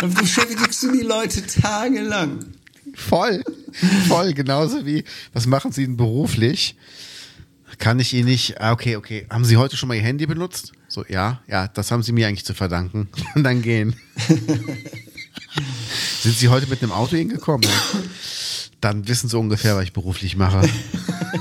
Dann 0.00 0.14
beschäftigst 0.14 0.82
du 0.82 0.90
die 0.90 1.02
Leute 1.02 1.46
tagelang. 1.46 2.40
Voll, 2.94 3.44
voll, 4.08 4.32
genauso 4.32 4.84
wie, 4.84 5.04
was 5.32 5.46
machen 5.46 5.70
Sie 5.70 5.86
denn 5.86 5.96
beruflich? 5.96 6.74
Kann 7.78 8.00
ich 8.00 8.12
Ihnen 8.12 8.24
nicht, 8.24 8.60
ah, 8.60 8.72
okay, 8.72 8.96
okay, 8.96 9.26
haben 9.30 9.44
Sie 9.44 9.56
heute 9.56 9.76
schon 9.76 9.88
mal 9.88 9.94
Ihr 9.94 10.02
Handy 10.02 10.26
benutzt? 10.26 10.72
So, 10.88 11.04
ja, 11.08 11.40
ja, 11.46 11.68
das 11.68 11.92
haben 11.92 12.02
Sie 12.02 12.10
mir 12.10 12.26
eigentlich 12.26 12.44
zu 12.44 12.52
verdanken. 12.54 13.10
Und 13.36 13.44
dann 13.44 13.62
gehen. 13.62 13.94
Sind 16.22 16.38
Sie 16.38 16.48
heute 16.50 16.68
mit 16.68 16.80
einem 16.84 16.92
Auto 16.92 17.16
hingekommen? 17.16 17.68
Dann 18.80 19.08
wissen 19.08 19.28
Sie 19.28 19.36
ungefähr, 19.36 19.74
was 19.74 19.82
ich 19.82 19.92
beruflich 19.92 20.36
mache. 20.36 20.62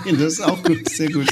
Das 0.05 0.33
ist 0.33 0.41
auch 0.41 0.63
gut, 0.63 0.89
sehr 0.89 1.11
gut. 1.11 1.27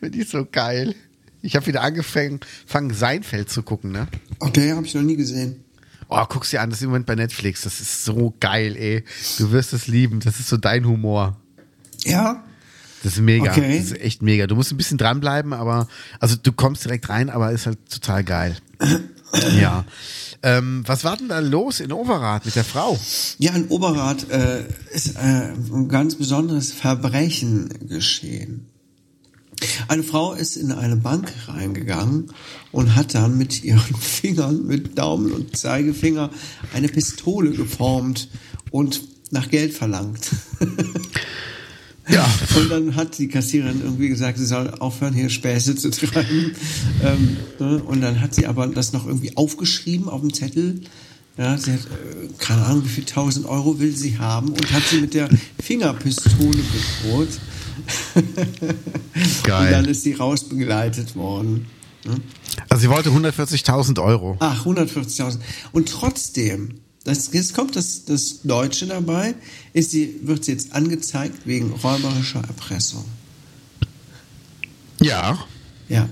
Finde 0.00 0.18
ich 0.18 0.28
so 0.28 0.44
geil. 0.44 0.94
Ich 1.40 1.56
habe 1.56 1.66
wieder 1.66 1.82
angefangen, 1.82 2.40
fangen 2.66 2.92
Seinfeld 2.92 3.48
zu 3.48 3.62
gucken, 3.62 3.92
ne? 3.92 4.08
Okay, 4.40 4.72
habe 4.72 4.84
ich 4.84 4.94
noch 4.94 5.02
nie 5.02 5.16
gesehen. 5.16 5.64
Oh, 6.08 6.22
guck's 6.28 6.50
dir 6.50 6.60
an, 6.60 6.68
das 6.68 6.80
ist 6.80 6.82
im 6.82 6.90
Moment 6.90 7.06
bei 7.06 7.14
Netflix. 7.14 7.62
Das 7.62 7.80
ist 7.80 8.04
so 8.04 8.34
geil, 8.40 8.76
ey. 8.76 9.04
Du 9.38 9.52
wirst 9.52 9.72
es 9.72 9.86
lieben. 9.86 10.20
Das 10.20 10.40
ist 10.40 10.48
so 10.48 10.56
dein 10.56 10.84
Humor. 10.84 11.40
Ja? 12.04 12.44
Das 13.02 13.14
ist 13.14 13.20
mega. 13.20 13.52
Okay. 13.52 13.78
Das 13.78 13.92
ist 13.92 14.00
echt 14.00 14.20
mega. 14.20 14.46
Du 14.46 14.56
musst 14.56 14.72
ein 14.72 14.76
bisschen 14.76 14.98
dranbleiben, 14.98 15.52
aber, 15.54 15.88
also 16.18 16.36
du 16.36 16.52
kommst 16.52 16.84
direkt 16.84 17.08
rein, 17.08 17.30
aber 17.30 17.52
ist 17.52 17.66
halt 17.66 17.78
total 17.88 18.24
geil. 18.24 18.56
Ja. 19.60 19.84
Ähm, 20.42 20.82
was 20.86 21.04
war 21.04 21.16
denn 21.16 21.28
da 21.28 21.38
los 21.40 21.80
in 21.80 21.92
Overath 21.92 22.46
mit 22.46 22.56
der 22.56 22.64
Frau? 22.64 22.98
Ja, 23.38 23.52
in 23.52 23.68
Oberrat 23.68 24.30
äh, 24.30 24.64
ist 24.92 25.16
äh, 25.16 25.18
ein 25.18 25.88
ganz 25.88 26.14
besonderes 26.14 26.72
Verbrechen 26.72 27.68
geschehen. 27.88 28.66
Eine 29.88 30.02
Frau 30.02 30.32
ist 30.32 30.56
in 30.56 30.72
eine 30.72 30.96
Bank 30.96 31.30
reingegangen 31.46 32.32
und 32.72 32.96
hat 32.96 33.14
dann 33.14 33.36
mit 33.36 33.62
ihren 33.62 33.80
Fingern, 34.00 34.66
mit 34.66 34.98
Daumen 34.98 35.32
und 35.32 35.56
Zeigefinger, 35.56 36.30
eine 36.72 36.88
Pistole 36.88 37.50
geformt 37.50 38.28
und 38.70 39.02
nach 39.30 39.50
Geld 39.50 39.74
verlangt. 39.74 40.30
Ja. 42.08 42.28
Und 42.56 42.70
dann 42.70 42.96
hat 42.96 43.18
die 43.18 43.28
Kassiererin 43.28 43.80
irgendwie 43.82 44.08
gesagt, 44.08 44.38
sie 44.38 44.46
soll 44.46 44.70
aufhören, 44.78 45.14
hier 45.14 45.28
Späße 45.28 45.76
zu 45.76 45.90
treiben. 45.90 46.54
Ähm, 47.02 47.36
ne? 47.58 47.82
Und 47.84 48.00
dann 48.00 48.20
hat 48.20 48.34
sie 48.34 48.46
aber 48.46 48.66
das 48.66 48.92
noch 48.92 49.06
irgendwie 49.06 49.36
aufgeschrieben 49.36 50.08
auf 50.08 50.20
dem 50.20 50.32
Zettel. 50.32 50.80
Ja, 51.36 51.56
sie 51.56 51.72
hat, 51.72 51.80
äh, 51.80 52.28
keine 52.38 52.64
Ahnung, 52.66 52.84
wie 52.84 52.88
viel 52.88 53.04
tausend 53.04 53.46
Euro 53.46 53.78
will 53.78 53.94
sie 53.94 54.18
haben 54.18 54.48
und 54.48 54.72
hat 54.72 54.82
sie 54.90 55.00
mit 55.00 55.14
der 55.14 55.28
Fingerpistole 55.62 56.58
bedroht. 57.02 57.28
Geil. 59.44 59.66
Und 59.66 59.72
dann 59.72 59.84
ist 59.86 60.02
sie 60.02 60.12
rausbegleitet 60.12 61.16
worden. 61.16 61.66
Ne? 62.04 62.16
Also 62.68 62.82
sie 62.82 62.90
wollte 62.90 63.10
140.000 63.10 64.02
Euro. 64.02 64.36
Ach, 64.40 64.66
140.000. 64.66 65.38
Und 65.72 65.88
trotzdem, 65.88 66.80
das, 67.04 67.32
jetzt 67.32 67.54
kommt 67.54 67.76
das, 67.76 68.04
das 68.04 68.42
Deutsche 68.42 68.86
dabei, 68.86 69.34
ist 69.72 69.90
sie, 69.90 70.20
wird 70.22 70.44
sie 70.44 70.52
jetzt 70.52 70.72
angezeigt 70.72 71.46
wegen 71.46 71.70
räuberischer 71.72 72.42
Erpressung. 72.42 73.04
Ja. 75.00 75.38
Ja. 75.88 76.08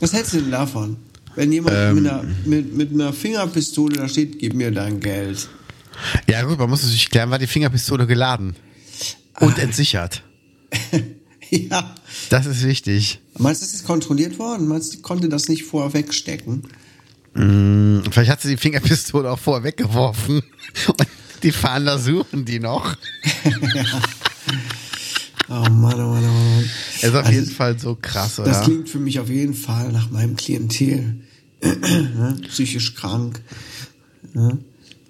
Was 0.00 0.12
hältst 0.12 0.34
du 0.34 0.40
denn 0.40 0.50
davon? 0.50 0.96
Wenn 1.34 1.52
jemand 1.52 1.76
Ähm. 1.76 1.94
mit, 1.94 2.06
einer, 2.06 2.24
mit, 2.44 2.74
mit 2.74 2.92
einer 2.92 3.12
Fingerpistole 3.12 3.96
da 3.96 4.08
steht, 4.08 4.38
gib 4.38 4.54
mir 4.54 4.70
dein 4.70 5.00
Geld. 5.00 5.48
Ja 6.28 6.42
gut, 6.42 6.58
man 6.58 6.70
muss 6.70 6.82
natürlich 6.82 7.10
klären, 7.10 7.30
war 7.30 7.38
die 7.38 7.46
Fingerpistole 7.46 8.06
geladen 8.06 8.56
und 9.40 9.58
entsichert. 9.58 10.22
ja. 11.50 11.94
Das 12.30 12.46
ist 12.46 12.64
wichtig. 12.64 13.20
Meinst 13.38 13.62
du, 13.62 13.66
das 13.66 13.74
ist 13.74 13.84
kontrolliert 13.84 14.38
worden? 14.38 14.68
Meinst 14.68 14.94
du, 14.94 14.98
konnte 14.98 15.28
das 15.28 15.48
nicht 15.48 15.64
vorher 15.64 15.92
wegstecken? 15.94 16.62
Hm, 17.34 18.02
Vielleicht 18.10 18.30
hat 18.30 18.40
sie 18.42 18.50
die 18.50 18.56
Fingerpistole 18.56 19.30
auch 19.30 19.38
vorher 19.38 19.64
weggeworfen. 19.64 20.42
Und 20.86 21.06
die 21.42 21.52
Fahnder 21.52 21.98
suchen 21.98 22.44
die 22.44 22.60
noch. 22.60 22.94
Oh 25.48 25.68
Mann, 25.68 25.94
oh 26.00 26.08
Mann, 26.14 26.24
oh 26.24 26.32
Mann. 26.32 26.64
Ist 26.94 27.04
auf 27.10 27.14
Also, 27.26 27.32
jeden 27.32 27.50
Fall 27.50 27.78
so 27.78 27.98
krass, 28.00 28.38
oder? 28.38 28.48
Das 28.48 28.62
klingt 28.64 28.88
für 28.88 28.98
mich 28.98 29.20
auf 29.20 29.28
jeden 29.28 29.52
Fall 29.54 29.92
nach 29.92 30.10
meinem 30.10 30.36
Klientel. 30.36 31.16
ne? 31.62 32.38
Psychisch 32.48 32.94
krank. 32.94 33.40
Ne? 34.32 34.58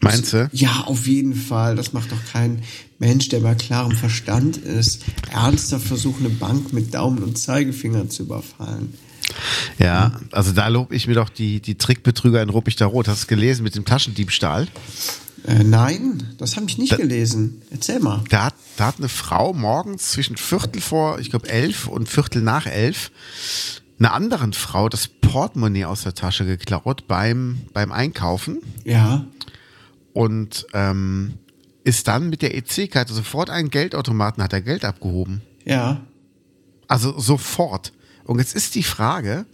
Meinst 0.00 0.32
du? 0.32 0.48
Ja, 0.52 0.84
auf 0.86 1.06
jeden 1.06 1.34
Fall. 1.34 1.76
Das 1.76 1.92
macht 1.92 2.10
doch 2.10 2.24
kein 2.32 2.62
Mensch, 2.98 3.28
der 3.28 3.38
bei 3.40 3.54
klarem 3.54 3.92
Verstand 3.92 4.56
ist, 4.56 5.02
ernsthaft 5.30 5.86
versucht, 5.86 6.18
eine 6.20 6.30
Bank 6.30 6.72
mit 6.72 6.92
Daumen 6.92 7.22
und 7.22 7.38
Zeigefinger 7.38 8.08
zu 8.08 8.24
überfallen. 8.24 8.94
Ja, 9.78 10.20
also 10.30 10.52
da 10.52 10.68
lobe 10.68 10.94
ich 10.94 11.06
mir 11.06 11.14
doch 11.14 11.28
die, 11.28 11.60
die 11.60 11.76
Trickbetrüger 11.76 12.42
in 12.42 12.48
Ruppichter 12.48 12.86
Rot. 12.86 13.08
Hast 13.08 13.18
du 13.20 13.22
es 13.24 13.26
gelesen 13.28 13.62
mit 13.62 13.74
dem 13.74 13.84
Taschendiebstahl? 13.84 14.68
Äh, 15.46 15.64
nein, 15.64 16.22
das 16.38 16.56
habe 16.56 16.66
ich 16.68 16.78
nicht 16.78 16.96
gelesen. 16.96 17.62
Erzähl 17.70 17.98
mal. 18.00 18.22
Da 18.30 18.44
hat, 18.46 18.54
da 18.76 18.86
hat 18.86 18.98
eine 18.98 19.08
Frau 19.08 19.52
morgens 19.52 20.10
zwischen 20.12 20.36
Viertel 20.36 20.80
vor, 20.80 21.18
ich 21.18 21.30
glaube, 21.30 21.48
elf 21.48 21.88
und 21.88 22.08
Viertel 22.08 22.42
nach 22.42 22.66
elf 22.66 23.10
einer 23.98 24.14
anderen 24.14 24.52
Frau 24.52 24.88
das 24.88 25.06
Portemonnaie 25.08 25.84
aus 25.84 26.02
der 26.02 26.14
Tasche 26.14 26.44
geklaut 26.44 27.06
beim, 27.08 27.60
beim 27.72 27.92
Einkaufen 27.92 28.58
Ja. 28.84 29.24
und 30.12 30.66
ähm, 30.74 31.34
ist 31.84 32.06
dann 32.08 32.28
mit 32.28 32.42
der 32.42 32.56
EC-Karte 32.56 33.12
sofort 33.12 33.50
einen 33.50 33.70
Geldautomaten, 33.70 34.42
hat 34.42 34.52
er 34.52 34.60
Geld 34.60 34.84
abgehoben. 34.84 35.42
Ja. 35.64 36.00
Also 36.88 37.18
sofort. 37.18 37.92
Und 38.24 38.38
jetzt 38.38 38.54
ist 38.54 38.74
die 38.74 38.82
Frage, 38.82 39.46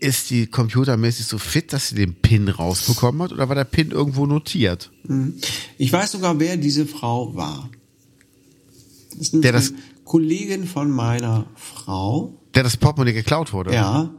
ist 0.00 0.30
die 0.30 0.46
computermäßig 0.46 1.26
so 1.26 1.38
fit, 1.38 1.72
dass 1.72 1.88
sie 1.90 1.94
den 1.94 2.14
PIN 2.14 2.48
rausbekommen 2.48 3.22
hat 3.22 3.32
oder 3.32 3.48
war 3.48 3.54
der 3.54 3.64
PIN 3.64 3.90
irgendwo 3.90 4.26
notiert? 4.26 4.90
Ich 5.78 5.92
weiß 5.92 6.12
sogar, 6.12 6.38
wer 6.40 6.56
diese 6.56 6.86
Frau 6.86 7.34
war. 7.36 7.70
Das 9.10 9.28
ist 9.28 9.44
Der 9.44 9.52
das- 9.52 9.72
Kollegin 10.04 10.66
von 10.66 10.90
meiner 10.90 11.46
Frau. 11.54 12.36
Der 12.54 12.64
das 12.64 12.76
Portemonnaie 12.76 13.12
geklaut 13.14 13.52
wurde? 13.52 13.72
Ja. 13.72 14.12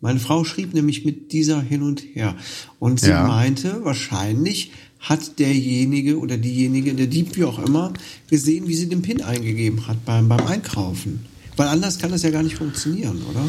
Meine 0.00 0.18
Frau 0.18 0.44
schrieb 0.44 0.74
nämlich 0.74 1.04
mit 1.04 1.32
dieser 1.32 1.60
hin 1.62 1.82
und 1.82 2.00
her. 2.14 2.34
Und 2.78 3.00
sie 3.00 3.10
Ja. 3.10 3.26
meinte, 3.26 3.84
wahrscheinlich 3.84 4.72
hat 4.98 5.38
derjenige 5.38 6.18
oder 6.18 6.36
diejenige, 6.36 6.94
der 6.94 7.06
Dieb 7.06 7.36
wie 7.36 7.44
auch 7.44 7.58
immer, 7.58 7.92
gesehen, 8.28 8.66
wie 8.66 8.74
sie 8.74 8.88
den 8.88 9.02
PIN 9.02 9.22
eingegeben 9.22 9.86
hat 9.86 10.04
beim, 10.04 10.28
beim 10.28 10.46
Einkaufen. 10.46 11.26
Weil 11.56 11.68
anders 11.68 11.98
kann 11.98 12.10
das 12.10 12.22
ja 12.22 12.30
gar 12.30 12.42
nicht 12.42 12.56
funktionieren, 12.56 13.20
oder? 13.30 13.46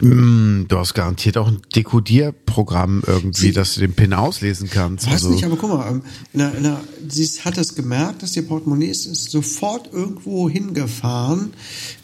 Hm, 0.00 0.66
Du 0.68 0.78
hast 0.78 0.94
garantiert 0.94 1.38
auch 1.38 1.48
ein 1.48 1.58
Dekodierprogramm 1.74 3.02
irgendwie, 3.06 3.40
Sie- 3.40 3.52
dass 3.52 3.74
du 3.74 3.80
den 3.80 3.94
PIN 3.94 4.12
auslesen 4.12 4.68
kannst. 4.68 5.06
Weiß 5.06 5.12
Also, 5.14 5.30
nicht, 5.30 5.44
aber 5.44 5.56
guck 5.56 5.70
mal, 5.70 5.88
ähm, 5.90 6.02
in 6.32 6.38
der, 6.40 6.54
in 6.54 6.62
der, 6.64 6.80
sie 7.08 7.26
hat 7.44 7.56
das 7.56 7.74
gemerkt, 7.74 8.22
dass 8.22 8.36
ihr 8.36 8.46
Portemonnaie 8.46 8.88
ist, 8.88 9.06
ist 9.06 9.30
sofort 9.30 9.90
irgendwo 9.92 10.50
hingefahren, 10.50 11.52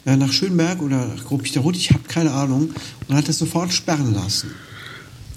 äh, 0.05 0.15
nach 0.15 0.31
Schönberg 0.31 0.81
oder 0.81 1.07
nach 1.07 1.29
Rot. 1.29 1.75
ich 1.75 1.91
habe 1.91 2.03
keine 2.07 2.31
Ahnung, 2.31 2.69
und 3.07 3.15
hat 3.15 3.27
das 3.29 3.37
sofort 3.37 3.71
sperren 3.73 4.13
lassen. 4.15 4.51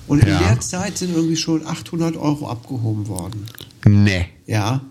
Und 0.06 0.20
in 0.22 0.28
Ja. 0.28 0.38
der 0.38 0.60
Zeit 0.60 0.96
sind 0.98 1.14
irgendwie 1.14 1.36
schon 1.36 1.66
800 1.66 2.16
Euro 2.16 2.48
abgehoben 2.48 3.08
worden. 3.08 3.46
nee. 3.86 4.26
Ja. 4.46 4.82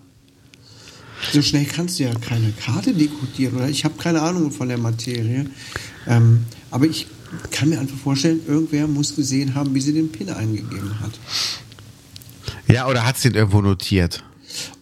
So 1.32 1.42
schnell 1.42 1.64
kannst 1.64 1.98
du 1.98 2.04
ja 2.04 2.14
keine 2.14 2.52
Karte 2.52 2.94
dekodieren, 2.94 3.56
oder? 3.56 3.68
Ich 3.68 3.84
habe 3.84 3.94
keine 3.98 4.22
Ahnung 4.22 4.50
von 4.50 4.68
der 4.68 4.78
Materie. 4.78 5.46
Ähm, 6.06 6.44
aber 6.70 6.86
ich 6.86 7.06
kann 7.50 7.68
mir 7.68 7.80
einfach 7.80 7.96
vorstellen, 7.96 8.40
irgendwer 8.46 8.86
muss 8.86 9.16
gesehen 9.16 9.54
haben, 9.54 9.74
wie 9.74 9.80
sie 9.80 9.92
den 9.92 10.10
PIN 10.10 10.30
eingegeben 10.30 11.00
hat. 11.00 11.12
Ja, 12.68 12.86
oder 12.88 13.04
hat 13.04 13.18
sie 13.18 13.30
den 13.30 13.36
irgendwo 13.36 13.60
notiert? 13.60 14.24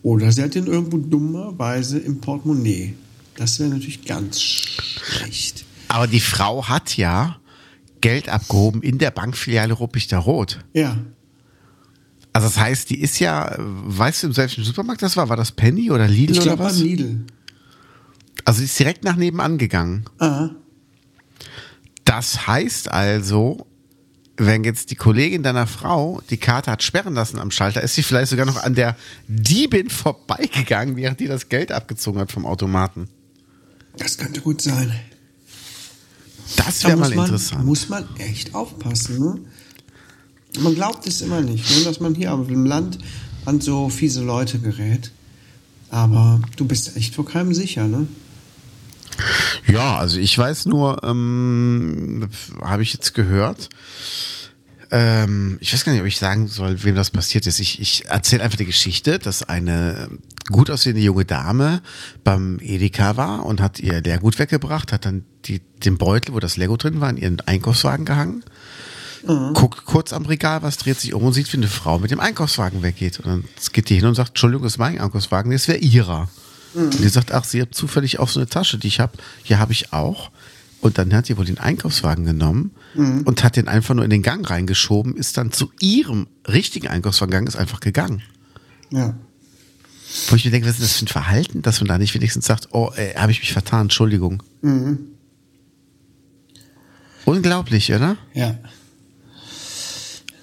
Oder 0.03 0.31
sie 0.33 0.43
hat 0.43 0.55
den 0.55 0.67
irgendwo 0.67 0.99
dummerweise 0.99 1.99
im 1.99 2.21
Portemonnaie. 2.21 2.95
Das 3.37 3.59
wäre 3.59 3.71
natürlich 3.71 4.05
ganz 4.05 4.41
schlecht. 4.41 5.65
Aber 5.89 6.07
die 6.07 6.21
Frau 6.21 6.69
hat 6.69 6.97
ja 6.97 7.37
Geld 8.01 8.29
abgehoben 8.29 8.83
in 8.83 8.99
der 8.99 9.11
Bankfiliale 9.11 9.75
Ruppichter 9.75 10.19
Rot. 10.19 10.61
Ja. 10.73 10.99
Also 12.35 12.49
das 12.49 12.59
heißt, 12.59 12.91
die 12.91 13.01
ist 13.01 13.19
ja, 13.21 13.55
weißt 13.59 14.25
du, 14.25 14.27
in 14.27 14.37
welchem 14.37 14.65
Supermarkt 14.65 15.01
das 15.03 15.17
war? 15.17 15.29
War 15.31 15.37
das 15.37 15.53
Penny 15.53 15.91
oder 15.91 16.07
Lidl 16.09 16.33
Ich 16.33 16.41
oder 16.41 16.57
glaube 16.57 16.65
was? 16.65 16.79
Lidl. 16.81 17.25
Also 18.45 18.59
die 18.59 18.65
ist 18.67 18.79
direkt 18.79 19.05
nach 19.05 19.17
nebenan 19.17 19.57
gegangen. 19.57 20.05
Ah, 20.19 20.51
Das 22.05 22.47
heißt 22.47 22.91
also, 22.91 23.67
wenn 24.37 24.65
jetzt 24.65 24.91
die 24.91 24.97
Kollegin 24.97 25.43
deiner 25.45 25.67
Frau 25.69 26.21
die 26.29 26.37
Karte 26.37 26.71
hat 26.73 26.83
sperren 26.83 27.15
lassen 27.15 27.39
am 27.39 27.51
Schalter, 27.53 27.81
ist 27.83 27.95
sie 27.95 28.03
vielleicht 28.03 28.31
sogar 28.31 28.47
noch 28.47 28.63
an 28.63 28.75
der 28.75 28.97
Diebin 29.29 29.89
vorbeigegangen, 29.89 30.97
während 30.97 31.21
die 31.21 31.27
das 31.29 31.49
Geld 31.49 31.71
abgezogen 31.73 32.21
hat 32.21 32.33
vom 32.33 32.45
Automaten. 32.47 33.09
das 33.97 34.19
könnte 34.19 34.41
gut 34.41 34.61
sein. 34.61 34.93
Das 36.57 36.81
Da 36.81 36.89
wäre 36.89 36.99
muss 36.99 37.09
mal 37.11 37.15
man, 37.17 37.25
interessant. 37.27 37.65
muss 37.65 37.89
man 37.89 38.17
echt 38.19 38.55
aufpassen. 38.55 39.19
Ne? 39.21 39.41
Man 40.61 40.75
glaubt 40.75 41.07
es 41.07 41.21
immer 41.21 41.41
nicht, 41.41 41.69
ne? 41.71 41.85
dass 41.85 42.01
man 42.01 42.15
hier 42.15 42.33
auf 42.33 42.47
dem 42.47 42.65
Land 42.65 42.99
an 43.45 43.61
so 43.61 43.89
fiese 43.89 44.23
Leute 44.23 44.59
gerät. 44.59 45.11
Aber 45.91 46.41
du 46.57 46.65
bist 46.65 46.97
echt 46.97 47.15
vor 47.15 47.25
keinem 47.25 47.55
sicher, 47.55 47.87
ne? 47.87 48.07
Ja, 49.67 49.97
also 49.97 50.19
ich 50.19 50.37
weiß 50.37 50.67
nur, 50.67 51.03
ähm, 51.05 52.29
habe 52.61 52.83
ich 52.83 52.93
jetzt 52.93 53.15
gehört. 53.15 53.69
Ähm, 54.91 55.57
ich 55.61 55.73
weiß 55.73 55.85
gar 55.85 55.93
nicht, 55.93 56.01
ob 56.01 56.07
ich 56.07 56.19
sagen 56.19 56.49
soll, 56.49 56.83
wem 56.85 56.95
das 56.95 57.11
passiert 57.11 57.47
ist. 57.47 57.61
Ich, 57.61 57.81
ich 57.81 58.07
erzähle 58.07 58.43
einfach 58.43 58.59
die 58.59 58.65
Geschichte, 58.65 59.19
dass 59.19 59.43
eine 59.43 60.09
gut 60.51 60.71
aussehende 60.71 61.01
junge 61.01 61.25
Dame 61.25 61.81
beim 62.23 62.59
Edeka 62.61 63.17
war 63.17 63.47
und 63.47 63.61
hat 63.61 63.81
ihr 63.81 64.01
Leergut 64.01 64.39
weggebracht, 64.39 64.93
hat 64.93 65.05
dann 65.05 65.25
die, 65.47 65.61
den 65.85 65.97
Beutel, 65.97 66.35
wo 66.35 66.41
das 66.41 66.57
Lego 66.57 66.77
drin 66.77 67.01
war, 67.01 67.11
in 67.11 67.17
ihren 67.17 67.41
Einkaufswagen 67.41 68.05
gehangen. 68.05 68.45
Guckt 69.27 69.85
kurz 69.87 70.13
am 70.13 70.27
Regal, 70.27 70.63
was 70.63 70.77
dreht 70.77 71.01
sich 71.01 71.15
um 71.15 71.23
und 71.23 71.33
sieht, 71.33 71.53
wie 71.53 71.57
eine 71.57 71.69
Frau 71.69 71.99
mit 71.99 72.11
dem 72.11 72.21
Einkaufswagen 72.21 72.83
weggeht. 72.83 73.21
Und 73.21 73.27
dann 73.27 73.45
geht 73.73 73.89
die 73.89 73.97
hin 73.97 74.07
und 74.07 74.15
sagt, 74.15 74.31
Entschuldigung, 74.31 74.65
das 74.65 74.75
ist 74.75 74.79
mein 74.79 75.01
Einkaufswagen, 75.01 75.51
das 75.51 75.69
wäre 75.69 75.79
ihrer. 75.79 76.29
Und 76.75 76.99
die 76.99 77.09
sagt, 77.09 77.33
ach, 77.33 77.45
sie 77.45 77.63
hat 77.63 77.75
zufällig 77.75 78.19
auch 78.19 78.29
so 78.29 78.41
eine 78.41 78.49
Tasche, 78.49 78.79
die 78.79 78.89
ich 78.89 79.01
habe. 79.01 79.13
Ja, 79.45 79.59
habe 79.59 79.73
ich 79.73 79.93
auch. 79.93 80.31
Und 80.81 80.99
dann 80.99 81.15
hat 81.15 81.27
sie 81.27 81.39
wohl 81.39 81.47
den 81.47 81.59
Einkaufswagen 81.59 82.27
genommen 82.27 82.73
und 83.25 83.43
hat 83.43 83.57
den 83.57 83.69
einfach 83.69 83.95
nur 83.95 84.05
in 84.05 84.11
den 84.11 84.23
Gang 84.23 84.49
reingeschoben, 84.49 85.17
ist 85.17 85.39
dann 85.39 85.51
zu 85.51 85.73
ihrem 85.81 86.27
richtigen 86.47 86.89
Einkaufswagen 86.89 87.31
gegangen, 87.31 87.47
ist 87.47 87.57
einfach 87.57 87.81
gegangen. 87.81 88.23
Ja. 88.91 89.15
Wo 90.29 90.37
ich 90.37 90.45
mir 90.45 90.51
denke, 90.51 90.69
was 90.69 90.75
ist 90.75 90.83
das 90.83 90.93
für 90.99 91.07
ein 91.07 91.09
Verhalten, 91.09 91.63
dass 91.63 91.81
man 91.81 91.89
da 91.89 91.97
nicht 91.97 92.15
wenigstens 92.15 92.45
sagt, 92.45 92.69
oh, 92.73 92.93
äh, 92.97 93.15
habe 93.15 93.33
ich 93.33 93.41
mich 93.41 93.53
vertan, 93.53 93.83
Entschuldigung. 93.83 94.43
Unglaublich, 97.25 97.93
oder? 97.93 98.17
Ja. 98.35 98.59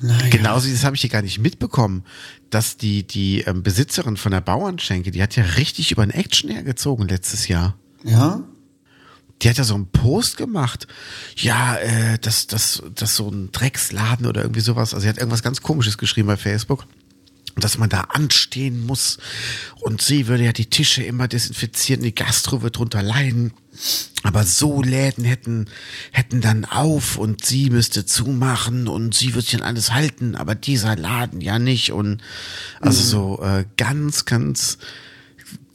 Naja. 0.02 0.30
Genauso, 0.30 0.70
das 0.70 0.84
habe 0.84 0.96
ich 0.96 1.02
hier 1.02 1.10
gar 1.10 1.22
nicht 1.22 1.40
mitbekommen, 1.40 2.04
dass 2.50 2.78
die, 2.78 3.06
die 3.06 3.42
ähm, 3.42 3.64
Besitzerin 3.64 4.18
von 4.18 4.32
der 4.32 4.42
Bauernschenke, 4.42 5.12
die 5.12 5.22
hat 5.22 5.36
ja 5.36 5.44
richtig 5.44 5.92
über 5.92 6.02
ein 6.02 6.10
Action 6.10 6.50
hergezogen 6.50 7.08
letztes 7.08 7.48
Jahr. 7.48 7.76
Ja? 8.04 8.42
Die 9.42 9.50
hat 9.50 9.58
ja 9.58 9.64
so 9.64 9.76
einen 9.76 9.88
Post 9.88 10.38
gemacht. 10.38 10.88
Ja, 11.36 11.76
äh, 11.76 12.20
das, 12.20 12.48
das, 12.48 12.84
das 12.96 13.16
so 13.16 13.30
ein 13.30 13.52
Drecksladen 13.52 14.26
oder 14.26 14.42
irgendwie 14.42 14.62
sowas. 14.62 14.94
Also 14.94 15.04
sie 15.04 15.10
hat 15.10 15.18
irgendwas 15.18 15.44
ganz 15.44 15.62
komisches 15.62 15.98
geschrieben 15.98 16.28
bei 16.28 16.38
Facebook. 16.38 16.86
Dass 17.56 17.78
man 17.78 17.90
da 17.90 18.02
anstehen 18.02 18.86
muss. 18.86 19.18
Und 19.82 20.02
sie 20.02 20.28
würde 20.28 20.46
ja 20.46 20.54
die 20.54 20.70
Tische 20.70 21.04
immer 21.04 21.28
desinfizieren, 21.28 22.02
die 22.04 22.16
Gastro 22.16 22.62
wird 22.62 22.78
drunter 22.78 23.02
leiden. 23.02 23.54
Aber 24.24 24.44
so 24.44 24.82
Läden 24.82 25.24
hätten, 25.26 25.68
hätten 26.12 26.42
dann 26.42 26.66
auf 26.66 27.18
und 27.18 27.44
sie 27.44 27.70
müsste 27.70 28.06
zumachen 28.06 28.88
und 28.88 29.16
sie 29.16 29.34
würde 29.34 29.46
sich 29.46 29.56
an 29.56 29.62
alles 29.62 29.92
halten, 29.92 30.36
aber 30.36 30.56
dieser 30.56 30.96
Laden 30.96 31.42
ja 31.42 31.58
nicht. 31.58 31.92
Und 31.92 32.22
also 32.80 33.02
so 33.02 33.44
äh, 33.44 33.66
ganz, 33.78 34.26
ganz 34.26 34.78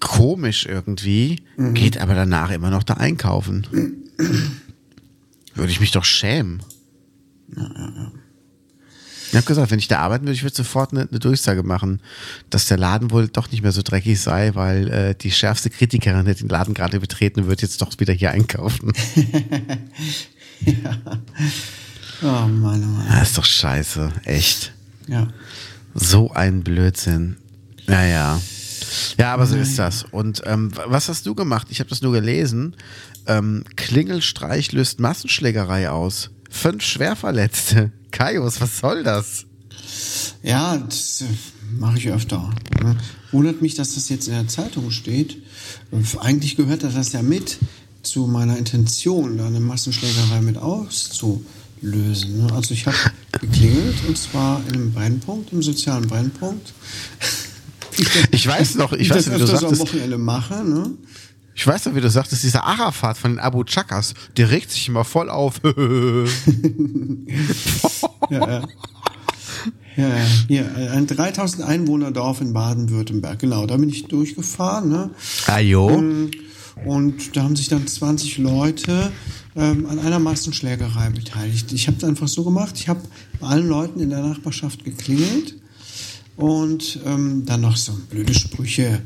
komisch 0.01 0.67
irgendwie, 0.67 1.43
geht 1.75 1.99
aber 1.99 2.15
danach 2.15 2.51
immer 2.51 2.71
noch 2.71 2.83
da 2.83 2.95
einkaufen. 2.95 3.67
Würde 5.55 5.73
ich 5.73 5.81
mich 5.81 5.91
doch 5.91 6.05
schämen. 6.05 6.63
Ich 9.31 9.37
habe 9.37 9.47
gesagt, 9.47 9.71
wenn 9.71 9.79
ich 9.79 9.89
da 9.89 9.99
arbeiten 9.99 10.25
würde, 10.25 10.35
ich 10.35 10.43
würde 10.43 10.57
sofort 10.57 10.93
eine, 10.93 11.09
eine 11.09 11.19
Durchsage 11.19 11.63
machen, 11.63 12.01
dass 12.51 12.67
der 12.67 12.79
Laden 12.79 13.11
wohl 13.11 13.29
doch 13.29 13.51
nicht 13.51 13.63
mehr 13.63 13.73
so 13.73 13.83
dreckig 13.83 14.21
sei, 14.21 14.55
weil 14.55 14.89
äh, 14.89 15.15
die 15.15 15.31
schärfste 15.31 15.71
Kritikerin 15.71 16.27
hat 16.29 16.41
den 16.41 16.49
Laden 16.49 16.75
gerade 16.75 17.01
betreten 17.01 17.47
wird 17.47 17.63
jetzt 17.63 17.83
doch 17.83 17.93
wieder 17.99 18.13
hier 18.13 18.31
einkaufen. 18.31 18.93
Oh 22.23 22.27
Mann, 22.27 22.83
oh 22.83 22.87
Mann. 22.87 23.07
Das 23.11 23.29
ist 23.29 23.39
doch 23.39 23.45
scheiße, 23.45 24.11
echt. 24.25 24.73
Ja. 25.07 25.29
So 25.95 26.33
ein 26.33 26.63
Blödsinn. 26.63 27.37
Naja. 27.87 28.41
Ja, 29.19 29.35
aber 29.35 29.47
so 29.47 29.57
ist 29.57 29.79
das. 29.79 30.05
Und 30.05 30.43
ähm, 30.47 30.71
was 30.87 31.09
hast 31.09 31.27
du 31.27 31.35
gemacht? 31.35 31.69
Ich 31.71 31.81
habe 31.81 31.91
das 31.91 32.03
nur 32.03 32.13
gelesen. 32.13 32.77
Ähm, 33.27 33.65
Klingelstreich 33.77 34.73
löst 34.73 35.01
Massenschlägerei 35.01 35.91
aus. 35.91 36.31
Fünf 36.51 36.83
Schwerverletzte. 36.83 37.93
Kaios, 38.17 38.61
was 38.63 38.79
soll 38.79 39.03
das? 39.03 39.45
Ja, 40.43 40.79
das 40.79 41.21
äh, 41.21 41.25
mache 41.79 41.99
ich 41.99 42.09
öfter. 42.09 42.51
Wundert 43.31 43.61
mich, 43.61 43.75
dass 43.75 43.95
das 43.95 44.09
jetzt 44.09 44.27
in 44.29 44.33
der 44.33 44.49
Zeitung 44.49 44.91
steht. 44.91 45.37
Äh, 45.93 46.19
Eigentlich 46.21 46.57
gehört 46.57 46.83
das 46.83 47.13
ja 47.13 47.21
mit 47.21 47.59
zu 48.03 48.27
meiner 48.27 48.57
Intention, 48.57 49.37
da 49.37 49.47
eine 49.47 49.61
Massenschlägerei 49.61 50.41
mit 50.41 50.57
auszulösen. 50.57 52.47
ne? 52.47 52.53
Also 52.55 52.73
ich 52.73 52.87
habe 52.87 52.97
geklingelt 53.41 53.97
und 54.09 54.17
zwar 54.17 54.63
in 54.69 54.75
einem 54.75 54.93
Brennpunkt, 54.93 55.53
im 55.53 55.63
sozialen 55.63 56.07
Brennpunkt. 56.07 56.73
Ich 58.31 58.47
weiß 58.47 58.75
noch, 58.75 58.93
ich 58.93 59.09
Wie 59.11 59.15
weiß 59.15 59.31
wie 59.31 59.39
du 59.39 59.45
öfters 59.45 59.65
am 59.65 59.79
Wochenende 59.79 60.19
mache. 60.19 60.63
Ne? 60.63 60.91
ich 61.55 61.67
weiß 61.67 61.87
noch, 61.87 61.95
wie 61.95 62.03
du 62.03 62.11
sagtest, 62.11 62.43
dieser 62.43 62.65
Arafat 62.65 63.17
von 63.17 63.33
den 63.33 63.39
Abu 63.39 63.65
Chakas, 63.65 64.13
der 64.37 64.51
regt 64.51 64.71
sich 64.71 64.87
immer 64.89 65.05
voll 65.05 65.31
auf. 65.31 65.63
Ja, 68.31 68.49
ja. 68.49 68.63
Ja, 70.49 70.65
ein 70.93 71.07
3000 71.07 71.63
Einwohner 71.63 72.11
Dorf 72.11 72.43
in 72.43 72.53
Baden-Württemberg. 72.53 73.39
Genau, 73.39 73.67
da 73.67 73.79
bin 73.79 73.89
ich 73.89 74.05
durchgefahren. 74.05 74.91
Ne? 74.91 75.11
Ajo. 75.47 75.87
Und 76.85 77.35
da 77.35 77.43
haben 77.43 77.57
sich 77.57 77.69
dann 77.69 77.87
20 77.87 78.37
Leute 78.37 79.11
ähm, 79.57 79.87
an 79.87 79.99
einer 79.99 80.19
Massenschlägerei 80.19 81.09
beteiligt. 81.11 81.73
Ich 81.73 81.87
habe 81.87 81.97
es 81.97 82.05
einfach 82.05 82.29
so 82.29 82.45
gemacht, 82.45 82.75
ich 82.77 82.89
habe 82.89 83.01
bei 83.41 83.47
allen 83.47 83.69
Leuten 83.69 84.01
in 84.01 84.11
der 84.11 84.21
Nachbarschaft 84.21 84.85
geklingelt 84.85 85.55
und 86.37 87.01
ähm, 87.07 87.45
dann 87.47 87.63
noch 87.63 87.77
so 87.77 87.93
blöde 88.11 88.35
Sprüche 88.35 89.01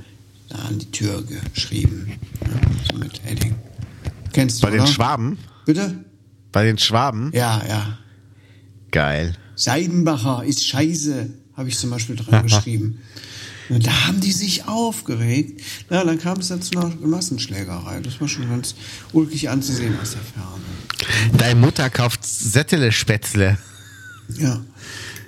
da 0.49 0.57
an 0.69 0.81
die 0.81 0.91
Tür 0.91 1.23
geschrieben. 1.55 2.11
Ja, 2.43 2.61
so 2.91 2.99
mit 2.99 3.23
Heading. 3.25 3.55
Kennst 4.33 4.61
du, 4.61 4.67
Bei 4.67 4.73
den 4.73 4.81
oder? 4.81 4.89
Schwaben? 4.91 5.39
Bitte? 5.65 6.05
Bei 6.51 6.65
den 6.65 6.79
Schwaben? 6.79 7.31
Ja, 7.33 7.63
ja. 7.69 7.99
Geil. 8.91 9.35
Seidenbacher 9.55 10.45
ist 10.45 10.67
scheiße, 10.67 11.31
habe 11.57 11.69
ich 11.69 11.79
zum 11.79 11.91
Beispiel 11.91 12.17
dran 12.17 12.43
geschrieben. 12.43 13.01
Und 13.69 13.87
da 13.87 14.09
haben 14.09 14.21
die 14.21 14.33
sich 14.33 14.67
aufgeregt. 14.67 15.63
Na, 15.91 16.03
dann 16.03 16.19
kam 16.19 16.41
es 16.41 16.49
dann 16.49 16.61
zu 16.61 16.77
einer 16.77 16.93
Massenschlägerei. 16.97 18.01
Das 18.01 18.21
war 18.21 18.27
schon 18.27 18.49
ganz 18.49 18.75
ulkig 19.13 19.49
anzusehen 19.49 19.97
aus 20.01 20.13
der 20.13 20.23
Ferne. 20.23 21.39
Deine 21.39 21.61
Mutter 21.61 21.89
kauft 21.89 22.25
Sättele-Spätzle. 22.25 23.59
Ja. 24.37 24.61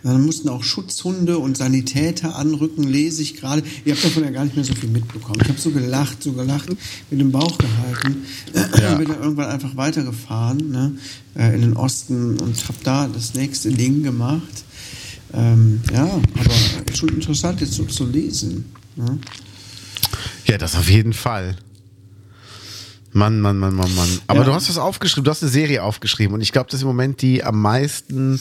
Dann 0.02 0.24
mussten 0.26 0.48
auch 0.48 0.64
Schutzhunde 0.64 1.38
und 1.38 1.56
Sanitäter 1.56 2.34
anrücken, 2.36 2.82
lese 2.82 3.22
ich 3.22 3.36
gerade. 3.36 3.62
Ihr 3.84 3.94
habt 3.94 4.04
davon 4.04 4.24
ja 4.24 4.30
gar 4.30 4.44
nicht 4.44 4.56
mehr 4.56 4.64
so 4.64 4.74
viel 4.74 4.88
mitbekommen. 4.88 5.38
Ich 5.42 5.48
habe 5.48 5.60
so 5.60 5.70
gelacht, 5.70 6.22
so 6.22 6.32
gelacht, 6.32 6.68
mit 7.10 7.20
dem 7.20 7.30
Bauch 7.30 7.56
gehalten. 7.56 8.24
Ja. 8.80 8.94
Bin 8.96 9.08
dann 9.08 9.22
irgendwann 9.22 9.50
einfach 9.50 9.76
weitergefahren 9.76 10.70
ne, 10.70 10.92
äh, 11.36 11.54
in 11.54 11.60
den 11.60 11.76
Osten 11.76 12.38
und 12.40 12.56
habe 12.68 12.78
da 12.82 13.06
das 13.06 13.34
nächste 13.34 13.70
Ding 13.70 14.02
gemacht. 14.02 14.64
Ähm, 15.34 15.80
ja, 15.92 16.04
aber 16.04 16.94
schon 16.96 17.08
interessant 17.10 17.60
jetzt 17.60 17.74
so 17.74 17.84
zu 17.84 18.04
lesen. 18.04 18.64
Ne? 18.96 19.18
Ja, 20.46 20.58
das 20.58 20.74
auf 20.74 20.90
jeden 20.90 21.12
Fall. 21.12 21.56
Mann, 23.14 23.40
Mann, 23.40 23.58
Mann, 23.58 23.74
Mann, 23.74 23.94
Mann. 23.94 24.08
Aber 24.26 24.40
Ja. 24.40 24.46
du 24.46 24.54
hast 24.54 24.68
was 24.68 24.78
aufgeschrieben, 24.78 25.24
du 25.24 25.30
hast 25.30 25.42
eine 25.42 25.50
Serie 25.52 25.82
aufgeschrieben 25.82 26.34
und 26.34 26.40
ich 26.40 26.50
glaube, 26.50 26.68
das 26.70 26.78
ist 26.78 26.82
im 26.82 26.88
Moment 26.88 27.20
die 27.22 27.44
am 27.44 27.60
meisten 27.60 28.40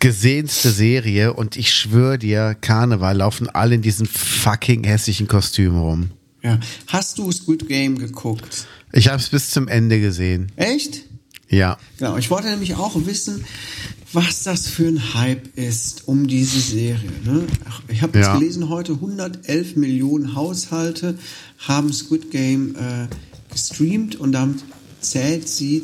gesehenste 0.00 0.70
Serie 0.70 1.32
und 1.34 1.56
ich 1.56 1.72
schwöre 1.72 2.18
dir, 2.18 2.56
Karneval 2.60 3.16
laufen 3.16 3.48
alle 3.48 3.76
in 3.76 3.82
diesen 3.82 4.06
fucking 4.06 4.84
hässlichen 4.84 5.28
Kostümen 5.28 5.78
rum. 5.80 6.10
Ja. 6.42 6.58
Hast 6.86 7.18
du 7.18 7.30
Squid 7.30 7.68
Game 7.68 7.98
geguckt? 7.98 8.66
Ich 8.92 9.08
habe 9.08 9.18
es 9.18 9.28
bis 9.28 9.50
zum 9.50 9.68
Ende 9.68 10.00
gesehen. 10.00 10.50
Echt? 10.56 11.02
Ja. 11.48 11.78
Genau, 11.98 12.16
ich 12.16 12.30
wollte 12.30 12.48
nämlich 12.48 12.76
auch 12.76 12.94
wissen, 13.06 13.44
was 14.12 14.42
das 14.42 14.66
für 14.66 14.86
ein 14.88 15.14
Hype 15.14 15.56
ist 15.56 16.08
um 16.08 16.26
diese 16.26 16.58
Serie. 16.60 17.10
Ne? 17.24 17.44
Ich 17.88 18.02
habe 18.02 18.18
jetzt 18.18 18.28
Ja. 18.28 18.34
gelesen 18.38 18.68
heute, 18.68 18.94
111 18.94 19.76
Millionen 19.76 20.34
Haushalte 20.34 21.18
haben 21.58 21.92
Squid 21.92 22.30
Game 22.30 22.74
äh, 22.76 23.06
gestreamt 23.52 24.16
und 24.16 24.32
damit 24.32 24.60
zählt 25.00 25.48
sie 25.48 25.82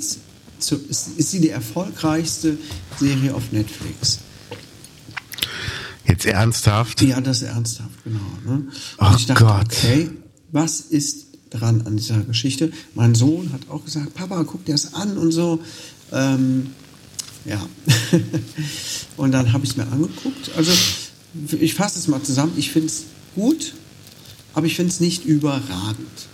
zu, 0.59 0.77
ist, 0.77 1.09
ist 1.17 1.31
sie 1.31 1.41
die 1.41 1.51
erfolgreichste 1.51 2.59
Serie 2.99 3.35
auf 3.35 3.53
Netflix. 3.53 4.21
Jetzt 6.07 6.25
ernsthaft? 6.27 7.03
Ja, 7.03 7.21
das 7.21 7.43
ist 7.43 7.49
ernsthaft, 7.49 8.05
genau. 8.05 8.21
Ne? 8.45 8.67
Oh 8.99 9.13
ich 9.17 9.27
dachte, 9.27 9.45
Gott. 9.45 9.67
okay, 9.67 10.11
was 10.53 10.81
ist 10.81 11.27
dran 11.51 11.83
an 11.87 11.97
dieser 11.97 12.21
Geschichte? 12.21 12.73
Mein 12.95 13.15
Sohn 13.15 13.53
hat 13.53 13.69
auch 13.69 13.85
gesagt, 13.85 14.15
Papa, 14.15 14.45
guck 14.45 14.65
dir 14.65 14.73
das 14.73 14.95
an 14.95 15.19
und 15.19 15.33
so. 15.33 15.61
Ähm, 16.13 16.69
ja. 17.45 17.65
und 19.17 19.33
dann 19.33 19.53
habe 19.53 19.65
ich 19.65 19.71
es 19.71 19.77
mir 19.77 19.87
angeguckt. 19.87 20.51
Also, 20.57 20.73
ich 21.59 21.75
fasse 21.75 21.99
es 21.99 22.09
mal 22.09 22.23
zusammen. 22.23 22.53
Ich 22.57 22.71
finde 22.71 22.89
es 22.89 23.05
gut, 23.35 23.75
aber 24.55 24.67
ich 24.67 24.77
finde 24.77 24.93
es 24.93 25.01
nicht 25.01 25.25
überragend. 25.25 26.29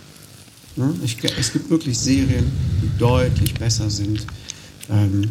Ne? 0.75 0.93
Ich, 1.03 1.17
es 1.23 1.53
gibt 1.53 1.69
wirklich 1.69 1.97
Serien, 1.97 2.51
die 2.81 2.97
deutlich 2.97 3.53
besser 3.53 3.89
sind. 3.89 4.25
Ähm, 4.89 5.29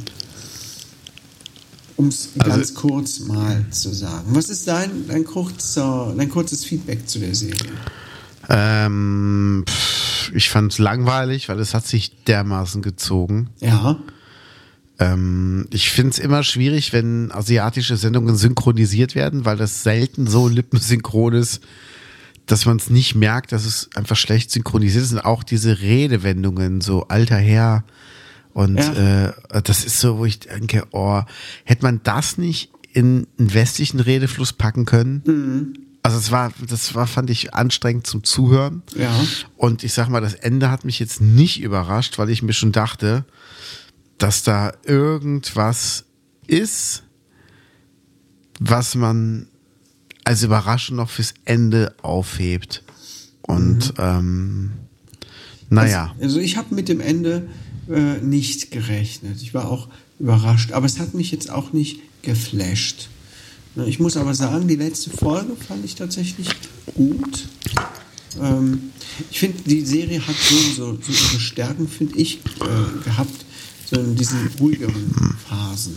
um 1.97 2.09
es 2.09 2.31
Also- 2.39 2.51
ganz 2.57 2.75
kurz 2.75 3.21
mal 3.21 3.65
zu 3.71 3.93
sagen. 3.93 4.29
Was 4.35 4.49
ist 4.49 4.67
dein, 4.67 5.07
dein, 5.09 5.25
kurzer, 5.25 6.15
dein 6.17 6.29
kurzes 6.29 6.65
Feedback 6.65 7.09
zu 7.09 7.19
der 7.19 7.35
Serie? 7.35 7.73
Ähm, 8.49 9.65
ich 10.35 10.51
fand 10.51 10.73
es 10.73 10.79
langweilig, 10.79 11.49
weil 11.49 11.61
es 11.61 11.75
hat 11.75 11.87
sich 11.87 12.25
dermaßen 12.25 12.83
gezogen. 12.83 13.51
Ja, 13.61 13.99
Ähm, 14.99 15.67
ich 15.71 15.91
finde 15.91 16.11
es 16.11 16.19
immer 16.21 16.45
schwierig, 16.45 16.93
wenn 16.93 17.33
asiatische 17.33 17.97
Sendungen 17.97 18.37
synchronisiert 18.37 19.15
werden, 19.17 19.45
weil 19.45 19.57
das 19.57 19.83
selten 19.83 20.29
so 20.29 20.47
lippensynchron 20.49 21.33
ist, 21.35 21.61
dass 22.47 22.67
man 22.67 22.77
es 22.77 22.91
nicht 22.91 23.15
merkt, 23.15 23.53
dass 23.53 23.65
es 23.65 23.89
einfach 23.95 24.17
schlecht 24.17 24.51
synchronisiert 24.51 25.05
ist. 25.05 25.13
Und 25.13 25.21
auch 25.25 25.43
diese 25.45 25.81
Redewendungen, 25.81 26.81
so 26.81 27.09
alter 27.09 27.37
Herr. 27.37 27.85
Und 28.53 28.77
Ja. 28.79 29.27
äh, 29.29 29.63
das 29.63 29.85
ist 29.85 30.01
so, 30.01 30.19
wo 30.19 30.25
ich 30.25 30.41
denke, 30.41 30.85
oh, 30.91 31.23
hätte 31.65 31.83
man 31.85 32.01
das 32.03 32.39
nicht 32.39 32.71
in 32.93 33.27
einen 33.39 33.55
westlichen 33.55 34.01
Redefluss 34.01 34.53
packen 34.53 34.85
können? 34.85 35.79
Also 36.03 36.19
es 36.19 36.31
war, 36.33 36.53
das 36.69 36.95
war, 36.95 37.07
fand 37.07 37.31
ich 37.31 37.55
anstrengend 37.55 38.07
zum 38.07 38.25
Zuhören. 38.25 38.83
ja. 38.97 39.11
Und 39.57 39.85
ich 39.85 39.93
sag 39.95 40.09
mal, 40.09 40.21
das 40.21 40.35
Ende 40.35 40.71
hat 40.71 40.85
mich 40.85 40.99
jetzt 40.99 41.21
nicht 41.21 41.61
überrascht, 41.63 42.19
weil 42.19 42.29
ich 42.29 42.43
mir 42.43 42.53
schon 42.53 42.73
dachte, 42.73 43.25
dass 44.19 44.43
da 44.43 44.73
irgendwas 44.85 46.05
ist, 46.47 47.05
was 48.61 48.95
man 48.95 49.47
als 50.25 50.43
Überraschung 50.43 50.97
noch 50.97 51.11
fürs 51.11 51.35
Ende 51.45 51.95
aufhebt. 52.03 52.83
Und 53.43 53.95
ähm, 53.99 54.73
naja. 55.69 56.15
Also 56.21 56.39
ich 56.39 56.57
habe 56.57 56.75
mit 56.75 56.89
dem 56.89 57.01
Ende 57.01 57.49
äh, 57.89 58.19
nicht 58.19 58.71
gerechnet. 58.71 59.43
Ich 59.43 59.55
war 59.55 59.69
auch 59.69 59.89
überrascht. 60.19 60.73
Aber 60.73 60.87
es 60.87 60.99
hat 60.99 61.15
mich 61.15 61.31
jetzt 61.33 61.51
auch 61.51 61.73
nicht 61.73 62.01
geflasht. 62.23 63.09
Ne, 63.75 63.87
Ich 63.87 63.99
muss 63.99 64.17
aber 64.17 64.35
sagen, 64.35 64.69
die 64.69 64.77
letzte 64.77 65.11
Folge 65.11 65.57
fand 65.57 65.85
ich 65.85 65.95
tatsächlich 65.95 66.49
gut. 66.95 67.47
Ähm, 68.41 68.93
ich 69.31 69.41
finde, 69.41 69.63
die 69.67 69.85
Serie 69.85 70.27
hat 70.27 70.37
so, 70.37 70.57
so, 70.57 70.99
so 71.01 71.13
ihre 71.13 71.41
Stärken, 71.41 71.89
finde 71.89 72.17
ich, 72.19 72.39
äh, 72.61 73.05
gehabt, 73.05 73.45
so 73.91 74.01
in 74.01 74.17
diesen 74.17 74.49
ruhigeren 74.61 75.37
Phasen. 75.49 75.95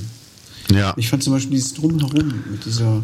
Ja. 0.72 0.94
Ich 0.98 1.10
fand 1.10 1.24
zum 1.24 1.34
Beispiel 1.34 1.56
dieses 1.58 1.74
Drumherum 1.74 2.34
mit 2.52 2.66
dieser, 2.66 3.04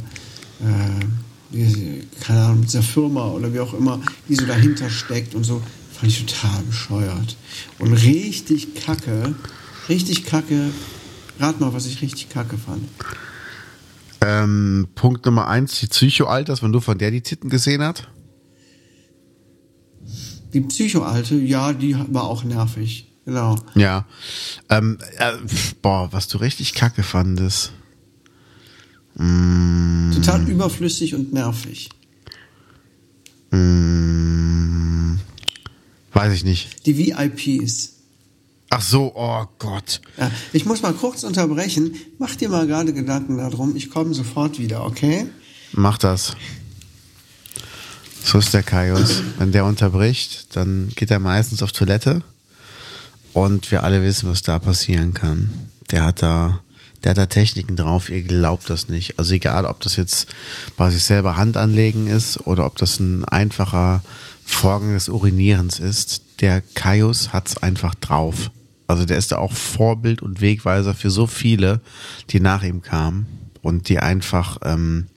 äh, 0.63 2.03
keine 2.21 2.41
Ahnung, 2.41 2.59
mit 2.61 2.69
dieser 2.69 2.83
Firma 2.83 3.27
oder 3.29 3.53
wie 3.53 3.59
auch 3.59 3.73
immer, 3.73 3.99
die 4.27 4.35
so 4.35 4.45
dahinter 4.45 4.89
steckt 4.89 5.35
und 5.35 5.43
so, 5.43 5.61
fand 5.91 6.11
ich 6.11 6.25
total 6.25 6.61
bescheuert. 6.63 7.35
Und 7.79 7.93
richtig 7.93 8.75
kacke, 8.75 9.35
richtig 9.89 10.25
kacke, 10.25 10.71
rat 11.39 11.59
mal, 11.59 11.73
was 11.73 11.85
ich 11.85 12.01
richtig 12.01 12.29
kacke 12.29 12.57
fand. 12.57 12.87
Ähm, 14.21 14.87
Punkt 14.95 15.25
Nummer 15.25 15.47
eins, 15.47 15.79
die 15.79 15.87
Psycho-Alters, 15.87 16.61
wenn 16.61 16.71
du 16.71 16.79
von 16.79 16.97
der 16.97 17.11
die 17.11 17.21
Titten 17.21 17.49
gesehen 17.49 17.81
hast. 17.81 18.07
Die 20.53 20.61
Psycho-Alte, 20.61 21.35
ja, 21.35 21.73
die 21.73 21.95
war 22.09 22.23
auch 22.23 22.43
nervig. 22.43 23.07
Genau. 23.25 23.55
Ja. 23.75 24.05
Ähm, 24.69 24.97
äh, 25.17 25.33
boah, 25.81 26.09
was 26.11 26.27
du 26.27 26.37
richtig 26.37 26.73
kacke 26.73 27.03
fandest. 27.03 27.71
Mm, 29.21 30.11
Total 30.13 30.47
überflüssig 30.49 31.13
und 31.15 31.33
nervig. 31.33 31.89
mm, 33.51 35.15
weiß 36.13 36.33
ich 36.33 36.43
nicht. 36.43 36.85
Die 36.85 36.97
VIPs. 36.97 37.93
Ach 38.69 38.81
so, 38.81 39.11
oh 39.15 39.45
Gott. 39.59 39.99
Ja, 40.17 40.31
ich 40.53 40.65
muss 40.65 40.81
mal 40.81 40.93
kurz 40.93 41.23
unterbrechen. 41.23 41.95
Mach 42.19 42.35
dir 42.35 42.47
mal 42.49 42.65
gerade 42.67 42.93
Gedanken 42.93 43.37
darum. 43.37 43.75
Ich 43.75 43.89
komme 43.89 44.13
sofort 44.13 44.59
wieder, 44.59 44.85
okay? 44.85 45.25
Mach 45.73 45.97
das. 45.97 46.35
So 48.23 48.37
ist 48.37 48.53
der 48.53 48.63
Kaius. 48.63 49.23
Wenn 49.39 49.51
der 49.51 49.65
unterbricht, 49.65 50.55
dann 50.55 50.89
geht 50.95 51.11
er 51.11 51.19
meistens 51.19 51.61
auf 51.63 51.73
Toilette. 51.73 52.23
Und 53.33 53.71
wir 53.71 53.83
alle 53.83 54.01
wissen, 54.03 54.29
was 54.29 54.41
da 54.41 54.57
passieren 54.59 55.13
kann. 55.13 55.49
Der 55.89 56.05
hat 56.05 56.21
da, 56.21 56.61
der 57.03 57.11
hat 57.11 57.17
da 57.17 57.25
Techniken 57.25 57.75
drauf, 57.75 58.09
ihr 58.09 58.21
glaubt 58.21 58.69
das 58.69 58.89
nicht. 58.89 59.17
Also 59.17 59.33
egal, 59.33 59.65
ob 59.65 59.79
das 59.79 59.95
jetzt 59.95 60.27
bei 60.77 60.89
sich 60.89 61.03
selber 61.03 61.35
Hand 61.35 61.57
anlegen 61.57 62.07
ist 62.07 62.45
oder 62.45 62.65
ob 62.65 62.77
das 62.77 62.99
ein 62.99 63.25
einfacher 63.25 64.03
Vorgang 64.45 64.93
des 64.93 65.09
Urinierens 65.09 65.79
ist, 65.79 66.23
der 66.41 66.61
Kaius 66.61 67.33
hat's 67.33 67.57
einfach 67.57 67.95
drauf. 67.95 68.51
Also 68.87 69.05
der 69.05 69.17
ist 69.17 69.31
da 69.31 69.37
auch 69.37 69.53
Vorbild 69.53 70.21
und 70.21 70.41
Wegweiser 70.41 70.93
für 70.93 71.09
so 71.09 71.25
viele, 71.25 71.81
die 72.29 72.39
nach 72.39 72.61
ihm 72.61 72.81
kamen 72.81 73.25
und 73.61 73.89
die 73.89 73.99
einfach, 73.99 74.57
ähm, 74.63 75.07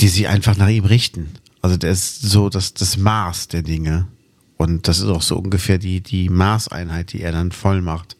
die 0.00 0.08
sich 0.08 0.28
einfach 0.28 0.56
nach 0.56 0.68
ihm 0.68 0.86
richten. 0.86 1.28
Also 1.60 1.76
der 1.76 1.90
ist 1.90 2.22
so 2.22 2.48
das, 2.48 2.74
das 2.74 2.96
Maß 2.96 3.48
der 3.48 3.62
Dinge. 3.62 4.06
Und 4.56 4.88
das 4.88 4.98
ist 4.98 5.06
auch 5.06 5.22
so 5.22 5.36
ungefähr 5.36 5.78
die, 5.78 6.00
die 6.00 6.28
Maßeinheit, 6.28 7.12
die 7.12 7.20
er 7.20 7.32
dann 7.32 7.52
voll 7.52 7.80
macht. 7.82 8.16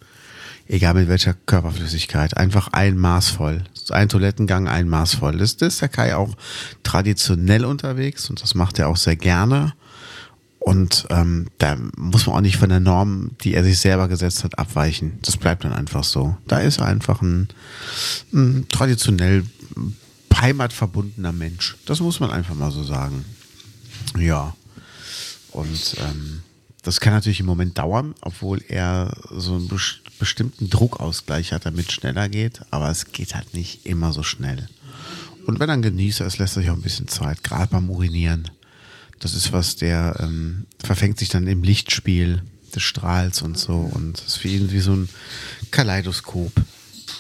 Egal 0.69 0.95
mit 0.95 1.09
welcher 1.09 1.33
Körperflüssigkeit. 1.33 2.37
Einfach 2.37 2.69
ein 2.69 2.99
Maß 2.99 3.31
voll. 3.31 3.64
Ein 3.89 4.11
Toilettengang, 4.11 4.69
ein 4.69 4.89
Maß 4.89 5.14
voll. 5.14 5.39
Das, 5.39 5.57
das 5.57 5.75
ist 5.75 5.81
der 5.81 5.89
Kai 5.89 6.14
auch 6.14 6.37
traditionell 6.83 7.64
unterwegs 7.64 8.29
und 8.29 8.43
das 8.43 8.55
macht 8.55 8.79
er 8.79 8.89
auch 8.89 8.99
sehr 8.99 9.16
gerne. 9.16 9.73
Und 10.59 11.07
ähm, 11.09 11.47
da 11.57 11.79
muss 11.97 12.27
man 12.27 12.37
auch 12.37 12.41
nicht 12.43 12.59
von 12.59 12.69
der 12.69 12.81
Norm, 12.81 13.31
die 13.41 13.55
er 13.55 13.64
sich 13.64 13.79
selber 13.79 14.09
gesetzt 14.09 14.45
hat, 14.45 14.59
abweichen. 14.59 15.19
Das 15.23 15.39
bleibt 15.39 15.64
dann 15.64 15.73
einfach 15.73 16.05
so. 16.05 16.37
Da 16.47 16.59
ist 16.59 16.81
er 16.81 16.87
einfach 16.87 17.23
ein, 17.23 17.49
ein 18.35 18.66
traditionell 18.69 19.45
heimatverbundener 20.35 21.33
Mensch. 21.33 21.77
Das 21.87 22.01
muss 22.01 22.21
man 22.21 22.31
einfach 22.31 22.55
mal 22.55 22.71
so 22.71 22.85
sagen. 22.85 23.25
Ja. 24.19 24.55
Und 25.53 25.97
ähm, 26.01 26.43
das 26.89 27.01
kann 27.01 27.12
natürlich 27.12 27.41
im 27.41 27.47
Moment 27.47 27.76
dauern, 27.78 28.14
obwohl 28.22 28.62
er 28.68 29.14
so 29.30 29.55
einen 29.55 29.68
bes- 29.68 29.99
bestimmten 30.18 30.70
Druckausgleich 30.70 31.53
hat, 31.53 31.66
damit 31.66 31.89
es 31.89 31.95
schneller 31.95 32.28
geht. 32.28 32.62
Aber 32.70 32.91
es 32.91 33.12
geht 33.12 33.34
halt 33.34 33.53
nicht 33.55 33.86
immer 33.86 34.12
so 34.12 34.22
schnell. 34.22 34.68
Und 35.47 35.61
wenn 35.61 35.70
ein 35.70 35.82
Genießer 35.82 36.26
ist, 36.26 36.39
lässt 36.39 36.57
er 36.57 36.62
sich 36.62 36.70
auch 36.70 36.74
ein 36.76 36.82
bisschen 36.82 37.09
Zeit, 37.09 37.45
gerade 37.45 37.70
beim 37.70 37.89
Urinieren. 37.91 38.51
Das 39.18 39.34
ist 39.34 39.53
was, 39.53 39.76
der 39.76 40.16
ähm, 40.20 40.66
verfängt 40.82 41.18
sich 41.18 41.28
dann 41.28 41.47
im 41.47 41.62
Lichtspiel 41.62 42.43
des 42.74 42.82
Strahls 42.82 43.43
und 43.43 43.59
so. 43.59 43.74
Und 43.76 44.18
es 44.18 44.26
ist 44.26 44.36
für 44.39 44.49
ihn 44.49 44.72
wie 44.72 44.80
so 44.80 44.93
ein 44.95 45.09
Kaleidoskop. 45.70 46.53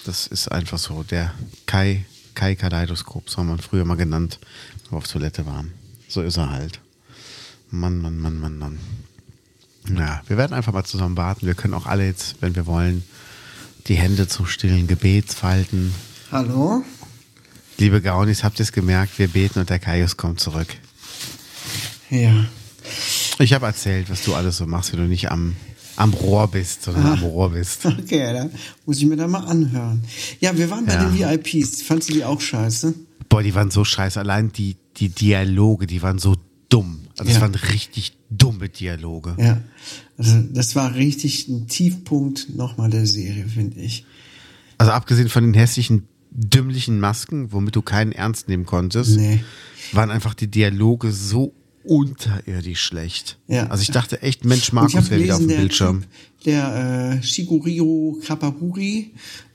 Das 0.04 0.26
ist 0.26 0.48
einfach 0.48 0.78
so. 0.78 1.02
Der 1.02 1.34
Kai, 1.66 2.04
Kai 2.34 2.54
Kaleidoskop, 2.54 3.28
so 3.28 3.38
haben 3.38 3.48
wir 3.48 3.54
ihn 3.54 3.60
früher 3.60 3.84
mal 3.84 3.96
genannt, 3.96 4.38
wenn 4.84 4.92
wir 4.92 4.98
auf 4.98 5.08
Toilette 5.08 5.44
waren. 5.46 5.72
So 6.08 6.22
ist 6.22 6.36
er 6.36 6.50
halt. 6.50 6.80
Mann, 7.70 7.98
Mann, 7.98 8.18
Mann, 8.18 8.40
Mann, 8.40 8.58
Mann. 8.58 8.78
Ja, 9.96 10.22
wir 10.26 10.36
werden 10.36 10.52
einfach 10.52 10.72
mal 10.72 10.84
zusammen 10.84 11.16
warten. 11.16 11.46
Wir 11.46 11.54
können 11.54 11.74
auch 11.74 11.86
alle 11.86 12.04
jetzt, 12.06 12.36
wenn 12.40 12.54
wir 12.56 12.66
wollen, 12.66 13.04
die 13.86 13.94
Hände 13.94 14.28
zum 14.28 14.46
stillen 14.46 14.86
Gebet 14.86 15.32
falten. 15.32 15.94
Hallo? 16.30 16.84
Liebe 17.78 18.02
Gaunis, 18.02 18.44
habt 18.44 18.58
ihr 18.58 18.64
es 18.64 18.72
gemerkt? 18.72 19.18
Wir 19.18 19.28
beten 19.28 19.60
und 19.60 19.70
der 19.70 19.78
Kaius 19.78 20.16
kommt 20.16 20.40
zurück. 20.40 20.68
Ja. 22.10 22.44
Ich 23.38 23.52
habe 23.52 23.66
erzählt, 23.66 24.10
was 24.10 24.24
du 24.24 24.34
alles 24.34 24.56
so 24.56 24.66
machst, 24.66 24.92
wenn 24.92 25.00
du 25.00 25.06
nicht 25.06 25.30
am, 25.30 25.54
am 25.96 26.12
Rohr 26.12 26.48
bist, 26.48 26.82
sondern 26.82 27.06
am 27.06 27.22
Rohr 27.22 27.50
bist. 27.50 27.84
Okay, 27.98 28.32
da 28.32 28.48
muss 28.84 28.98
ich 28.98 29.06
mir 29.06 29.16
da 29.16 29.28
mal 29.28 29.44
anhören. 29.46 30.02
Ja, 30.40 30.56
wir 30.56 30.70
waren 30.70 30.86
bei 30.86 30.94
Ja. 30.94 31.04
den 31.04 31.14
VIPs. 31.44 31.82
Fandst 31.82 32.08
du 32.08 32.14
die 32.14 32.24
auch 32.24 32.40
scheiße? 32.40 32.94
Boah, 33.28 33.42
die 33.42 33.54
waren 33.54 33.70
so 33.70 33.84
scheiße. 33.84 34.18
Allein 34.18 34.52
die, 34.52 34.76
die 34.96 35.10
Dialoge, 35.10 35.86
die 35.86 36.02
waren 36.02 36.18
so 36.18 36.34
dumm. 36.68 37.00
Also 37.18 37.24
das 37.24 37.34
Ja. 37.34 37.40
waren 37.42 37.54
richtig 37.54 38.16
dumme 38.30 38.68
Dialoge. 38.68 39.36
Ja. 39.38 39.60
Also, 40.16 40.40
das 40.52 40.74
war 40.76 40.94
richtig 40.94 41.48
ein 41.48 41.66
Tiefpunkt 41.68 42.54
nochmal 42.56 42.90
der 42.90 43.06
Serie, 43.06 43.46
finde 43.48 43.80
ich. 43.80 44.04
Also 44.78 44.92
abgesehen 44.92 45.28
von 45.28 45.44
den 45.44 45.54
hässlichen, 45.54 46.06
dümmlichen 46.30 47.00
Masken, 47.00 47.52
womit 47.52 47.74
du 47.74 47.82
keinen 47.82 48.12
ernst 48.12 48.48
nehmen 48.48 48.66
konntest, 48.66 49.16
Nee. 49.16 49.40
waren 49.92 50.10
einfach 50.10 50.34
die 50.34 50.46
Dialoge 50.48 51.10
so 51.12 51.54
unterirdisch 51.84 52.80
schlecht. 52.82 53.38
Ja. 53.48 53.68
Also 53.68 53.80
ich 53.82 53.90
dachte 53.90 54.20
echt, 54.22 54.44
Mensch, 54.44 54.72
Markus 54.72 55.10
wäre 55.10 55.22
wieder 55.22 55.34
auf 55.36 55.40
dem 55.40 55.48
der, 55.48 55.56
Bildschirm. 55.56 56.04
Der 56.44 57.18
äh, 57.18 57.22
Shiguriro 57.22 58.18
Kapahuri, 58.24 59.12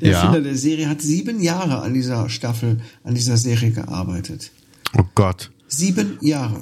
der 0.00 0.10
Ja. 0.10 0.20
Erfinder 0.20 0.40
der 0.42 0.56
Serie, 0.56 0.88
hat 0.88 1.02
sieben 1.02 1.42
Jahre 1.42 1.82
an 1.82 1.94
dieser 1.94 2.28
Staffel, 2.28 2.80
an 3.02 3.14
dieser 3.14 3.36
Serie 3.36 3.70
gearbeitet. 3.72 4.50
Oh 4.96 5.02
Gott. 5.14 5.50
Sieben 5.76 6.18
Jahre. 6.20 6.60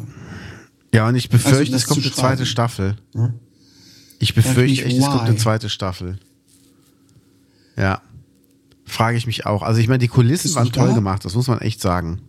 Ja, 0.95 1.09
und 1.09 1.15
ich 1.17 1.29
befürchte, 1.29 1.59
Also 1.73 1.77
es 1.77 1.87
kommt 1.87 2.03
eine 2.05 2.13
zweite. 2.13 2.47
Staffel. 2.47 2.97
Ja. 3.15 3.33
Ich 4.19 4.35
befürchte 4.35 4.85
echt, 4.85 4.97
es 4.99 5.05
kommt 5.05 5.23
eine 5.23 5.37
zweite 5.37 5.69
Staffel. 5.69 6.19
Ja. 7.77 8.03
Frage 8.85 9.17
ich 9.17 9.27
mich 9.27 9.47
auch. 9.47 9.63
Also 9.63 9.81
ich 9.81 9.89
meine, 9.89 9.99
die 10.01 10.09
Kulissen 10.09 10.43
Bist 10.45 10.55
du 10.55 10.59
waren 10.59 10.73
toll 10.73 10.89
da? 10.89 10.95
gemacht, 10.95 11.25
das 11.25 11.35
muss 11.35 11.49
man 11.49 11.61
echt 11.61 11.81
sagen. 11.81 12.21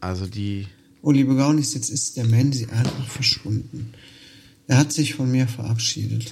Also 0.00 0.26
die. 0.26 0.66
Oh, 1.02 1.10
liebe 1.12 1.34
Gaunis, 1.36 1.74
jetzt 1.74 1.88
ist 1.90 2.16
der 2.16 2.24
Menzi 2.24 2.66
einfach 2.66 3.06
verschwunden. 3.08 3.92
Er 4.66 4.76
hat 4.78 4.92
sich 4.92 5.14
von 5.14 5.30
mir 5.30 5.48
verabschiedet. 5.48 6.30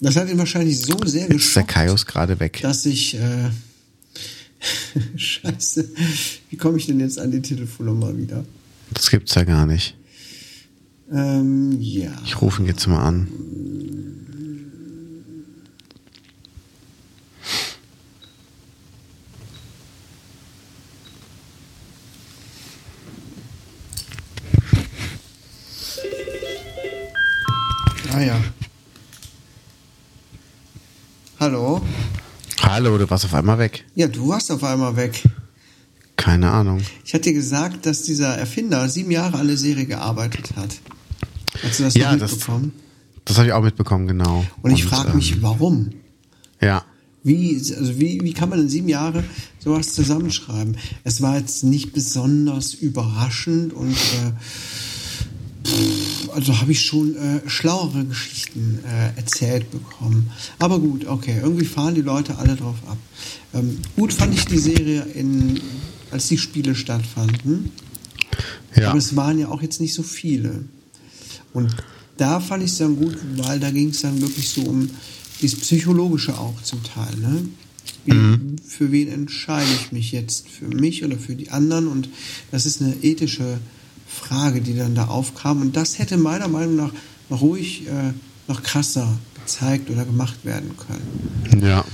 Das 0.00 0.16
hat 0.16 0.28
ihn 0.28 0.38
wahrscheinlich 0.38 0.80
so 0.80 0.98
sehr 1.04 1.28
Jetzt 1.28 1.44
ist 1.46 1.56
der 1.56 1.62
geschockt, 1.62 1.68
Kaius 1.68 2.06
gerade 2.06 2.40
weg. 2.40 2.58
dass 2.62 2.86
ich... 2.86 3.14
Äh, 3.16 3.50
Scheiße, 5.16 5.88
wie 6.50 6.56
komme 6.56 6.78
ich 6.78 6.86
denn 6.86 7.00
jetzt 7.00 7.18
an 7.18 7.30
die 7.30 7.42
Telefonnummer 7.42 8.16
wieder? 8.16 8.44
Das 8.92 9.10
gibt's 9.10 9.34
ja 9.34 9.44
gar 9.44 9.66
nicht. 9.66 9.96
Ähm, 11.12 11.76
ja. 11.80 12.12
Ich 12.24 12.40
rufe 12.40 12.62
ihn 12.62 12.68
jetzt 12.68 12.86
mal 12.86 13.02
an. 13.02 13.28
Ah 28.12 28.20
ja. 28.20 28.40
Hallo? 31.38 31.80
Hallo, 32.62 32.98
du 32.98 33.08
warst 33.08 33.24
auf 33.24 33.34
einmal 33.34 33.58
weg. 33.58 33.84
Ja, 33.94 34.06
du 34.08 34.28
warst 34.28 34.50
auf 34.52 34.62
einmal 34.64 34.96
weg. 34.96 35.22
Keine 36.16 36.50
Ahnung. 36.50 36.80
Ich 37.04 37.14
hatte 37.14 37.30
dir 37.30 37.34
gesagt, 37.34 37.86
dass 37.86 38.02
dieser 38.02 38.36
Erfinder 38.36 38.88
sieben 38.88 39.10
Jahre 39.10 39.38
an 39.38 39.46
der 39.46 39.56
Serie 39.56 39.86
gearbeitet 39.86 40.50
hat. 40.56 40.76
Hast 41.62 41.78
du 41.80 41.84
das 41.84 41.94
Ja, 41.94 42.12
noch 42.12 42.20
das- 42.20 42.32
mitbekommen? 42.32 42.72
Das 43.24 43.36
habe 43.38 43.48
ich 43.48 43.52
auch 43.52 43.62
mitbekommen, 43.62 44.06
genau. 44.08 44.44
Und 44.62 44.70
ich 44.72 44.84
frage 44.84 45.10
ähm, 45.10 45.16
mich, 45.16 45.40
warum? 45.42 45.90
Ja. 46.60 46.84
Wie, 47.22 47.54
also 47.56 48.00
wie, 48.00 48.18
wie 48.22 48.32
kann 48.32 48.48
man 48.48 48.58
in 48.60 48.68
sieben 48.68 48.88
Jahre 48.88 49.22
sowas 49.58 49.92
zusammenschreiben? 49.94 50.76
Es 51.04 51.20
war 51.20 51.36
jetzt 51.38 51.62
nicht 51.62 51.92
besonders 51.92 52.72
überraschend 52.74 53.72
und 53.74 53.92
äh, 53.92 54.32
Also 56.32 56.58
habe 56.58 56.72
ich 56.72 56.82
schon 56.82 57.16
äh, 57.16 57.48
schlauere 57.48 58.04
Geschichten 58.04 58.78
äh, 58.84 59.18
erzählt 59.18 59.70
bekommen. 59.70 60.30
Aber 60.58 60.78
gut, 60.78 61.06
okay, 61.06 61.38
irgendwie 61.42 61.64
fahren 61.64 61.94
die 61.94 62.00
Leute 62.00 62.38
alle 62.38 62.56
drauf 62.56 62.76
ab. 62.86 62.96
Ähm, 63.52 63.78
gut 63.96 64.12
fand 64.12 64.34
ich 64.34 64.46
die 64.46 64.58
Serie, 64.58 65.02
in, 65.14 65.60
als 66.10 66.28
die 66.28 66.38
Spiele 66.38 66.74
stattfanden. 66.74 67.72
Ja. 68.74 68.90
Aber 68.90 68.98
es 68.98 69.16
waren 69.16 69.38
ja 69.38 69.48
auch 69.48 69.62
jetzt 69.62 69.80
nicht 69.80 69.94
so 69.94 70.02
viele. 70.02 70.64
Und 71.52 71.74
da 72.16 72.40
fand 72.40 72.62
ich 72.62 72.70
es 72.70 72.78
dann 72.78 72.96
gut, 72.96 73.18
weil 73.36 73.60
da 73.60 73.70
ging 73.70 73.88
es 73.90 74.02
dann 74.02 74.20
wirklich 74.20 74.48
so 74.48 74.62
um 74.62 74.88
dieses 75.42 75.60
Psychologische 75.60 76.38
auch 76.38 76.60
zum 76.62 76.82
Teil. 76.82 77.16
Ne? 77.16 77.44
Wie, 78.04 78.56
Für 78.66 78.92
wen 78.92 79.08
entscheide 79.08 79.70
ich 79.74 79.92
mich 79.92 80.12
jetzt? 80.12 80.48
Für 80.48 80.68
mich 80.68 81.04
oder 81.04 81.18
für 81.18 81.34
die 81.34 81.50
anderen? 81.50 81.88
Und 81.88 82.08
das 82.50 82.66
ist 82.66 82.80
eine 82.80 82.94
ethische 83.02 83.58
Frage, 84.30 84.60
die 84.60 84.76
dann 84.76 84.94
da 84.94 85.06
aufkam. 85.06 85.60
Und 85.60 85.76
das 85.76 85.98
hätte 85.98 86.16
meiner 86.16 86.46
Meinung 86.46 86.76
nach 86.76 86.92
noch 87.30 87.40
ruhig 87.40 87.88
äh, 87.88 88.12
noch 88.46 88.62
krasser 88.62 89.18
gezeigt 89.34 89.90
oder 89.90 90.04
gemacht 90.04 90.44
werden 90.44 90.70
können. 90.76 91.64
Ja. 91.64 91.84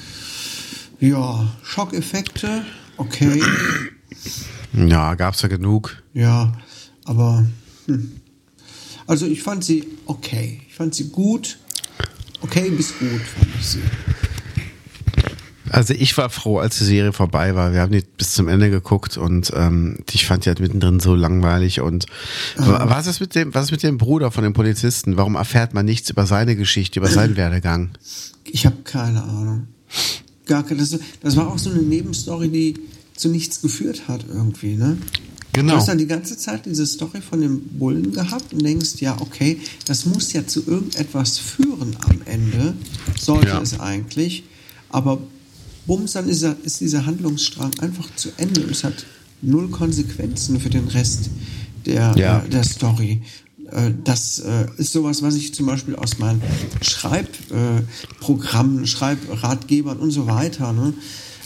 Ja, 1.00 1.50
Schockeffekte, 1.62 2.62
okay. 2.98 3.42
Ja, 4.74 5.14
gab's 5.14 5.40
ja 5.40 5.48
genug. 5.48 6.02
Ja, 6.12 6.52
aber 7.04 7.46
hm. 7.86 8.20
also 9.06 9.26
ich 9.26 9.42
fand 9.42 9.64
sie 9.64 9.86
okay. 10.04 10.60
Ich 10.68 10.74
fand 10.74 10.94
sie 10.94 11.08
gut. 11.08 11.58
Okay 12.42 12.68
bis 12.70 12.98
gut 12.98 13.22
fand 13.22 13.48
ich 13.58 13.66
sie. 13.66 13.82
Also 15.76 15.92
ich 15.92 16.16
war 16.16 16.30
froh, 16.30 16.58
als 16.58 16.78
die 16.78 16.84
Serie 16.84 17.12
vorbei 17.12 17.54
war. 17.54 17.74
Wir 17.74 17.80
haben 17.82 17.92
die 17.92 18.02
bis 18.16 18.32
zum 18.32 18.48
Ende 18.48 18.70
geguckt 18.70 19.18
und 19.18 19.52
ähm, 19.54 19.98
ich 20.10 20.24
fand 20.24 20.46
die 20.46 20.48
halt 20.48 20.58
mittendrin 20.58 21.00
so 21.00 21.14
langweilig. 21.14 21.82
Und 21.82 22.06
wa- 22.56 22.86
was 22.88 23.06
ist 23.06 23.20
mit 23.20 23.34
dem, 23.34 23.52
was 23.54 23.66
ist 23.66 23.72
mit 23.72 23.82
dem 23.82 23.98
Bruder 23.98 24.30
von 24.30 24.42
dem 24.42 24.54
Polizisten? 24.54 25.18
Warum 25.18 25.34
erfährt 25.34 25.74
man 25.74 25.84
nichts 25.84 26.08
über 26.08 26.24
seine 26.24 26.56
Geschichte, 26.56 26.98
über 26.98 27.10
seinen 27.10 27.36
Werdegang? 27.42 27.90
Ich 28.44 28.64
habe 28.64 28.76
keine 28.84 29.22
Ahnung. 29.22 29.66
Gar 30.46 30.62
keine, 30.62 30.80
das, 30.80 30.98
das 31.22 31.36
war 31.36 31.46
auch 31.48 31.58
so 31.58 31.68
eine 31.68 31.82
Nebenstory, 31.82 32.48
die 32.48 32.74
zu 33.14 33.28
nichts 33.28 33.60
geführt 33.60 34.08
hat 34.08 34.24
irgendwie, 34.26 34.76
ne? 34.76 34.96
Genau. 35.52 35.72
Du 35.72 35.78
hast 35.78 35.88
dann 35.88 35.98
die 35.98 36.06
ganze 36.06 36.38
Zeit 36.38 36.64
diese 36.64 36.86
Story 36.86 37.20
von 37.20 37.42
dem 37.42 37.60
Bullen 37.78 38.12
gehabt 38.12 38.54
und 38.54 38.62
denkst, 38.62 38.94
ja, 39.00 39.14
okay, 39.20 39.58
das 39.86 40.06
muss 40.06 40.32
ja 40.32 40.46
zu 40.46 40.66
irgendetwas 40.66 41.36
führen 41.36 41.96
am 42.08 42.22
Ende. 42.24 42.72
Sollte 43.18 43.48
Ja. 43.48 43.60
es 43.60 43.78
eigentlich. 43.78 44.44
Aber 44.88 45.18
bums, 45.86 46.12
dann 46.12 46.28
ist, 46.28 46.42
er, 46.42 46.56
ist 46.64 46.80
dieser 46.80 47.06
Handlungsstrang 47.06 47.72
einfach 47.80 48.08
zu 48.16 48.30
Ende. 48.36 48.62
Und 48.62 48.70
es 48.70 48.84
hat 48.84 49.06
null 49.42 49.68
Konsequenzen 49.70 50.60
für 50.60 50.70
den 50.70 50.88
Rest 50.88 51.30
der, 51.84 52.14
Ja. 52.16 52.38
äh, 52.44 52.48
der 52.48 52.64
Story. 52.64 53.22
Äh, 53.70 53.92
Das 54.04 54.38
äh, 54.40 54.66
ist 54.78 54.92
sowas, 54.92 55.22
was 55.22 55.34
ich 55.34 55.54
zum 55.54 55.66
Beispiel 55.66 55.96
aus 55.96 56.18
meinen 56.18 56.42
Schreibprogrammen, 56.82 58.84
äh, 58.84 58.86
Schreibratgebern 58.86 59.98
und 59.98 60.10
so 60.10 60.26
weiter 60.26 60.72
ne, 60.72 60.94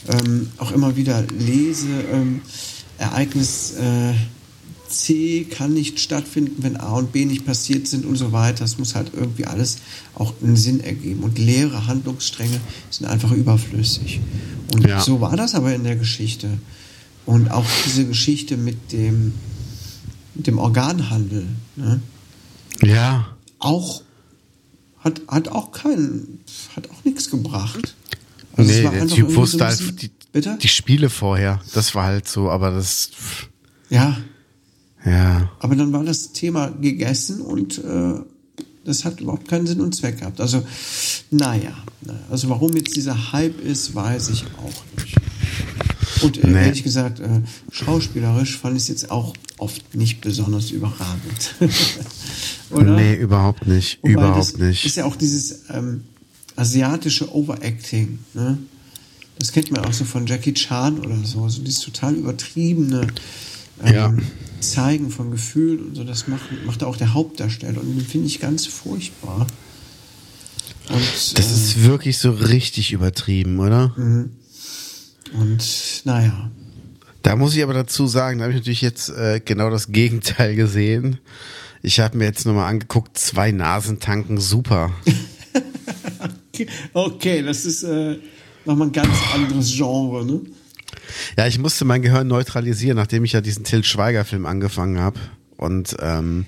ähm, 0.09 0.49
auch 0.59 0.73
immer 0.73 0.97
wieder 0.97 1.23
lese. 1.39 1.89
Ähm, 2.13 2.41
Ereignis 2.99 3.75
äh, 3.79 4.13
C 4.91 5.45
kann 5.45 5.73
nicht 5.75 6.01
stattfinden, 6.01 6.63
wenn 6.63 6.77
A 6.77 6.93
und 6.93 7.13
B 7.13 7.25
nicht 7.25 7.47
passiert 7.47 7.87
sind 7.89 8.05
und 8.05 8.17
so 8.17 8.33
weiter. 8.33 8.65
Es 8.65 8.79
muss 8.79 8.95
halt 8.95 9.13
irgendwie 9.15 9.47
alles 9.47 9.79
auch 10.15 10.35
einen 10.43 10.57
Sinn 10.57 10.81
ergeben. 10.81 11.23
Und 11.23 11.39
leere 11.39 11.87
Handlungsstränge 11.87 12.61
sind 12.91 13.07
einfach 13.07 13.33
überflüssig. 13.33 14.21
Und 14.75 14.87
Ja. 14.87 15.01
so 15.01 15.21
war 15.21 15.37
das 15.37 15.55
aber 15.55 15.75
in 15.75 15.85
der 15.85 15.97
Geschichte. 15.97 16.59
Und 17.27 17.51
auch 17.51 17.67
diese 17.87 18.07
Geschichte 18.07 18.57
mit 18.57 18.93
dem, 18.93 19.33
mit 20.35 20.47
dem 20.47 20.59
Organhandel, 20.59 21.47
ne? 21.77 22.01
Ja. 22.83 23.37
auch 23.59 24.03
hat, 25.01 25.21
hat 25.29 25.49
auch 25.49 25.73
keinen, 25.73 26.41
hat 26.77 26.91
auch 26.91 27.05
nichts 27.05 27.31
gebracht. 27.31 27.95
Also 28.57 28.71
nee, 28.71 28.83
der 28.83 29.07
Typ 29.07 29.35
wusste 29.35 29.59
so 29.59 29.65
halt 29.65 30.03
die, 30.03 30.11
die 30.59 30.69
Spiele 30.69 31.09
vorher. 31.09 31.61
Das 31.73 31.95
war 31.95 32.05
halt 32.05 32.29
so, 32.29 32.51
aber 32.51 32.71
das, 32.71 33.11
ja, 33.89 34.19
ja. 35.05 35.51
aber 35.61 35.77
dann 35.77 35.93
war 35.93 36.05
das 36.05 36.33
Thema 36.33 36.69
gegessen 36.69 37.41
und 37.41 37.79
äh, 37.79 38.15
das 38.85 39.05
hat 39.05 39.21
überhaupt 39.21 39.49
keinen 39.49 39.67
Sinn 39.67 39.81
und 39.81 39.95
Zweck 39.95 40.19
gehabt. 40.21 40.41
Also, 40.41 40.63
naja, 41.31 41.73
also 42.31 42.49
warum 42.49 42.75
jetzt 42.77 42.97
dieser 42.97 43.33
Hype 43.33 43.61
ist, 43.61 43.95
weiß 43.95 44.31
ich 44.31 44.45
auch 44.59 45.03
nicht. 45.03 45.17
Und 46.23 46.43
äh, 46.43 46.47
Nee. 46.47 46.65
ehrlich 46.67 46.83
gesagt, 46.83 47.21
äh, 47.21 47.41
schauspielerisch 47.71 48.59
fand 48.59 48.77
ich 48.77 48.83
es 48.85 48.89
jetzt 48.89 49.11
auch 49.11 49.35
oft 49.59 49.95
nicht 49.95 50.21
besonders 50.21 50.71
überragend. 50.71 51.55
Oder? 52.71 52.97
Nee, 52.97 53.15
überhaupt 53.15 53.67
nicht. 53.67 53.99
Wobei 54.03 54.13
überhaupt 54.13 54.39
das 54.39 54.57
nicht. 54.57 54.85
ist 54.85 54.97
ja 54.97 55.05
auch 55.05 55.17
dieses 55.17 55.65
ähm, 55.71 56.05
asiatische 56.57 57.35
Overacting. 57.35 58.19
Ne? 58.35 58.59
Das 59.39 59.53
kennt 59.53 59.71
man 59.71 59.85
auch 59.85 59.93
so 59.93 60.05
von 60.05 60.27
Jackie 60.27 60.53
Chan 60.55 60.99
oder 61.01 61.17
so. 61.25 61.49
So 61.49 61.63
dieses 61.63 61.81
total 61.81 62.15
übertriebene 62.15 63.07
ähm, 63.85 63.95
Ja. 63.95 64.15
Zeigen 64.61 65.11
von 65.11 65.31
Gefühlen 65.31 65.89
und 65.89 65.97
so. 65.97 66.05
Das 66.05 66.29
macht, 66.29 66.45
macht 66.65 66.83
auch 66.83 66.97
der 66.97 67.15
Hauptdarsteller. 67.15 67.81
Und 67.81 67.97
den 67.97 68.07
finde 68.07 68.27
ich 68.27 68.41
ganz 68.41 68.67
furchtbar. 68.67 69.47
Und, 70.89 71.03
Das 71.35 71.51
äh, 71.51 71.55
ist 71.55 71.85
wirklich 71.85 72.19
so 72.19 72.31
richtig 72.31 72.93
übertrieben, 72.93 73.59
oder? 73.61 73.95
und 73.97 75.61
naja. 76.05 76.51
Da 77.23 77.37
muss 77.37 77.55
ich 77.55 77.63
aber 77.63 77.75
dazu 77.75 78.07
sagen, 78.07 78.39
da 78.39 78.45
habe 78.45 78.53
ich 78.53 78.61
natürlich 78.61 78.81
jetzt 78.81 79.11
äh, 79.11 79.41
genau 79.45 79.71
das 79.71 79.93
Gegenteil 79.93 80.57
gesehen. 80.57 81.19
Ich 81.83 82.01
habe 82.01 82.19
mir 82.19 82.25
jetzt 82.25 82.47
nochmal 82.47 82.71
angeguckt, 82.71 83.17
zwei 83.19 83.53
Nasen 83.53 84.01
tanken 84.01 84.41
super. 84.41 84.91
Okay, 86.53 86.67
okay 86.93 87.43
das 87.43 87.65
ist 87.65 87.83
äh, 87.85 88.19
nochmal 88.65 88.89
ein 88.89 88.93
ganz 88.93 89.17
anderes 89.35 89.73
Genre. 89.75 90.25
Ne? 90.25 90.41
Ja, 91.37 91.47
ich 91.47 91.59
musste 91.59 91.85
mein 91.85 92.03
Gehirn 92.03 92.27
neutralisieren, 92.27 92.97
nachdem 92.97 93.25
ich 93.25 93.33
ja 93.33 93.41
diesen 93.41 93.65
Till 93.65 93.85
Schweiger-Film 93.85 94.47
angefangen 94.47 94.99
habe. 94.99 95.21
Und 95.57 95.97
ähm, 96.01 96.47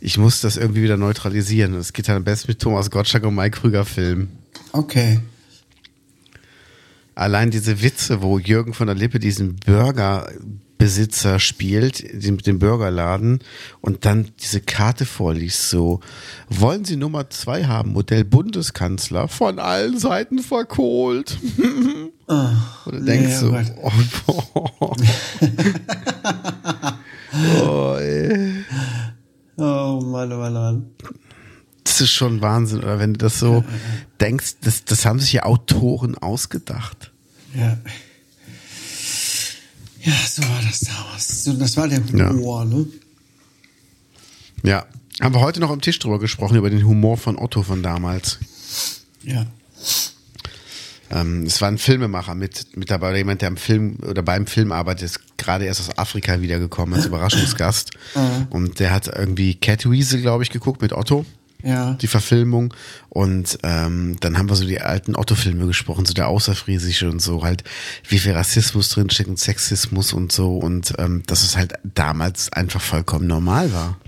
ich 0.00 0.18
muss 0.18 0.40
das 0.40 0.56
irgendwie 0.56 0.82
wieder 0.82 0.96
neutralisieren. 0.96 1.74
Es 1.74 1.92
geht 1.92 2.08
dann 2.08 2.16
am 2.16 2.24
besten 2.24 2.48
mit 2.48 2.60
Thomas 2.60 2.90
Gottschalk 2.90 3.24
und 3.24 3.34
Mike 3.34 3.60
Krüger-Film. 3.60 4.28
Okay. 4.72 5.20
Allein 7.14 7.50
diese 7.50 7.82
Witze, 7.82 8.22
wo 8.22 8.38
Jürgen 8.38 8.72
von 8.72 8.86
der 8.86 8.96
Lippe 8.96 9.18
diesen 9.18 9.56
Burgerbesitzer 10.80 11.38
spielt, 11.38 12.24
den, 12.24 12.36
mit 12.36 12.46
dem 12.46 12.58
Burgerladen, 12.58 13.40
und 13.82 14.06
dann 14.06 14.28
diese 14.40 14.62
Karte 14.62 15.04
vorliest, 15.04 15.68
so, 15.68 16.00
wollen 16.48 16.86
Sie 16.86 16.96
Nummer 16.96 17.28
zwei 17.28 17.66
haben, 17.66 17.92
Modell 17.92 18.24
Bundeskanzler, 18.24 19.28
von 19.28 19.58
allen 19.58 19.98
Seiten 19.98 20.38
verkohlt. 20.38 21.38
und 22.26 22.94
du 22.94 23.04
denkst 23.04 23.30
ja, 23.30 23.38
so, 23.38 23.50
Gott. 23.50 23.66
oh, 24.26 24.94
oh, 27.62 27.96
ey. 27.96 28.64
Oh 29.62 30.00
Mann, 30.02 30.32
oh 30.32 30.38
Mann, 30.38 30.56
oh 30.56 30.60
Mann. 30.60 30.86
Das 31.84 32.00
ist 32.00 32.12
schon 32.12 32.40
Wahnsinn, 32.40 32.78
oder 32.78 32.98
wenn 32.98 33.12
du 33.12 33.18
das 33.18 33.38
so 33.38 33.62
denkst, 34.18 34.54
das, 34.62 34.86
das 34.86 35.04
haben 35.04 35.20
sich 35.20 35.34
ja 35.34 35.42
Autoren 35.42 36.16
ausgedacht. 36.16 37.12
Ja. 37.54 37.76
Ja, 40.02 40.12
so 40.28 40.42
war 40.42 40.60
das 40.62 40.80
damals. 40.80 41.44
Das 41.58 41.76
war 41.76 41.88
der 41.88 42.00
Ja. 42.14 42.30
Humor, 42.30 42.64
ne? 42.64 42.86
Ja. 44.62 44.86
Haben 45.20 45.34
wir 45.34 45.40
heute 45.40 45.60
noch 45.60 45.70
am 45.70 45.80
Tisch 45.82 45.98
drüber 45.98 46.18
gesprochen, 46.18 46.56
über 46.56 46.70
den 46.70 46.84
Humor 46.86 47.18
von 47.18 47.38
Otto 47.38 47.62
von 47.62 47.82
damals. 47.82 48.38
Ja. 49.22 49.44
Ähm, 51.10 51.42
es 51.42 51.60
war 51.60 51.68
ein 51.68 51.76
Filmemacher 51.76 52.34
mit, 52.34 52.76
mit 52.76 52.90
dabei, 52.90 53.08
oder 53.08 53.18
jemand, 53.18 53.42
der 53.42 53.48
am 53.48 53.56
Film 53.58 53.96
oder 54.06 54.22
beim 54.22 54.46
Film 54.46 54.72
arbeitet, 54.72 55.02
ist 55.02 55.36
gerade 55.36 55.64
erst 55.66 55.80
aus 55.80 55.98
Afrika 55.98 56.40
wiedergekommen 56.40 56.94
als 56.94 57.04
Überraschungsgast. 57.06 57.90
Und 58.48 58.78
der 58.78 58.92
hat 58.92 59.08
irgendwie 59.08 59.54
Catweasel, 59.56 60.22
glaube 60.22 60.42
ich, 60.44 60.50
geguckt 60.50 60.80
mit 60.80 60.92
Otto. 60.92 61.26
Ja. 61.62 61.94
Die 61.94 62.06
Verfilmung. 62.06 62.74
Und 63.08 63.58
ähm, 63.62 64.16
dann 64.20 64.38
haben 64.38 64.48
wir 64.48 64.56
so 64.56 64.66
die 64.66 64.80
alten 64.80 65.16
Otto-Filme 65.16 65.66
gesprochen, 65.66 66.06
so 66.06 66.14
der 66.14 66.28
Außerfriesische 66.28 67.10
und 67.10 67.20
so, 67.20 67.42
halt, 67.42 67.64
wie 68.08 68.18
viel 68.18 68.32
Rassismus 68.32 68.88
drinsteckt 68.90 69.28
und 69.28 69.38
Sexismus 69.38 70.12
und 70.12 70.32
so. 70.32 70.56
Und 70.56 70.94
ähm, 70.98 71.22
dass 71.26 71.42
es 71.42 71.56
halt 71.56 71.74
damals 71.82 72.52
einfach 72.52 72.80
vollkommen 72.80 73.26
normal 73.26 73.72
war. 73.72 73.98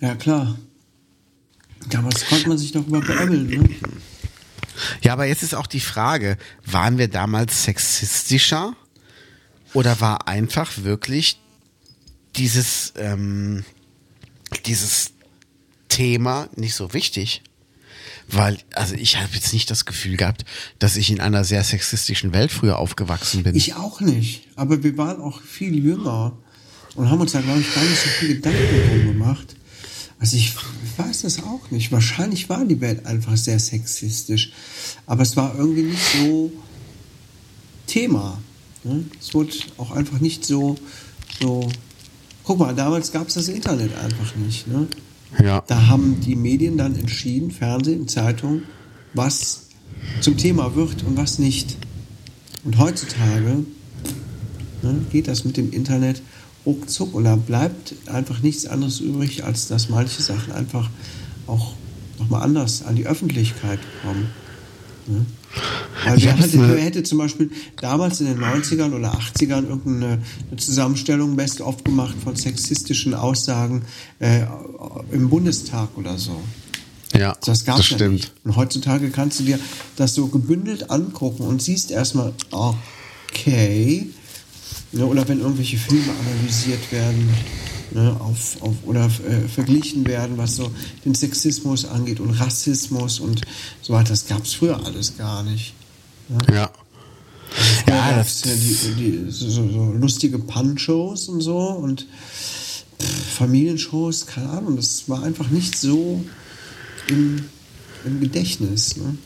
Ja, 0.00 0.14
klar. 0.14 0.58
Damals 1.88 2.26
konnte 2.26 2.48
man 2.48 2.58
sich 2.58 2.72
darüber 2.72 3.00
beömmeln, 3.00 3.46
ne? 3.48 3.68
Ja, 5.02 5.12
aber 5.12 5.26
jetzt 5.26 5.42
ist 5.42 5.54
auch 5.54 5.66
die 5.66 5.80
Frage, 5.80 6.38
waren 6.64 6.98
wir 6.98 7.08
damals 7.08 7.64
sexistischer 7.64 8.74
oder 9.74 10.00
war 10.00 10.28
einfach 10.28 10.70
wirklich 10.78 11.38
dieses, 12.36 12.92
ähm, 12.96 13.64
dieses 14.66 15.12
Thema 15.96 16.48
nicht 16.56 16.74
so 16.74 16.92
wichtig? 16.92 17.42
Weil, 18.28 18.58
also 18.74 18.94
ich 18.94 19.16
habe 19.16 19.28
jetzt 19.34 19.52
nicht 19.52 19.70
das 19.70 19.84
Gefühl 19.84 20.16
gehabt, 20.16 20.44
dass 20.78 20.96
ich 20.96 21.10
in 21.10 21.20
einer 21.20 21.44
sehr 21.44 21.62
sexistischen 21.64 22.32
Welt 22.32 22.50
früher 22.50 22.78
aufgewachsen 22.78 23.42
bin. 23.42 23.54
Ich 23.54 23.74
auch 23.74 24.00
nicht. 24.00 24.48
Aber 24.54 24.82
wir 24.82 24.96
waren 24.96 25.20
auch 25.20 25.42
viel 25.42 25.74
jünger 25.74 26.32
und 26.94 27.10
haben 27.10 27.20
uns 27.20 27.32
da, 27.32 27.40
glaube 27.40 27.60
ich, 27.60 27.74
gar 27.74 27.84
nicht 27.84 28.00
so 28.00 28.08
viel 28.08 28.36
Gedanken 28.36 28.88
drum 28.88 29.06
gemacht. 29.12 29.56
Also 30.18 30.36
ich, 30.36 30.54
weiß 30.96 31.24
es 31.24 31.42
auch 31.42 31.70
nicht. 31.70 31.92
Wahrscheinlich 31.92 32.48
war 32.48 32.64
die 32.64 32.80
Welt 32.80 33.06
einfach 33.06 33.36
sehr 33.36 33.58
sexistisch. 33.58 34.52
Aber 35.06 35.22
es 35.22 35.36
war 35.36 35.54
irgendwie 35.56 35.82
nicht 35.82 36.02
so 36.18 36.52
Thema. 37.86 38.40
Ne? 38.84 39.04
Es 39.20 39.34
wurde 39.34 39.52
auch 39.78 39.90
einfach 39.92 40.20
nicht 40.20 40.44
so, 40.44 40.76
so. 41.40 41.68
Guck 42.44 42.58
mal, 42.58 42.74
damals 42.74 43.12
gab 43.12 43.28
es 43.28 43.34
das 43.34 43.48
Internet 43.48 43.96
einfach 43.96 44.34
nicht. 44.36 44.66
Ne? 44.66 44.88
Ja. 45.40 45.62
Da 45.66 45.86
haben 45.86 46.20
die 46.20 46.36
Medien 46.36 46.76
dann 46.76 46.96
entschieden, 46.96 47.50
Fernsehen, 47.50 48.08
Zeitung, 48.08 48.62
was 49.14 49.68
zum 50.20 50.36
Thema 50.36 50.74
wird 50.74 51.04
und 51.04 51.16
was 51.16 51.38
nicht. 51.38 51.76
Und 52.64 52.78
heutzutage 52.78 53.64
ne, 54.82 54.94
geht 55.10 55.28
das 55.28 55.44
mit 55.44 55.56
dem 55.56 55.72
Internet 55.72 56.22
ruckzuck 56.64 57.14
und 57.14 57.24
da 57.24 57.36
bleibt 57.36 57.94
einfach 58.06 58.40
nichts 58.40 58.66
anderes 58.66 59.00
übrig, 59.00 59.44
als 59.44 59.68
dass 59.68 59.88
manche 59.88 60.22
Sachen 60.22 60.52
einfach 60.52 60.90
auch 61.46 61.74
nochmal 62.18 62.42
anders 62.42 62.84
an 62.84 62.94
die 62.94 63.06
Öffentlichkeit 63.06 63.80
kommen. 64.02 64.28
Ne? 65.06 65.26
Weil 66.04 66.18
Ich 66.18 66.24
wer, 66.24 66.32
hab's 66.38 66.52
hätte, 66.52 67.02
zum 67.02 67.18
Beispiel 67.18 67.50
damals 67.80 68.20
in 68.20 68.26
den 68.26 68.38
90ern 68.38 68.92
oder 68.92 69.12
80ern 69.14 69.68
irgendeine 69.68 70.18
eine 70.50 70.56
Zusammenstellung 70.56 71.36
best 71.36 71.60
of 71.60 71.84
gemacht 71.84 72.14
von 72.22 72.34
sexistischen 72.36 73.14
Aussagen 73.14 73.82
äh, 74.18 74.44
im 75.12 75.28
Bundestag 75.28 75.88
oder 75.96 76.16
so? 76.18 76.40
Ja, 77.14 77.36
Das 77.44 77.64
gab 77.64 77.76
das 77.76 77.84
es 77.86 77.90
ja 77.90 77.96
stimmt. 77.98 78.12
nicht. 78.14 78.32
Und 78.44 78.56
heutzutage 78.56 79.10
kannst 79.10 79.40
du 79.40 79.44
dir 79.44 79.58
das 79.96 80.14
so 80.14 80.28
gebündelt 80.28 80.90
angucken 80.90 81.42
und 81.44 81.60
siehst 81.60 81.90
erstmal, 81.90 82.32
okay. 82.50 84.06
Ne, 84.92 85.06
oder 85.06 85.26
wenn 85.28 85.40
irgendwelche 85.40 85.76
Filme 85.78 86.12
analysiert 86.20 86.90
werden 86.90 87.28
ne, 87.94 88.16
auf, 88.20 88.60
auf, 88.62 88.74
oder 88.84 89.06
äh, 89.06 89.48
verglichen 89.48 90.06
werden, 90.06 90.38
was 90.38 90.56
so 90.56 90.70
den 91.04 91.14
Sexismus 91.14 91.84
angeht 91.84 92.20
und 92.20 92.30
Rassismus 92.30 93.20
und 93.20 93.42
so 93.80 93.92
weiter. 93.92 94.10
Das 94.10 94.26
gab 94.26 94.44
es 94.44 94.54
früher 94.54 94.84
alles 94.84 95.16
gar 95.16 95.42
nicht. 95.42 95.74
Ja. 96.52 96.70
Früher 97.84 97.94
Ja, 97.94 98.16
das- 98.16 98.42
ja 98.44 98.52
die, 98.54 98.94
die, 99.26 99.30
so, 99.30 99.50
so, 99.50 99.92
lustige 99.92 100.38
Punch-Shows 100.38 101.28
und 101.28 101.40
so 101.40 101.58
und 101.58 102.06
pff, 102.36 102.84
Familienshows, 103.36 104.26
keine 104.26 104.48
Ahnung. 104.50 104.76
Das 104.76 105.08
war 105.08 105.22
einfach 105.22 105.48
nicht 105.50 105.76
so 105.76 106.24
im, 107.08 107.44
im 108.04 108.20
Gedächtnis. 108.20 108.96
Ne? 108.96 109.16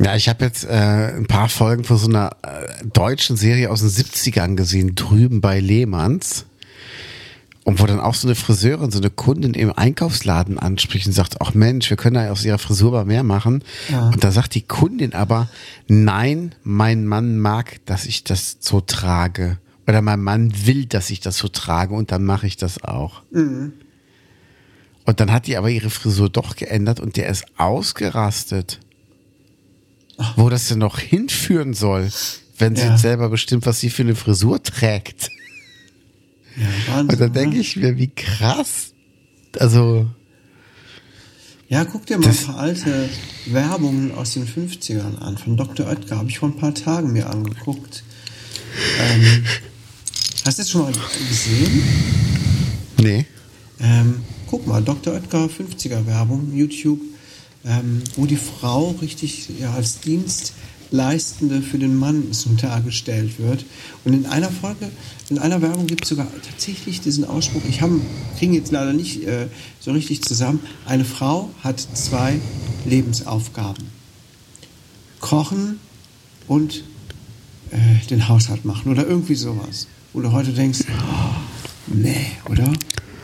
Ja, 0.00 0.16
ich 0.16 0.28
habe 0.28 0.44
jetzt 0.44 0.64
äh, 0.64 1.12
ein 1.16 1.26
paar 1.26 1.48
Folgen 1.48 1.84
von 1.84 1.96
so 1.96 2.08
einer 2.08 2.30
äh, 2.42 2.84
deutschen 2.92 3.36
Serie 3.36 3.70
aus 3.70 3.80
den 3.80 3.90
70ern 3.90 4.54
gesehen, 4.56 4.94
drüben 4.94 5.40
bei 5.40 5.60
Lehmanns. 5.60 6.44
Und 7.66 7.80
wo 7.80 7.86
dann 7.86 7.98
auch 7.98 8.14
so 8.14 8.28
eine 8.28 8.36
Friseurin, 8.36 8.92
so 8.92 8.98
eine 9.00 9.10
Kundin 9.10 9.52
im 9.52 9.72
Einkaufsladen 9.72 10.56
anspricht 10.56 11.08
und 11.08 11.12
sagt, 11.12 11.40
ach 11.40 11.52
Mensch, 11.52 11.90
wir 11.90 11.96
können 11.96 12.14
da 12.14 12.30
aus 12.30 12.44
ihrer 12.44 12.58
Frisur 12.60 12.92
mal 12.92 13.04
mehr 13.04 13.24
machen. 13.24 13.64
Ja. 13.90 14.08
Und 14.10 14.22
da 14.22 14.30
sagt 14.30 14.54
die 14.54 14.62
Kundin 14.62 15.14
aber, 15.14 15.48
nein, 15.88 16.54
mein 16.62 17.06
Mann 17.06 17.40
mag, 17.40 17.84
dass 17.84 18.06
ich 18.06 18.22
das 18.22 18.58
so 18.60 18.80
trage. 18.80 19.58
Oder 19.88 20.00
mein 20.00 20.20
Mann 20.22 20.52
will, 20.64 20.86
dass 20.86 21.10
ich 21.10 21.18
das 21.18 21.38
so 21.38 21.48
trage 21.48 21.92
und 21.94 22.12
dann 22.12 22.24
mache 22.24 22.46
ich 22.46 22.56
das 22.56 22.84
auch. 22.84 23.24
Und 23.32 23.72
dann 25.20 25.32
hat 25.32 25.48
die 25.48 25.56
aber 25.56 25.68
ihre 25.68 25.90
Frisur 25.90 26.28
doch 26.30 26.54
geändert 26.54 27.00
und 27.00 27.16
der 27.16 27.28
ist 27.28 27.46
ausgerastet. 27.58 28.78
Wo 30.36 30.48
das 30.50 30.68
denn 30.68 30.78
noch 30.78 31.00
hinführen 31.00 31.74
soll, 31.74 32.10
wenn 32.58 32.76
sie 32.76 32.86
Ja. 32.86 32.96
selber 32.96 33.28
bestimmt, 33.28 33.66
was 33.66 33.80
sie 33.80 33.90
für 33.90 34.02
eine 34.02 34.14
Frisur 34.14 34.62
trägt. 34.62 35.30
Ja, 36.56 36.66
Wahnsinn, 36.94 37.08
Und 37.14 37.20
dann 37.20 37.32
denke 37.32 37.56
ne? 37.56 37.62
ich 37.62 37.76
mir, 37.76 37.96
wie 37.96 38.08
krass. 38.08 38.92
Also, 39.58 40.06
Ja, 41.68 41.84
guck 41.84 42.06
dir 42.06 42.18
mal 42.18 42.28
ein 42.30 42.36
paar 42.36 42.58
alte 42.58 43.08
Werbungen 43.46 44.12
aus 44.12 44.34
den 44.34 44.46
50ern 44.46 45.18
an. 45.18 45.36
Von 45.38 45.56
Dr. 45.56 45.86
Oetker 45.86 46.16
habe 46.18 46.28
ich 46.30 46.38
vor 46.38 46.48
ein 46.48 46.56
paar 46.56 46.74
Tagen 46.74 47.12
mir 47.12 47.28
angeguckt. 47.28 48.02
Ähm, 49.00 49.44
hast 50.44 50.58
du 50.58 50.62
das 50.62 50.70
schon 50.70 50.82
mal 50.82 50.92
gesehen? 51.28 51.82
nee. 53.00 53.26
Ähm, 53.80 54.22
guck 54.46 54.66
mal, 54.66 54.82
Dr. 54.82 55.14
Oetker 55.14 55.46
50er 55.46 56.06
Werbung, 56.06 56.54
YouTube, 56.54 57.00
ähm, 57.64 58.02
wo 58.16 58.26
die 58.26 58.36
Frau 58.36 58.90
richtig 59.02 59.48
ja, 59.60 59.72
als 59.74 60.00
Dienstleistende 60.90 61.62
für 61.62 61.78
den 61.78 61.96
Mann 61.96 62.32
so 62.32 62.50
dargestellt 62.50 63.38
wird. 63.38 63.64
Und 64.04 64.12
in 64.12 64.26
einer 64.26 64.50
Folge, 64.50 64.90
in 65.30 65.38
einer 65.38 65.60
Werbung 65.62 65.86
gibt 65.86 66.04
es 66.04 66.10
sogar 66.10 66.26
tatsächlich 66.48 67.00
diesen 67.00 67.24
Ausspruch, 67.24 67.62
ich 67.68 67.82
habe 67.82 68.00
kriegen 68.38 68.54
jetzt 68.54 68.72
leider 68.72 68.92
nicht 68.92 69.24
äh, 69.24 69.48
so 69.80 69.92
richtig 69.92 70.22
zusammen, 70.22 70.60
eine 70.86 71.04
Frau 71.04 71.50
hat 71.62 71.80
zwei 71.80 72.38
Lebensaufgaben. 72.84 73.84
Kochen 75.20 75.80
und 76.46 76.84
äh, 77.70 78.06
den 78.08 78.28
Haushalt 78.28 78.64
machen 78.64 78.90
oder 78.92 79.06
irgendwie 79.06 79.34
sowas. 79.34 79.88
Wo 80.12 80.20
du 80.20 80.32
heute 80.32 80.52
denkst, 80.52 80.80
oh, 80.88 81.94
nee, 81.94 82.32
oder? 82.48 82.72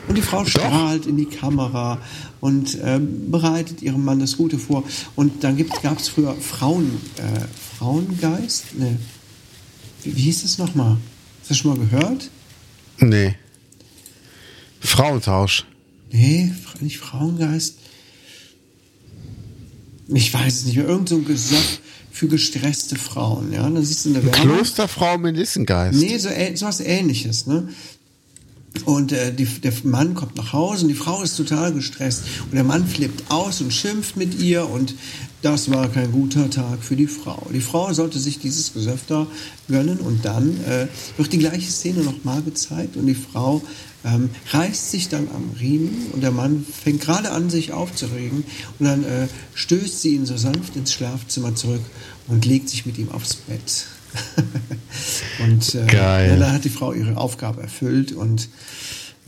Und 0.07 0.15
die 0.17 0.21
Frau 0.21 0.43
strahlt 0.45 1.05
in 1.05 1.17
die 1.17 1.25
Kamera 1.25 1.99
und 2.41 2.77
ähm, 2.83 3.31
bereitet 3.31 3.81
ihrem 3.81 4.03
Mann 4.03 4.19
das 4.19 4.35
Gute 4.37 4.57
vor. 4.59 4.83
Und 5.15 5.43
dann 5.43 5.57
gab 5.81 5.99
es 5.99 6.09
früher 6.09 6.35
Frauen, 6.35 6.99
äh, 7.17 7.45
Frauengeist? 7.77 8.65
Nee. 8.77 8.97
Wie, 10.03 10.15
wie 10.15 10.21
hieß 10.23 10.41
das 10.43 10.57
nochmal? 10.57 10.97
Hast 11.39 11.49
du 11.49 11.53
das 11.53 11.57
schon 11.57 11.77
mal 11.77 11.85
gehört? 11.87 12.29
Nee. 12.99 13.35
Frauentausch. 14.81 15.65
Nee, 16.11 16.51
nicht 16.81 16.97
Frauengeist. 16.99 17.77
Ich 20.09 20.33
weiß 20.33 20.53
es 20.53 20.65
nicht 20.65 20.75
mehr. 20.75 20.87
Irgend 20.87 21.09
so 21.09 21.15
ein 21.15 21.25
Gesöff 21.25 21.79
für 22.11 22.27
gestresste 22.27 22.97
Frauen. 22.97 23.51
Ja, 23.53 23.63
dann 23.63 23.83
siehst 23.83 24.05
du 24.05 24.09
eine 24.09 24.23
Werbung. 24.23 24.41
Klosterfrau 24.41 25.17
Melissengeist. 25.17 25.97
Nee, 25.99 26.17
so, 26.17 26.27
äh- 26.29 26.55
so 26.55 26.65
was 26.65 26.81
ähnliches, 26.81 27.47
ne? 27.47 27.69
Und 28.85 29.11
äh, 29.11 29.33
die, 29.33 29.45
der 29.45 29.73
Mann 29.83 30.13
kommt 30.15 30.35
nach 30.35 30.51
Hause 30.51 30.83
und 30.83 30.89
die 30.89 30.95
Frau 30.95 31.21
ist 31.21 31.37
total 31.37 31.73
gestresst. 31.73 32.23
Und 32.45 32.53
der 32.53 32.63
Mann 32.63 32.85
flippt 32.87 33.31
aus 33.31 33.61
und 33.61 33.71
schimpft 33.71 34.17
mit 34.17 34.39
ihr 34.39 34.67
und 34.69 34.95
das 35.43 35.69
war 35.69 35.89
kein 35.89 36.11
guter 36.11 36.49
Tag 36.49 36.81
für 36.81 36.95
die 36.95 37.07
Frau. 37.07 37.47
Die 37.53 37.61
Frau 37.61 37.91
sollte 37.91 38.17
sich 38.17 38.39
dieses 38.39 38.73
Gesöff 38.73 39.01
da 39.07 39.27
gönnen 39.67 39.99
und 39.99 40.23
dann 40.23 40.57
äh, 40.63 40.87
wird 41.17 41.33
die 41.33 41.37
gleiche 41.37 41.69
Szene 41.69 42.01
nochmal 42.01 42.41
gezeigt 42.41 42.95
und 42.95 43.07
die 43.07 43.15
Frau 43.15 43.61
ähm, 44.05 44.29
reißt 44.51 44.91
sich 44.91 45.09
dann 45.09 45.27
am 45.35 45.51
Riemen 45.59 46.07
und 46.13 46.21
der 46.21 46.31
Mann 46.31 46.65
fängt 46.65 47.01
gerade 47.01 47.31
an, 47.31 47.49
sich 47.49 47.73
aufzuregen 47.73 48.45
und 48.79 48.85
dann 48.85 49.03
äh, 49.03 49.27
stößt 49.53 50.01
sie 50.01 50.15
ihn 50.15 50.25
so 50.25 50.37
sanft 50.37 50.77
ins 50.77 50.93
Schlafzimmer 50.93 51.53
zurück 51.55 51.83
und 52.27 52.45
legt 52.45 52.69
sich 52.69 52.85
mit 52.85 52.97
ihm 52.97 53.11
aufs 53.11 53.35
Bett. 53.35 53.85
und 55.39 55.75
äh. 55.75 56.27
Ja, 56.27 56.35
da 56.37 56.51
hat 56.51 56.63
die 56.65 56.69
Frau 56.69 56.93
ihre 56.93 57.17
Aufgabe 57.17 57.61
erfüllt 57.61 58.11
und 58.11 58.49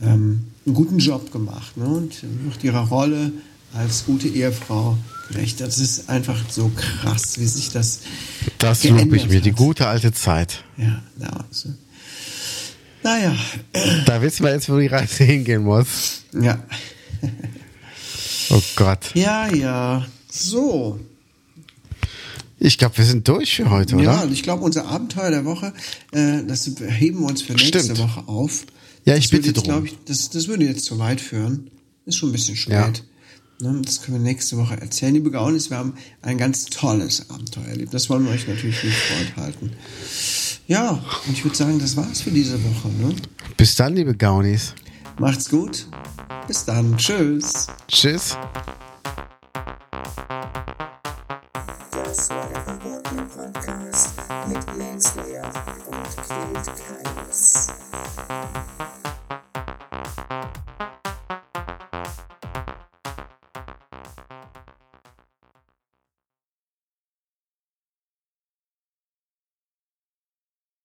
ähm, 0.02 0.44
einen 0.64 0.74
guten 0.74 0.98
Job 0.98 1.32
gemacht. 1.32 1.76
Ne? 1.76 1.86
Und 1.86 2.22
wird 2.22 2.64
ihrer 2.64 2.86
Rolle 2.88 3.32
als 3.74 4.04
gute 4.06 4.28
Ehefrau 4.28 4.96
gerecht. 5.30 5.60
Das 5.60 5.78
ist 5.78 6.08
einfach 6.08 6.38
so 6.48 6.70
krass, 6.74 7.38
wie 7.38 7.46
sich 7.46 7.70
das 7.70 8.00
Das 8.58 8.84
lobe 8.84 9.16
ich 9.16 9.28
mir, 9.28 9.40
die 9.40 9.52
gute 9.52 9.86
alte 9.86 10.12
Zeit. 10.12 10.64
Ja, 10.76 11.02
damals. 11.18 11.64
ne? 11.66 11.76
Naja, 13.02 13.36
Da 14.06 14.20
wissen 14.20 14.44
wir 14.44 14.52
jetzt, 14.52 14.68
wo 14.68 14.78
die 14.78 14.86
Reise 14.88 15.24
hingehen 15.24 15.62
muss. 15.62 16.22
ja. 16.40 16.58
Oh 18.50 18.62
Gott. 18.76 19.10
Ja, 19.14 19.52
ja. 19.52 20.06
So. 20.30 21.00
Ich 22.58 22.78
glaube, 22.78 22.96
wir 22.98 23.04
sind 23.04 23.28
durch 23.28 23.56
für 23.56 23.70
heute, 23.70 23.96
oder? 23.96 24.04
Ja, 24.04 24.24
ich 24.24 24.42
glaube, 24.42 24.64
unser 24.64 24.86
Abenteuer 24.86 25.30
der 25.30 25.44
Woche, 25.44 25.72
äh, 26.12 26.42
das 26.46 26.70
heben 26.80 27.20
wir 27.20 27.26
uns 27.26 27.42
für 27.42 27.52
nächste 27.52 27.80
Stimmt. 27.80 27.98
Woche 27.98 28.28
auf. 28.28 28.64
Ja, 29.04 29.14
ich 29.14 29.24
das 29.24 29.30
bitte 29.30 29.48
jetzt, 29.48 29.66
drum. 29.66 29.84
ich, 29.84 29.96
das, 30.06 30.30
das 30.30 30.48
würde 30.48 30.64
jetzt 30.64 30.84
zu 30.84 30.98
weit 30.98 31.20
führen. 31.20 31.70
Ist 32.06 32.16
schon 32.16 32.30
ein 32.30 32.32
bisschen 32.32 32.56
spät. 32.56 33.04
Ne, 33.60 33.80
das 33.84 34.02
können 34.02 34.18
wir 34.18 34.22
nächste 34.22 34.56
Woche 34.58 34.78
erzählen. 34.80 35.14
Liebe 35.14 35.30
Gaunis, 35.30 35.70
wir 35.70 35.78
haben 35.78 35.94
ein 36.22 36.36
ganz 36.36 36.66
tolles 36.66 37.30
Abenteuer 37.30 37.64
erlebt. 37.64 37.94
Das 37.94 38.10
wollen 38.10 38.24
wir 38.24 38.32
euch 38.32 38.46
natürlich 38.46 38.82
nicht 38.84 38.96
vorenthalten. 38.96 39.72
Ja, 40.66 40.90
und 41.26 41.32
ich 41.32 41.44
würde 41.44 41.56
sagen, 41.56 41.78
das 41.78 41.96
war's 41.96 42.20
für 42.20 42.30
diese 42.30 42.62
Woche. 42.62 42.88
Ne? 42.88 43.14
Bis 43.56 43.74
dann, 43.76 43.94
liebe 43.94 44.14
Gaunis. 44.14 44.74
Macht's 45.18 45.48
gut. 45.48 45.86
Bis 46.46 46.64
dann. 46.64 46.96
Tschüss. 46.98 47.68
Tschüss. 47.88 48.36
Podcast 56.56 57.68
mit 57.68 58.55